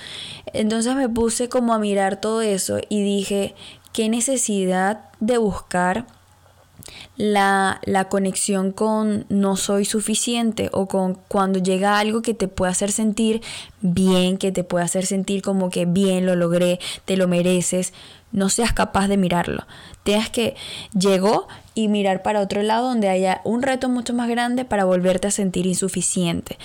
Entonces 0.52 0.96
me 0.96 1.08
puse 1.08 1.48
como 1.48 1.72
a 1.72 1.78
mirar 1.78 2.20
todo 2.20 2.42
eso 2.42 2.80
y 2.88 3.04
dije, 3.04 3.54
qué 3.92 4.08
necesidad 4.08 5.04
de 5.20 5.38
buscar 5.38 6.06
la, 7.16 7.80
la, 7.84 8.08
conexión 8.08 8.72
con 8.72 9.26
no 9.28 9.56
soy 9.56 9.84
suficiente 9.84 10.68
o 10.72 10.88
con 10.88 11.14
cuando 11.28 11.60
llega 11.60 11.98
algo 11.98 12.22
que 12.22 12.34
te 12.34 12.48
puede 12.48 12.72
hacer 12.72 12.90
sentir 12.90 13.42
bien, 13.82 14.38
que 14.38 14.50
te 14.50 14.64
puede 14.64 14.84
hacer 14.84 15.06
sentir 15.06 15.42
como 15.42 15.70
que 15.70 15.84
bien 15.84 16.26
lo 16.26 16.34
logré, 16.34 16.80
te 17.04 17.16
lo 17.16 17.28
mereces, 17.28 17.92
no 18.32 18.48
seas 18.48 18.72
capaz 18.72 19.08
de 19.08 19.16
mirarlo. 19.16 19.66
Tengas 20.02 20.30
que 20.30 20.56
llegó 20.98 21.48
y 21.74 21.88
mirar 21.88 22.22
para 22.22 22.40
otro 22.40 22.62
lado 22.62 22.88
donde 22.88 23.08
haya 23.08 23.40
un 23.44 23.62
reto 23.62 23.88
mucho 23.88 24.14
más 24.14 24.28
grande 24.28 24.64
para 24.64 24.84
volverte 24.84 25.28
a 25.28 25.30
sentir 25.30 25.66
insuficiente. 25.66 26.58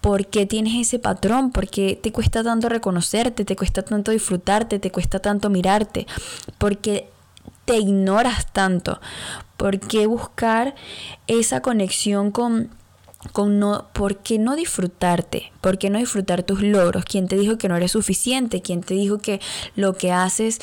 ¿Por 0.00 0.26
qué 0.26 0.46
tienes 0.46 0.74
ese 0.74 0.98
patrón? 0.98 1.52
¿Por 1.52 1.68
qué 1.68 1.98
te 2.00 2.10
cuesta 2.10 2.42
tanto 2.42 2.68
reconocerte? 2.68 3.44
¿Te 3.44 3.54
cuesta 3.54 3.82
tanto 3.82 4.10
disfrutarte? 4.10 4.80
¿Te 4.80 4.90
cuesta 4.90 5.20
tanto 5.20 5.48
mirarte? 5.48 6.06
¿Por 6.58 6.78
qué 6.78 7.08
te 7.64 7.76
ignoras 7.76 8.52
tanto? 8.52 9.00
¿Por 9.56 9.78
qué 9.78 10.06
buscar 10.06 10.74
esa 11.28 11.60
conexión 11.60 12.32
con 12.32 12.70
con 13.30 13.60
no, 13.60 13.86
¿por 13.92 14.18
qué 14.18 14.38
no 14.38 14.56
disfrutarte? 14.56 15.52
¿Por 15.60 15.78
qué 15.78 15.90
no 15.90 15.98
disfrutar 15.98 16.42
tus 16.42 16.60
logros? 16.62 17.04
¿Quién 17.04 17.28
te 17.28 17.36
dijo 17.36 17.56
que 17.56 17.68
no 17.68 17.76
eres 17.76 17.92
suficiente? 17.92 18.62
¿Quién 18.62 18.80
te 18.80 18.94
dijo 18.94 19.18
que 19.18 19.40
lo 19.76 19.94
que 19.94 20.10
haces 20.10 20.58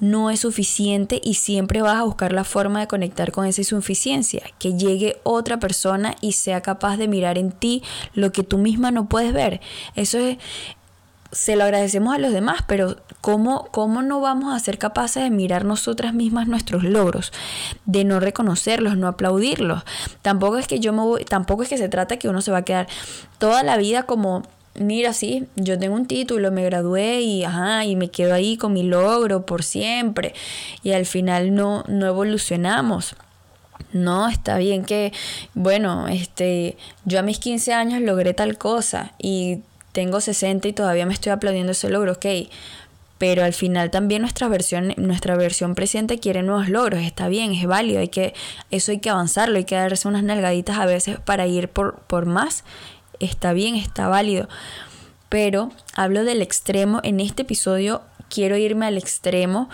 no 0.00 0.30
es 0.30 0.40
suficiente 0.40 1.20
y 1.24 1.34
siempre 1.34 1.80
vas 1.80 1.96
a 1.96 2.04
buscar 2.04 2.32
la 2.32 2.44
forma 2.44 2.80
de 2.80 2.86
conectar 2.86 3.32
con 3.32 3.46
esa 3.46 3.62
insuficiencia? 3.62 4.42
Que 4.58 4.74
llegue 4.74 5.16
otra 5.22 5.58
persona 5.58 6.14
y 6.20 6.32
sea 6.32 6.60
capaz 6.60 6.98
de 6.98 7.08
mirar 7.08 7.38
en 7.38 7.52
ti 7.52 7.82
lo 8.12 8.32
que 8.32 8.42
tú 8.42 8.58
misma 8.58 8.90
no 8.90 9.08
puedes 9.08 9.32
ver. 9.32 9.60
Eso 9.94 10.18
es, 10.18 10.36
se 11.34 11.56
lo 11.56 11.64
agradecemos 11.64 12.14
a 12.14 12.18
los 12.18 12.32
demás, 12.32 12.62
pero 12.66 12.96
¿cómo, 13.20 13.68
¿cómo 13.72 14.02
no 14.02 14.20
vamos 14.20 14.54
a 14.54 14.58
ser 14.60 14.78
capaces 14.78 15.22
de 15.22 15.30
mirar 15.30 15.64
nosotras 15.64 16.14
mismas 16.14 16.46
nuestros 16.46 16.84
logros? 16.84 17.32
De 17.84 18.04
no 18.04 18.20
reconocerlos, 18.20 18.96
no 18.96 19.08
aplaudirlos. 19.08 19.82
Tampoco 20.22 20.58
es 20.58 20.66
que 20.66 20.80
yo 20.80 20.92
me 20.92 21.02
voy, 21.02 21.24
tampoco 21.24 21.64
es 21.64 21.68
que 21.68 21.78
se 21.78 21.88
trata 21.88 22.18
que 22.18 22.28
uno 22.28 22.40
se 22.40 22.52
va 22.52 22.58
a 22.58 22.64
quedar 22.64 22.86
toda 23.38 23.62
la 23.62 23.76
vida 23.76 24.04
como 24.04 24.44
mira, 24.76 25.12
sí, 25.12 25.46
yo 25.56 25.78
tengo 25.78 25.94
un 25.94 26.06
título, 26.06 26.50
me 26.50 26.64
gradué 26.64 27.20
y, 27.20 27.44
ajá, 27.44 27.84
y 27.84 27.96
me 27.96 28.10
quedo 28.10 28.34
ahí 28.34 28.56
con 28.56 28.72
mi 28.72 28.82
logro 28.82 29.46
por 29.46 29.62
siempre. 29.62 30.34
Y 30.82 30.92
al 30.92 31.06
final 31.06 31.54
no, 31.54 31.84
no 31.88 32.06
evolucionamos. 32.06 33.16
No, 33.92 34.28
está 34.28 34.58
bien 34.58 34.84
que, 34.84 35.12
bueno, 35.54 36.08
este, 36.08 36.76
yo 37.04 37.20
a 37.20 37.22
mis 37.22 37.38
15 37.38 37.72
años 37.72 38.00
logré 38.00 38.34
tal 38.34 38.58
cosa 38.58 39.12
y 39.18 39.60
tengo 39.94 40.20
60 40.20 40.66
y 40.66 40.72
todavía 40.72 41.06
me 41.06 41.14
estoy 41.14 41.30
aplaudiendo 41.30 41.72
ese 41.72 41.88
logro, 41.88 42.12
ok. 42.12 42.26
Pero 43.16 43.44
al 43.44 43.52
final 43.52 43.92
también 43.92 44.22
nuestra 44.22 44.48
versión, 44.48 44.92
nuestra 44.96 45.36
versión 45.36 45.76
presente 45.76 46.18
quiere 46.18 46.42
nuevos 46.42 46.68
logros, 46.68 47.00
está 47.00 47.28
bien, 47.28 47.52
es 47.52 47.64
válido, 47.64 48.00
hay 48.00 48.08
que, 48.08 48.34
eso 48.72 48.90
hay 48.90 48.98
que 48.98 49.08
avanzarlo, 49.08 49.56
hay 49.56 49.64
que 49.64 49.76
darse 49.76 50.08
unas 50.08 50.24
nalgaditas 50.24 50.78
a 50.78 50.84
veces 50.84 51.20
para 51.20 51.46
ir 51.46 51.68
por, 51.68 52.00
por 52.08 52.26
más, 52.26 52.64
está 53.20 53.52
bien, 53.52 53.76
está 53.76 54.08
válido. 54.08 54.48
Pero 55.28 55.70
hablo 55.94 56.24
del 56.24 56.42
extremo, 56.42 56.98
en 57.04 57.20
este 57.20 57.42
episodio 57.42 58.02
quiero 58.28 58.56
irme 58.56 58.86
al 58.86 58.98
extremo 58.98 59.70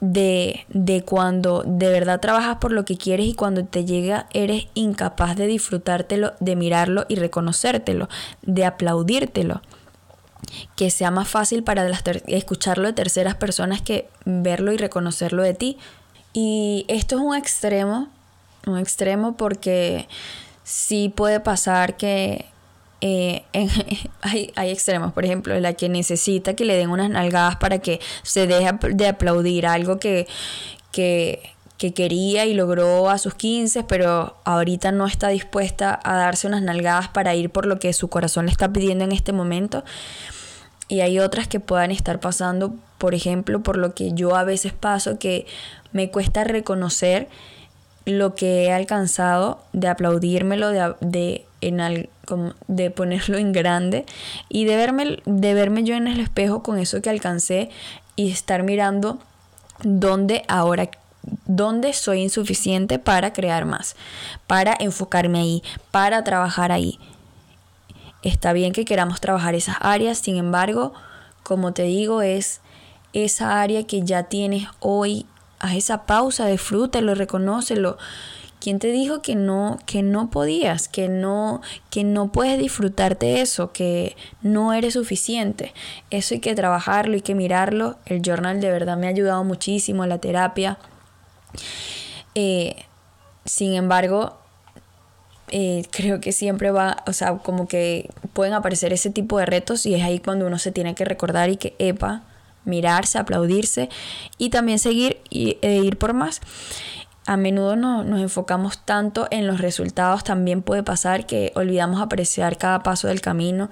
de, 0.00 0.64
de, 0.68 1.02
cuando 1.02 1.62
de 1.66 1.88
verdad 1.88 2.20
trabajas 2.20 2.58
por 2.58 2.72
lo 2.72 2.84
que 2.84 2.96
quieres 2.96 3.26
y 3.26 3.34
cuando 3.34 3.64
te 3.64 3.84
llega 3.84 4.26
eres 4.32 4.66
incapaz 4.74 5.36
de 5.36 5.46
disfrutártelo, 5.46 6.34
de 6.40 6.56
mirarlo 6.56 7.04
y 7.08 7.16
reconocértelo, 7.16 8.08
de 8.42 8.64
aplaudírtelo. 8.64 9.62
Que 10.76 10.90
sea 10.90 11.10
más 11.10 11.28
fácil 11.28 11.62
para 11.62 11.86
escucharlo 12.26 12.86
de 12.86 12.94
terceras 12.94 13.34
personas 13.34 13.82
que 13.82 14.08
verlo 14.24 14.72
y 14.72 14.76
reconocerlo 14.76 15.42
de 15.42 15.54
ti. 15.54 15.78
Y 16.32 16.86
esto 16.88 17.16
es 17.16 17.22
un 17.22 17.34
extremo, 17.34 18.08
un 18.66 18.78
extremo 18.78 19.36
porque 19.36 20.08
sí 20.62 21.12
puede 21.14 21.40
pasar 21.40 21.96
que 21.96 22.46
eh, 23.00 23.44
hay, 24.22 24.52
hay, 24.56 24.70
extremos, 24.70 25.12
por 25.12 25.24
ejemplo, 25.24 25.58
la 25.60 25.74
que 25.74 25.88
necesita 25.88 26.54
que 26.54 26.64
le 26.64 26.76
den 26.76 26.90
unas 26.90 27.10
nalgadas 27.10 27.56
para 27.56 27.78
que 27.78 28.00
se 28.22 28.46
deje 28.46 28.72
de 28.90 29.06
aplaudir 29.06 29.66
algo 29.66 29.98
que, 29.98 30.26
que, 30.90 31.50
que 31.76 31.94
quería 31.94 32.44
y 32.44 32.54
logró 32.54 33.08
a 33.08 33.18
sus 33.18 33.34
15, 33.34 33.84
pero 33.84 34.36
ahorita 34.44 34.90
no 34.90 35.06
está 35.06 35.28
dispuesta 35.28 35.98
a 36.02 36.16
darse 36.16 36.48
unas 36.48 36.62
nalgadas 36.62 37.08
para 37.08 37.34
ir 37.34 37.50
por 37.50 37.66
lo 37.66 37.78
que 37.78 37.92
su 37.92 38.08
corazón 38.08 38.46
le 38.46 38.52
está 38.52 38.72
pidiendo 38.72 39.04
en 39.04 39.12
este 39.12 39.32
momento. 39.32 39.84
Y 40.88 41.00
hay 41.00 41.18
otras 41.20 41.46
que 41.46 41.60
puedan 41.60 41.90
estar 41.90 42.18
pasando, 42.18 42.74
por 42.96 43.14
ejemplo, 43.14 43.62
por 43.62 43.76
lo 43.76 43.94
que 43.94 44.12
yo 44.12 44.34
a 44.34 44.44
veces 44.44 44.72
paso, 44.72 45.18
que 45.18 45.46
me 45.92 46.10
cuesta 46.10 46.44
reconocer 46.44 47.28
lo 48.06 48.34
que 48.34 48.64
he 48.64 48.72
alcanzado, 48.72 49.62
de 49.74 49.88
aplaudírmelo, 49.88 50.70
de, 50.70 50.94
de, 51.00 51.44
en 51.60 52.08
de 52.66 52.90
ponerlo 52.90 53.38
en 53.38 53.52
grande 53.52 54.04
y 54.48 54.64
de 54.64 54.76
verme, 54.76 55.22
de 55.24 55.54
verme 55.54 55.84
yo 55.84 55.94
en 55.94 56.06
el 56.06 56.20
espejo 56.20 56.62
con 56.62 56.78
eso 56.78 57.00
que 57.02 57.10
alcancé 57.10 57.70
y 58.16 58.30
estar 58.30 58.62
mirando 58.62 59.18
dónde 59.82 60.44
ahora 60.48 60.90
dónde 61.44 61.92
soy 61.92 62.22
insuficiente 62.22 62.98
para 62.98 63.32
crear 63.32 63.66
más, 63.66 63.96
para 64.46 64.74
enfocarme 64.78 65.40
ahí, 65.40 65.62
para 65.90 66.24
trabajar 66.24 66.72
ahí. 66.72 66.98
Está 68.22 68.52
bien 68.52 68.72
que 68.72 68.84
queramos 68.84 69.20
trabajar 69.20 69.54
esas 69.54 69.76
áreas, 69.80 70.18
sin 70.18 70.36
embargo, 70.36 70.94
como 71.42 71.72
te 71.72 71.82
digo, 71.82 72.22
es 72.22 72.60
esa 73.12 73.60
área 73.60 73.86
que 73.86 74.02
ya 74.02 74.24
tienes 74.24 74.68
hoy 74.80 75.26
haz 75.58 75.74
esa 75.74 76.06
pausa, 76.06 76.46
disfrútalo, 76.46 77.14
reconócelo. 77.14 77.98
¿Quién 78.60 78.78
te 78.78 78.88
dijo 78.88 79.22
que 79.22 79.36
no, 79.36 79.78
que 79.86 80.02
no 80.02 80.30
podías, 80.30 80.88
que 80.88 81.08
no, 81.08 81.60
que 81.90 82.02
no 82.02 82.32
puedes 82.32 82.58
disfrutarte 82.58 83.40
eso, 83.40 83.72
que 83.72 84.16
no 84.42 84.72
eres 84.72 84.94
suficiente? 84.94 85.72
Eso 86.10 86.34
hay 86.34 86.40
que 86.40 86.54
trabajarlo, 86.54 87.14
hay 87.14 87.20
que 87.20 87.34
mirarlo. 87.34 87.96
El 88.06 88.20
journal 88.22 88.60
de 88.60 88.70
verdad 88.70 88.96
me 88.96 89.06
ha 89.06 89.10
ayudado 89.10 89.44
muchísimo, 89.44 90.06
la 90.06 90.18
terapia. 90.18 90.78
Eh, 92.34 92.76
sin 93.44 93.74
embargo, 93.74 94.38
eh, 95.50 95.84
creo 95.90 96.20
que 96.20 96.32
siempre 96.32 96.70
va, 96.70 97.02
o 97.06 97.12
sea, 97.12 97.38
como 97.38 97.68
que 97.68 98.10
pueden 98.32 98.54
aparecer 98.54 98.92
ese 98.92 99.10
tipo 99.10 99.38
de 99.38 99.46
retos 99.46 99.86
y 99.86 99.94
es 99.94 100.02
ahí 100.02 100.18
cuando 100.18 100.46
uno 100.46 100.58
se 100.58 100.72
tiene 100.72 100.94
que 100.94 101.04
recordar 101.04 101.48
y 101.48 101.56
que, 101.56 101.74
epa, 101.78 102.24
mirarse, 102.64 103.18
aplaudirse 103.18 103.88
y 104.36 104.50
también 104.50 104.78
seguir 104.78 105.20
e 105.30 105.80
ir 105.82 105.96
por 105.96 106.12
más. 106.12 106.40
A 107.28 107.36
menudo 107.36 107.76
no, 107.76 108.04
nos 108.04 108.22
enfocamos 108.22 108.78
tanto 108.86 109.28
en 109.30 109.46
los 109.46 109.60
resultados, 109.60 110.24
también 110.24 110.62
puede 110.62 110.82
pasar 110.82 111.26
que 111.26 111.52
olvidamos 111.56 112.00
apreciar 112.00 112.56
cada 112.56 112.82
paso 112.82 113.06
del 113.08 113.20
camino. 113.20 113.68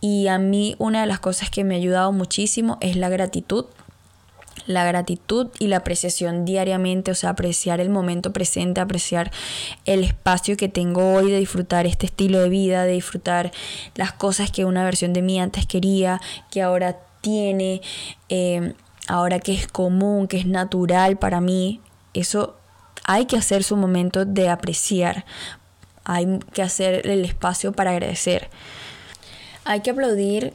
Y 0.00 0.28
a 0.28 0.38
mí 0.38 0.76
una 0.78 1.00
de 1.00 1.08
las 1.08 1.18
cosas 1.18 1.50
que 1.50 1.64
me 1.64 1.74
ha 1.74 1.78
ayudado 1.78 2.12
muchísimo 2.12 2.78
es 2.80 2.94
la 2.94 3.08
gratitud 3.08 3.66
la 4.66 4.84
gratitud 4.84 5.48
y 5.58 5.66
la 5.66 5.78
apreciación 5.78 6.44
diariamente, 6.44 7.10
o 7.10 7.16
sea, 7.16 7.30
apreciar 7.30 7.80
el 7.80 7.90
momento 7.90 8.32
presente, 8.32 8.80
apreciar 8.80 9.32
el 9.84 10.04
espacio 10.04 10.56
que 10.56 10.68
tengo 10.68 11.14
hoy 11.14 11.32
de 11.32 11.40
disfrutar 11.40 11.86
este 11.86 12.06
estilo 12.06 12.38
de 12.38 12.50
vida, 12.50 12.84
de 12.84 12.92
disfrutar 12.92 13.50
las 13.96 14.12
cosas 14.12 14.52
que 14.52 14.64
una 14.64 14.84
versión 14.84 15.12
de 15.12 15.22
mí 15.22 15.40
antes 15.40 15.66
quería, 15.66 16.20
que 16.52 16.62
ahora 16.62 16.98
tiene, 17.20 17.82
eh, 18.28 18.74
ahora 19.08 19.40
que 19.40 19.54
es 19.54 19.66
común, 19.66 20.28
que 20.28 20.36
es 20.36 20.46
natural 20.46 21.16
para 21.16 21.40
mí, 21.40 21.80
eso 22.14 22.54
hay 23.04 23.26
que 23.26 23.36
hacer 23.36 23.64
su 23.64 23.76
momento 23.76 24.24
de 24.24 24.48
apreciar, 24.48 25.24
hay 26.04 26.38
que 26.52 26.62
hacer 26.62 27.06
el 27.08 27.24
espacio 27.24 27.72
para 27.72 27.92
agradecer. 27.92 28.48
Hay 29.64 29.80
que 29.80 29.90
aplaudir 29.90 30.54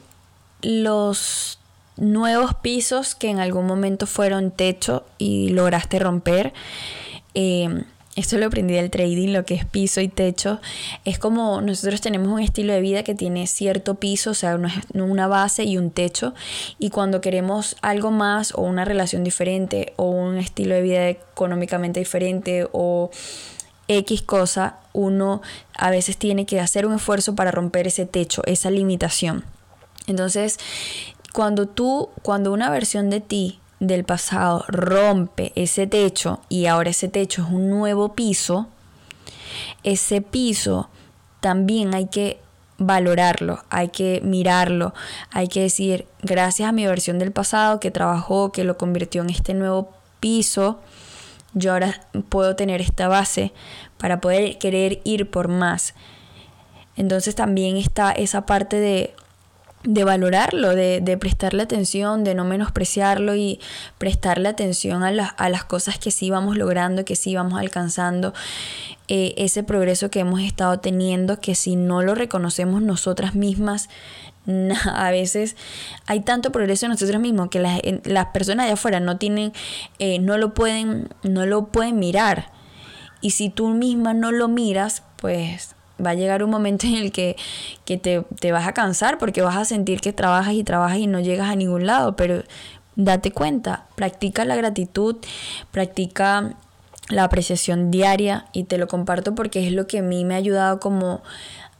los 0.61 1.59
nuevos 1.95 2.53
pisos 2.55 3.15
que 3.15 3.29
en 3.29 3.39
algún 3.39 3.65
momento 3.65 4.05
fueron 4.05 4.51
techo 4.51 5.05
y 5.17 5.49
lograste 5.49 5.99
romper. 5.99 6.53
Eh, 7.33 7.83
esto 8.17 8.39
lo 8.39 8.47
aprendí 8.47 8.73
del 8.73 8.89
trading, 8.89 9.31
lo 9.31 9.45
que 9.45 9.53
es 9.53 9.63
piso 9.63 10.01
y 10.01 10.07
techo. 10.07 10.59
Es 11.05 11.19
como 11.19 11.61
nosotros 11.61 12.01
tenemos 12.01 12.27
un 12.27 12.39
estilo 12.39 12.73
de 12.73 12.81
vida 12.81 13.03
que 13.03 13.13
tiene 13.13 13.45
cierto 13.45 13.95
piso, 13.95 14.31
o 14.31 14.33
sea, 14.33 14.59
una 14.95 15.27
base 15.27 15.65
y 15.65 15.77
un 15.77 15.91
techo. 15.91 16.33
Y 16.79 16.89
cuando 16.89 17.21
queremos 17.21 17.77
algo 17.83 18.09
más 18.09 18.53
o 18.55 18.61
una 18.61 18.85
relación 18.85 19.23
diferente 19.23 19.93
o 19.97 20.09
un 20.09 20.37
estilo 20.37 20.73
de 20.73 20.81
vida 20.81 21.09
económicamente 21.09 21.99
diferente 21.99 22.67
o 22.71 23.11
X 23.87 24.23
cosa, 24.23 24.79
uno 24.93 25.43
a 25.75 25.91
veces 25.91 26.17
tiene 26.17 26.47
que 26.47 26.59
hacer 26.59 26.87
un 26.87 26.95
esfuerzo 26.95 27.35
para 27.35 27.51
romper 27.51 27.85
ese 27.85 28.07
techo, 28.07 28.41
esa 28.47 28.71
limitación. 28.71 29.45
Entonces, 30.07 30.57
cuando 31.33 31.67
tú, 31.67 32.09
cuando 32.23 32.51
una 32.51 32.71
versión 32.71 33.11
de 33.11 33.21
ti 33.21 33.59
del 33.79 34.03
pasado 34.03 34.65
rompe 34.67 35.51
ese 35.55 35.87
techo 35.87 36.41
y 36.49 36.65
ahora 36.65 36.89
ese 36.89 37.07
techo 37.07 37.43
es 37.43 37.49
un 37.49 37.69
nuevo 37.69 38.15
piso, 38.15 38.67
ese 39.83 40.21
piso 40.21 40.89
también 41.39 41.93
hay 41.93 42.07
que 42.07 42.39
valorarlo, 42.77 43.63
hay 43.69 43.89
que 43.89 44.21
mirarlo, 44.23 44.93
hay 45.31 45.47
que 45.47 45.61
decir, 45.61 46.07
gracias 46.21 46.69
a 46.69 46.71
mi 46.71 46.85
versión 46.85 47.19
del 47.19 47.31
pasado 47.31 47.79
que 47.79 47.91
trabajó, 47.91 48.51
que 48.51 48.63
lo 48.63 48.77
convirtió 48.77 49.21
en 49.21 49.29
este 49.29 49.53
nuevo 49.53 49.91
piso, 50.19 50.79
yo 51.53 51.73
ahora 51.73 52.07
puedo 52.29 52.55
tener 52.55 52.81
esta 52.81 53.07
base 53.07 53.51
para 53.97 54.21
poder 54.21 54.57
querer 54.59 55.01
ir 55.03 55.29
por 55.29 55.47
más. 55.47 55.95
Entonces 56.95 57.35
también 57.35 57.77
está 57.77 58.11
esa 58.11 58.45
parte 58.45 58.77
de 58.77 59.15
de 59.83 60.03
valorarlo, 60.03 60.75
de, 60.75 61.01
de, 61.01 61.17
prestarle 61.17 61.63
atención, 61.63 62.23
de 62.23 62.35
no 62.35 62.43
menospreciarlo 62.45 63.35
y 63.35 63.59
prestarle 63.97 64.49
atención 64.49 65.03
a, 65.03 65.07
a, 65.07 65.49
las 65.49 65.63
cosas 65.63 65.97
que 65.97 66.11
sí 66.11 66.29
vamos 66.29 66.57
logrando, 66.57 67.05
que 67.05 67.15
sí 67.15 67.35
vamos 67.35 67.59
alcanzando, 67.59 68.33
eh, 69.07 69.33
ese 69.37 69.63
progreso 69.63 70.09
que 70.09 70.19
hemos 70.19 70.41
estado 70.41 70.79
teniendo, 70.79 71.39
que 71.39 71.55
si 71.55 71.75
no 71.75 72.01
lo 72.01 72.15
reconocemos 72.15 72.81
nosotras 72.81 73.35
mismas, 73.35 73.89
a 74.93 75.11
veces 75.11 75.55
hay 76.05 76.21
tanto 76.21 76.51
progreso 76.51 76.85
en 76.85 76.93
nosotros 76.93 77.21
mismos 77.21 77.49
que 77.49 77.59
las, 77.59 77.79
las 78.03 78.27
personas 78.27 78.65
de 78.65 78.73
afuera 78.73 78.99
no 78.99 79.17
tienen, 79.17 79.53
eh, 79.99 80.19
no 80.19 80.37
lo 80.37 80.53
pueden, 80.53 81.09
no 81.23 81.45
lo 81.45 81.67
pueden 81.67 81.99
mirar. 81.99 82.51
Y 83.21 83.31
si 83.31 83.49
tú 83.49 83.69
misma 83.69 84.13
no 84.13 84.31
lo 84.31 84.47
miras, 84.47 85.03
pues 85.17 85.75
va 86.03 86.11
a 86.11 86.13
llegar 86.13 86.43
un 86.43 86.49
momento 86.49 86.87
en 86.87 86.95
el 86.95 87.11
que, 87.11 87.35
te, 87.85 88.51
vas 88.51 88.67
a 88.67 88.73
cansar 88.73 89.17
porque 89.17 89.41
vas 89.41 89.57
a 89.57 89.65
sentir 89.65 90.01
que 90.01 90.13
trabajas 90.13 90.53
y 90.53 90.63
trabajas 90.63 90.97
y 90.97 91.07
no 91.07 91.19
llegas 91.19 91.49
a 91.49 91.55
ningún 91.55 91.85
lado, 91.85 92.15
pero 92.15 92.43
date 92.95 93.31
cuenta, 93.31 93.85
practica 93.95 94.45
la 94.45 94.55
gratitud, 94.55 95.17
practica 95.71 96.53
la 97.09 97.23
apreciación 97.23 97.91
diaria 97.91 98.47
y 98.51 98.65
te 98.65 98.77
lo 98.77 98.87
comparto 98.87 99.35
porque 99.35 99.65
es 99.65 99.71
lo 99.71 99.87
que 99.87 99.99
a 99.99 100.01
mí 100.01 100.25
me 100.25 100.33
ha 100.33 100.37
ayudado 100.37 100.79
como 100.79 101.21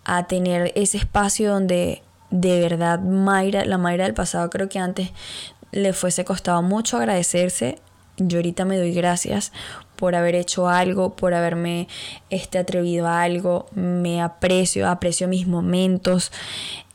a 0.06 0.28
tener 0.28 0.72
ese 0.76 0.98
espacio 0.98 1.52
donde 1.52 2.02
de 2.30 2.60
verdad 2.60 3.00
Mayra, 3.00 3.66
la 3.66 3.78
Mayra 3.78 4.06
del 4.06 4.14
pasado 4.14 4.50
creo 4.50 4.70
que 4.70 4.80
antes 4.80 5.12
le 5.72 5.94
fuese 5.94 6.24
costado 6.24 6.62
mucho 6.62 6.98
agradecerse. 6.98 7.80
Yo 8.18 8.40
ahorita 8.40 8.66
me 8.66 8.78
doy 8.78 8.94
gracias 8.94 9.52
por 9.98 10.16
haber 10.16 10.36
hecho 10.36 10.70
algo, 10.70 11.16
por 11.16 11.34
haberme 11.34 11.88
este, 12.30 12.58
atrevido 12.58 13.08
a 13.08 13.24
algo, 13.24 13.66
me 13.74 14.22
aprecio, 14.22 14.88
aprecio 14.88 15.28
mis 15.28 15.48
momentos. 15.48 16.32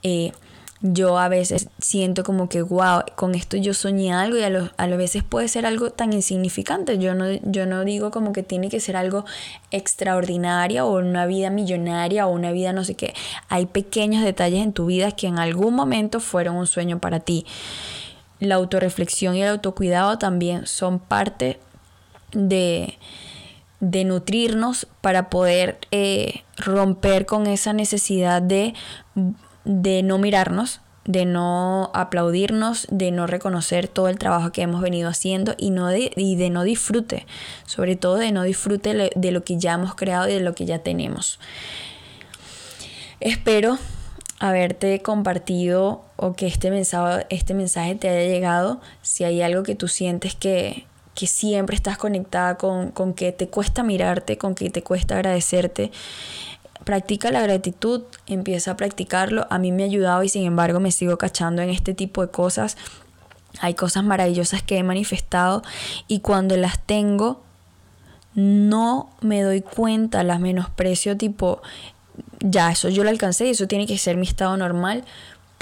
Eh, 0.03 0.33
yo 0.81 1.19
a 1.19 1.29
veces 1.29 1.69
siento 1.79 2.25
como 2.25 2.49
que, 2.49 2.63
wow, 2.63 3.03
con 3.15 3.35
esto 3.35 3.57
yo 3.57 3.73
soñé 3.73 4.13
algo 4.13 4.37
y 4.37 4.43
a, 4.43 4.51
lo, 4.51 4.71
a 4.77 4.87
veces 4.87 5.23
puede 5.23 5.47
ser 5.47 5.67
algo 5.67 5.91
tan 5.91 6.13
insignificante. 6.13 6.99
Yo 6.99 7.15
no, 7.15 7.31
yo 7.43 7.67
no 7.67 7.85
digo 7.85 8.11
como 8.11 8.33
que 8.33 8.43
tiene 8.43 8.69
que 8.69 8.81
ser 8.81 8.97
algo 8.97 9.25
extraordinario 9.71 10.87
o 10.87 10.99
una 10.99 11.27
vida 11.27 11.51
millonaria 11.51 12.27
o 12.27 12.33
una 12.33 12.51
vida 12.51 12.73
no 12.73 12.83
sé 12.83 12.95
qué. 12.95 13.15
Hay 13.49 13.67
pequeños 13.67 14.25
detalles 14.25 14.63
en 14.63 14.73
tu 14.73 14.87
vida 14.87 15.13
que 15.13 15.29
en 15.29 15.39
algún 15.39 15.75
momento 15.75 16.19
fueron 16.19 16.57
un 16.57 16.67
sueño 16.67 16.99
para 16.99 17.21
ti 17.21 17.47
la 18.43 18.57
autorreflexión 18.57 19.37
y 19.37 19.43
el 19.43 19.49
autocuidado 19.51 20.19
también 20.19 20.67
son 20.67 20.99
parte 20.99 21.61
de, 22.33 22.99
de 23.81 24.05
nutrirnos 24.05 24.87
para 25.01 25.31
poder 25.31 25.79
eh, 25.91 26.43
romper 26.57 27.27
con 27.27 27.47
esa 27.47 27.73
necesidad 27.73 28.43
de, 28.43 28.75
de 29.65 30.03
no 30.03 30.19
mirarnos, 30.19 30.81
de 31.05 31.25
no 31.25 31.91
aplaudirnos, 31.95 32.87
de 32.91 33.11
no 33.11 33.27
reconocer 33.27 33.89
todo 33.89 34.09
el 34.09 34.19
trabajo 34.19 34.53
que 34.53 34.63
hemos 34.63 34.81
venido 34.83 35.09
haciendo 35.09 35.55
y, 35.59 35.71
no 35.71 35.89
de, 35.89 36.13
y 36.15 36.37
de 36.37 36.51
no 36.51 36.63
disfrute, 36.63 37.27
sobre 37.67 37.97
todo 37.97 38.17
de 38.17 38.31
no 38.31 38.45
disfrute 38.45 39.11
de 39.15 39.31
lo 39.33 39.43
que 39.43 39.59
ya 39.59 39.75
hemos 39.75 39.95
creado 39.95 40.29
y 40.29 40.35
de 40.35 40.41
lo 40.41 40.55
que 40.55 40.65
ya 40.65 40.79
tenemos. 40.79 41.41
Espero 43.21 43.79
haberte 44.39 45.01
compartido 45.03 46.05
o 46.17 46.35
que 46.35 46.47
este 46.47 46.71
mensaje, 46.71 47.27
este 47.31 47.55
mensaje 47.55 47.95
te 47.95 48.09
haya 48.09 48.29
llegado, 48.29 48.81
si 49.01 49.23
hay 49.25 49.43
algo 49.43 49.63
que 49.63 49.77
tú 49.77 49.87
sientes 49.87 50.35
que, 50.35 50.87
que 51.15 51.27
siempre 51.27 51.77
estás 51.77 51.99
conectada 51.99 52.57
con, 52.57 52.91
con 52.91 53.15
que 53.15 53.33
te 53.33 53.49
cuesta 53.49 53.83
mirarte, 53.83 54.39
con 54.39 54.55
que 54.55 54.71
te 54.71 54.83
cuesta 54.83 55.17
agradecerte, 55.17 55.93
practica 56.85 57.31
la 57.31 57.43
gratitud, 57.43 58.03
empieza 58.27 58.73
a 58.73 58.77
practicarlo. 58.77 59.47
A 59.51 59.59
mí 59.59 59.73
me 59.73 59.83
ha 59.83 59.87
ayudado 59.87 60.23
y 60.23 60.29
sin 60.29 60.45
embargo 60.45 60.81
me 60.81 60.91
sigo 60.91 61.19
cachando 61.19 61.63
en 61.63 61.71
este 61.71 61.95
tipo 61.95 62.23
de 62.23 62.31
cosas. 62.31 62.77
Hay 63.61 63.75
cosas 63.75 64.05
maravillosas 64.05 64.63
que 64.63 64.79
he 64.79 64.83
manifestado 64.83 65.63
y 66.09 66.21
cuando 66.21 66.57
las 66.57 66.79
tengo 66.79 67.43
no 68.35 69.11
me 69.21 69.43
doy 69.43 69.61
cuenta, 69.61 70.25
las 70.25 70.41
menosprecio 70.41 71.17
tipo 71.19 71.61
ya 72.41 72.73
eso 72.73 72.89
yo 72.89 73.05
lo 73.05 73.11
alcancé 73.11 73.47
y 73.47 73.51
eso 73.51 73.67
tiene 73.67 73.87
que 73.87 73.99
ser 73.99 74.17
mi 74.17 74.27
estado 74.27 74.57
normal, 74.57 75.05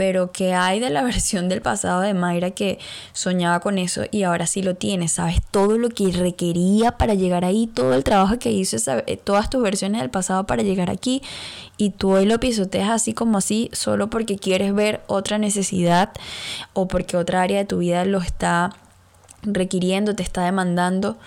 pero 0.01 0.33
que 0.33 0.55
hay 0.55 0.81
de 0.81 0.89
la 0.89 1.03
versión 1.11 1.51
del 1.51 1.61
pasado 1.61 2.01
de 2.01 2.15
Mayra 2.15 2.53
que 2.53 2.79
soñaba 3.13 3.61
con 3.61 3.77
eso 3.77 4.05
y 4.11 4.23
ahora 4.23 4.47
sí 4.47 4.63
lo 4.63 4.75
tiene, 4.75 5.09
sabes 5.09 5.43
todo 5.51 5.77
lo 5.77 5.91
que 5.91 6.11
requería 6.11 6.93
para 6.93 7.13
llegar 7.13 7.45
ahí, 7.45 7.67
todo 7.67 7.93
el 7.93 8.03
trabajo 8.03 8.39
que 8.39 8.51
hizo, 8.51 8.79
eh, 9.07 9.19
todas 9.19 9.51
tus 9.51 9.63
versiones 9.63 10.01
del 10.01 10.09
pasado 10.09 10.47
para 10.47 10.63
llegar 10.63 10.89
aquí 10.89 11.21
y 11.77 11.91
tú 11.91 12.13
hoy 12.13 12.25
lo 12.25 12.41
pisoteas 12.41 12.89
así 12.89 13.13
como 13.13 13.37
así 13.37 13.69
solo 13.75 14.09
porque 14.09 14.39
quieres 14.39 14.75
ver 14.75 15.03
otra 15.07 15.37
necesidad 15.37 16.13
o 16.73 16.89
porque 16.89 17.19
otra 17.19 17.43
área 17.43 17.59
de 17.59 17.67
tu 17.67 17.77
vida 17.77 18.07
lo 18.07 18.21
está 18.21 18.71
requiriendo, 19.43 20.17
te 20.17 20.23
está 20.23 20.47
demandando. 20.47 21.19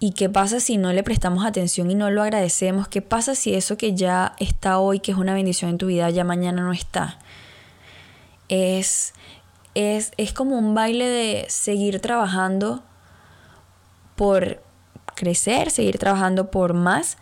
¿Y 0.00 0.14
qué 0.14 0.28
pasa 0.28 0.58
si 0.58 0.78
no 0.78 0.92
le 0.92 1.04
prestamos 1.04 1.46
atención 1.46 1.92
y 1.92 1.94
no 1.94 2.10
lo 2.10 2.22
agradecemos? 2.24 2.88
¿Qué 2.88 3.02
pasa 3.02 3.36
si 3.36 3.54
eso 3.54 3.76
que 3.76 3.94
ya 3.94 4.34
está 4.40 4.80
hoy, 4.80 4.98
que 4.98 5.12
es 5.12 5.16
una 5.16 5.32
bendición 5.32 5.70
en 5.70 5.78
tu 5.78 5.86
vida, 5.86 6.10
ya 6.10 6.24
mañana 6.24 6.60
no 6.60 6.72
está? 6.72 7.20
Es, 8.48 9.14
es, 9.74 10.12
es 10.16 10.32
como 10.32 10.58
un 10.58 10.74
baile 10.74 11.06
de 11.06 11.46
seguir 11.48 12.00
trabajando 12.00 12.82
por 14.16 14.62
crecer, 15.14 15.70
seguir 15.70 15.98
trabajando 15.98 16.50
por 16.50 16.74
más, 16.74 17.16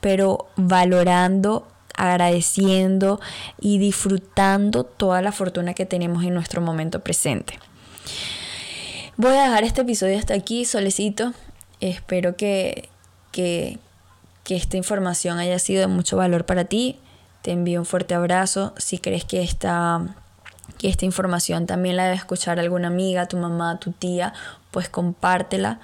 pero 0.00 0.48
valorando, 0.56 1.66
agradeciendo 1.96 3.20
y 3.60 3.78
disfrutando 3.78 4.84
toda 4.84 5.22
la 5.22 5.32
fortuna 5.32 5.74
que 5.74 5.86
tenemos 5.86 6.24
en 6.24 6.34
nuestro 6.34 6.60
momento 6.60 7.00
presente. 7.00 7.58
Voy 9.16 9.34
a 9.34 9.44
dejar 9.44 9.64
este 9.64 9.80
episodio 9.80 10.18
hasta 10.18 10.34
aquí, 10.34 10.64
solecito. 10.64 11.32
Espero 11.80 12.36
que, 12.36 12.90
que, 13.32 13.78
que 14.44 14.56
esta 14.56 14.76
información 14.76 15.38
haya 15.38 15.58
sido 15.58 15.80
de 15.80 15.86
mucho 15.86 16.18
valor 16.18 16.44
para 16.44 16.66
ti. 16.66 16.98
Te 17.46 17.52
envío 17.52 17.78
un 17.78 17.86
fuerte 17.86 18.12
abrazo. 18.12 18.74
Si 18.76 18.98
crees 18.98 19.24
que 19.24 19.40
esta, 19.40 20.00
que 20.78 20.88
esta 20.88 21.04
información 21.04 21.66
también 21.66 21.94
la 21.94 22.02
debe 22.02 22.16
escuchar 22.16 22.58
alguna 22.58 22.88
amiga, 22.88 23.28
tu 23.28 23.36
mamá, 23.36 23.78
tu 23.78 23.92
tía, 23.92 24.34
pues 24.72 24.88
compártela. 24.88 25.78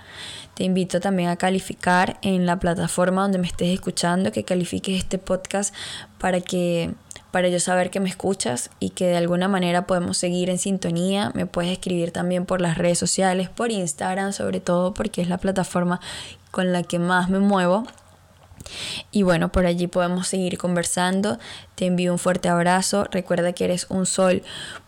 Te 0.54 0.64
invito 0.64 0.98
también 0.98 1.28
a 1.28 1.36
calificar 1.36 2.18
en 2.22 2.46
la 2.46 2.58
plataforma 2.58 3.22
donde 3.22 3.38
me 3.38 3.46
estés 3.46 3.68
escuchando, 3.68 4.32
que 4.32 4.42
califiques 4.42 4.98
este 4.98 5.18
podcast 5.18 5.72
para 6.18 6.40
que 6.40 6.92
para 7.30 7.48
yo 7.48 7.60
saber 7.60 7.90
que 7.90 8.00
me 8.00 8.08
escuchas 8.08 8.70
y 8.80 8.90
que 8.90 9.06
de 9.06 9.16
alguna 9.16 9.46
manera 9.46 9.86
podemos 9.86 10.18
seguir 10.18 10.50
en 10.50 10.58
sintonía. 10.58 11.30
Me 11.36 11.46
puedes 11.46 11.70
escribir 11.70 12.10
también 12.10 12.44
por 12.44 12.60
las 12.60 12.76
redes 12.76 12.98
sociales, 12.98 13.50
por 13.50 13.70
Instagram 13.70 14.32
sobre 14.32 14.58
todo, 14.58 14.94
porque 14.94 15.22
es 15.22 15.28
la 15.28 15.38
plataforma 15.38 16.00
con 16.50 16.72
la 16.72 16.82
que 16.82 16.98
más 16.98 17.30
me 17.30 17.38
muevo. 17.38 17.84
Y 19.10 19.22
bueno, 19.22 19.50
por 19.50 19.66
allí 19.66 19.86
podemos 19.86 20.28
seguir 20.28 20.58
conversando. 20.58 21.38
Te 21.74 21.86
envío 21.86 22.12
un 22.12 22.18
fuerte 22.18 22.48
abrazo. 22.48 23.04
Recuerda 23.10 23.52
que 23.52 23.64
eres 23.64 23.86
un 23.88 24.06
sol 24.06 24.42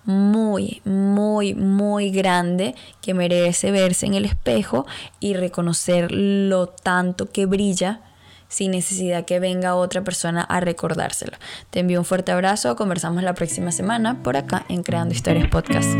muy, 0.05 0.83
muy, 0.85 1.55
muy 1.55 2.11
grande 2.11 2.75
que 3.01 3.15
merece 3.15 3.71
verse 3.71 4.07
en 4.07 4.15
el 4.15 4.25
espejo 4.25 4.87
y 5.21 5.35
reconocer 5.35 6.11
lo 6.11 6.67
tanto 6.69 7.31
que 7.31 7.47
brilla 7.47 8.01
sin 8.49 8.71
necesidad 8.71 9.25
que 9.25 9.41
venga 9.41 9.75
otra 9.75 10.05
persona 10.05 10.43
a 10.43 10.61
recordárselo. 10.61 11.37
Te 11.71 11.81
envío 11.81 11.99
un 11.99 12.05
fuerte 12.05 12.31
abrazo. 12.33 12.77
Conversamos 12.77 13.23
la 13.23 13.35
próxima 13.35 13.73
semana 13.73 14.23
por 14.23 14.37
acá 14.37 14.65
en 14.69 14.83
Creando 14.83 15.15
Historias 15.15 15.49
Podcast. 15.49 15.91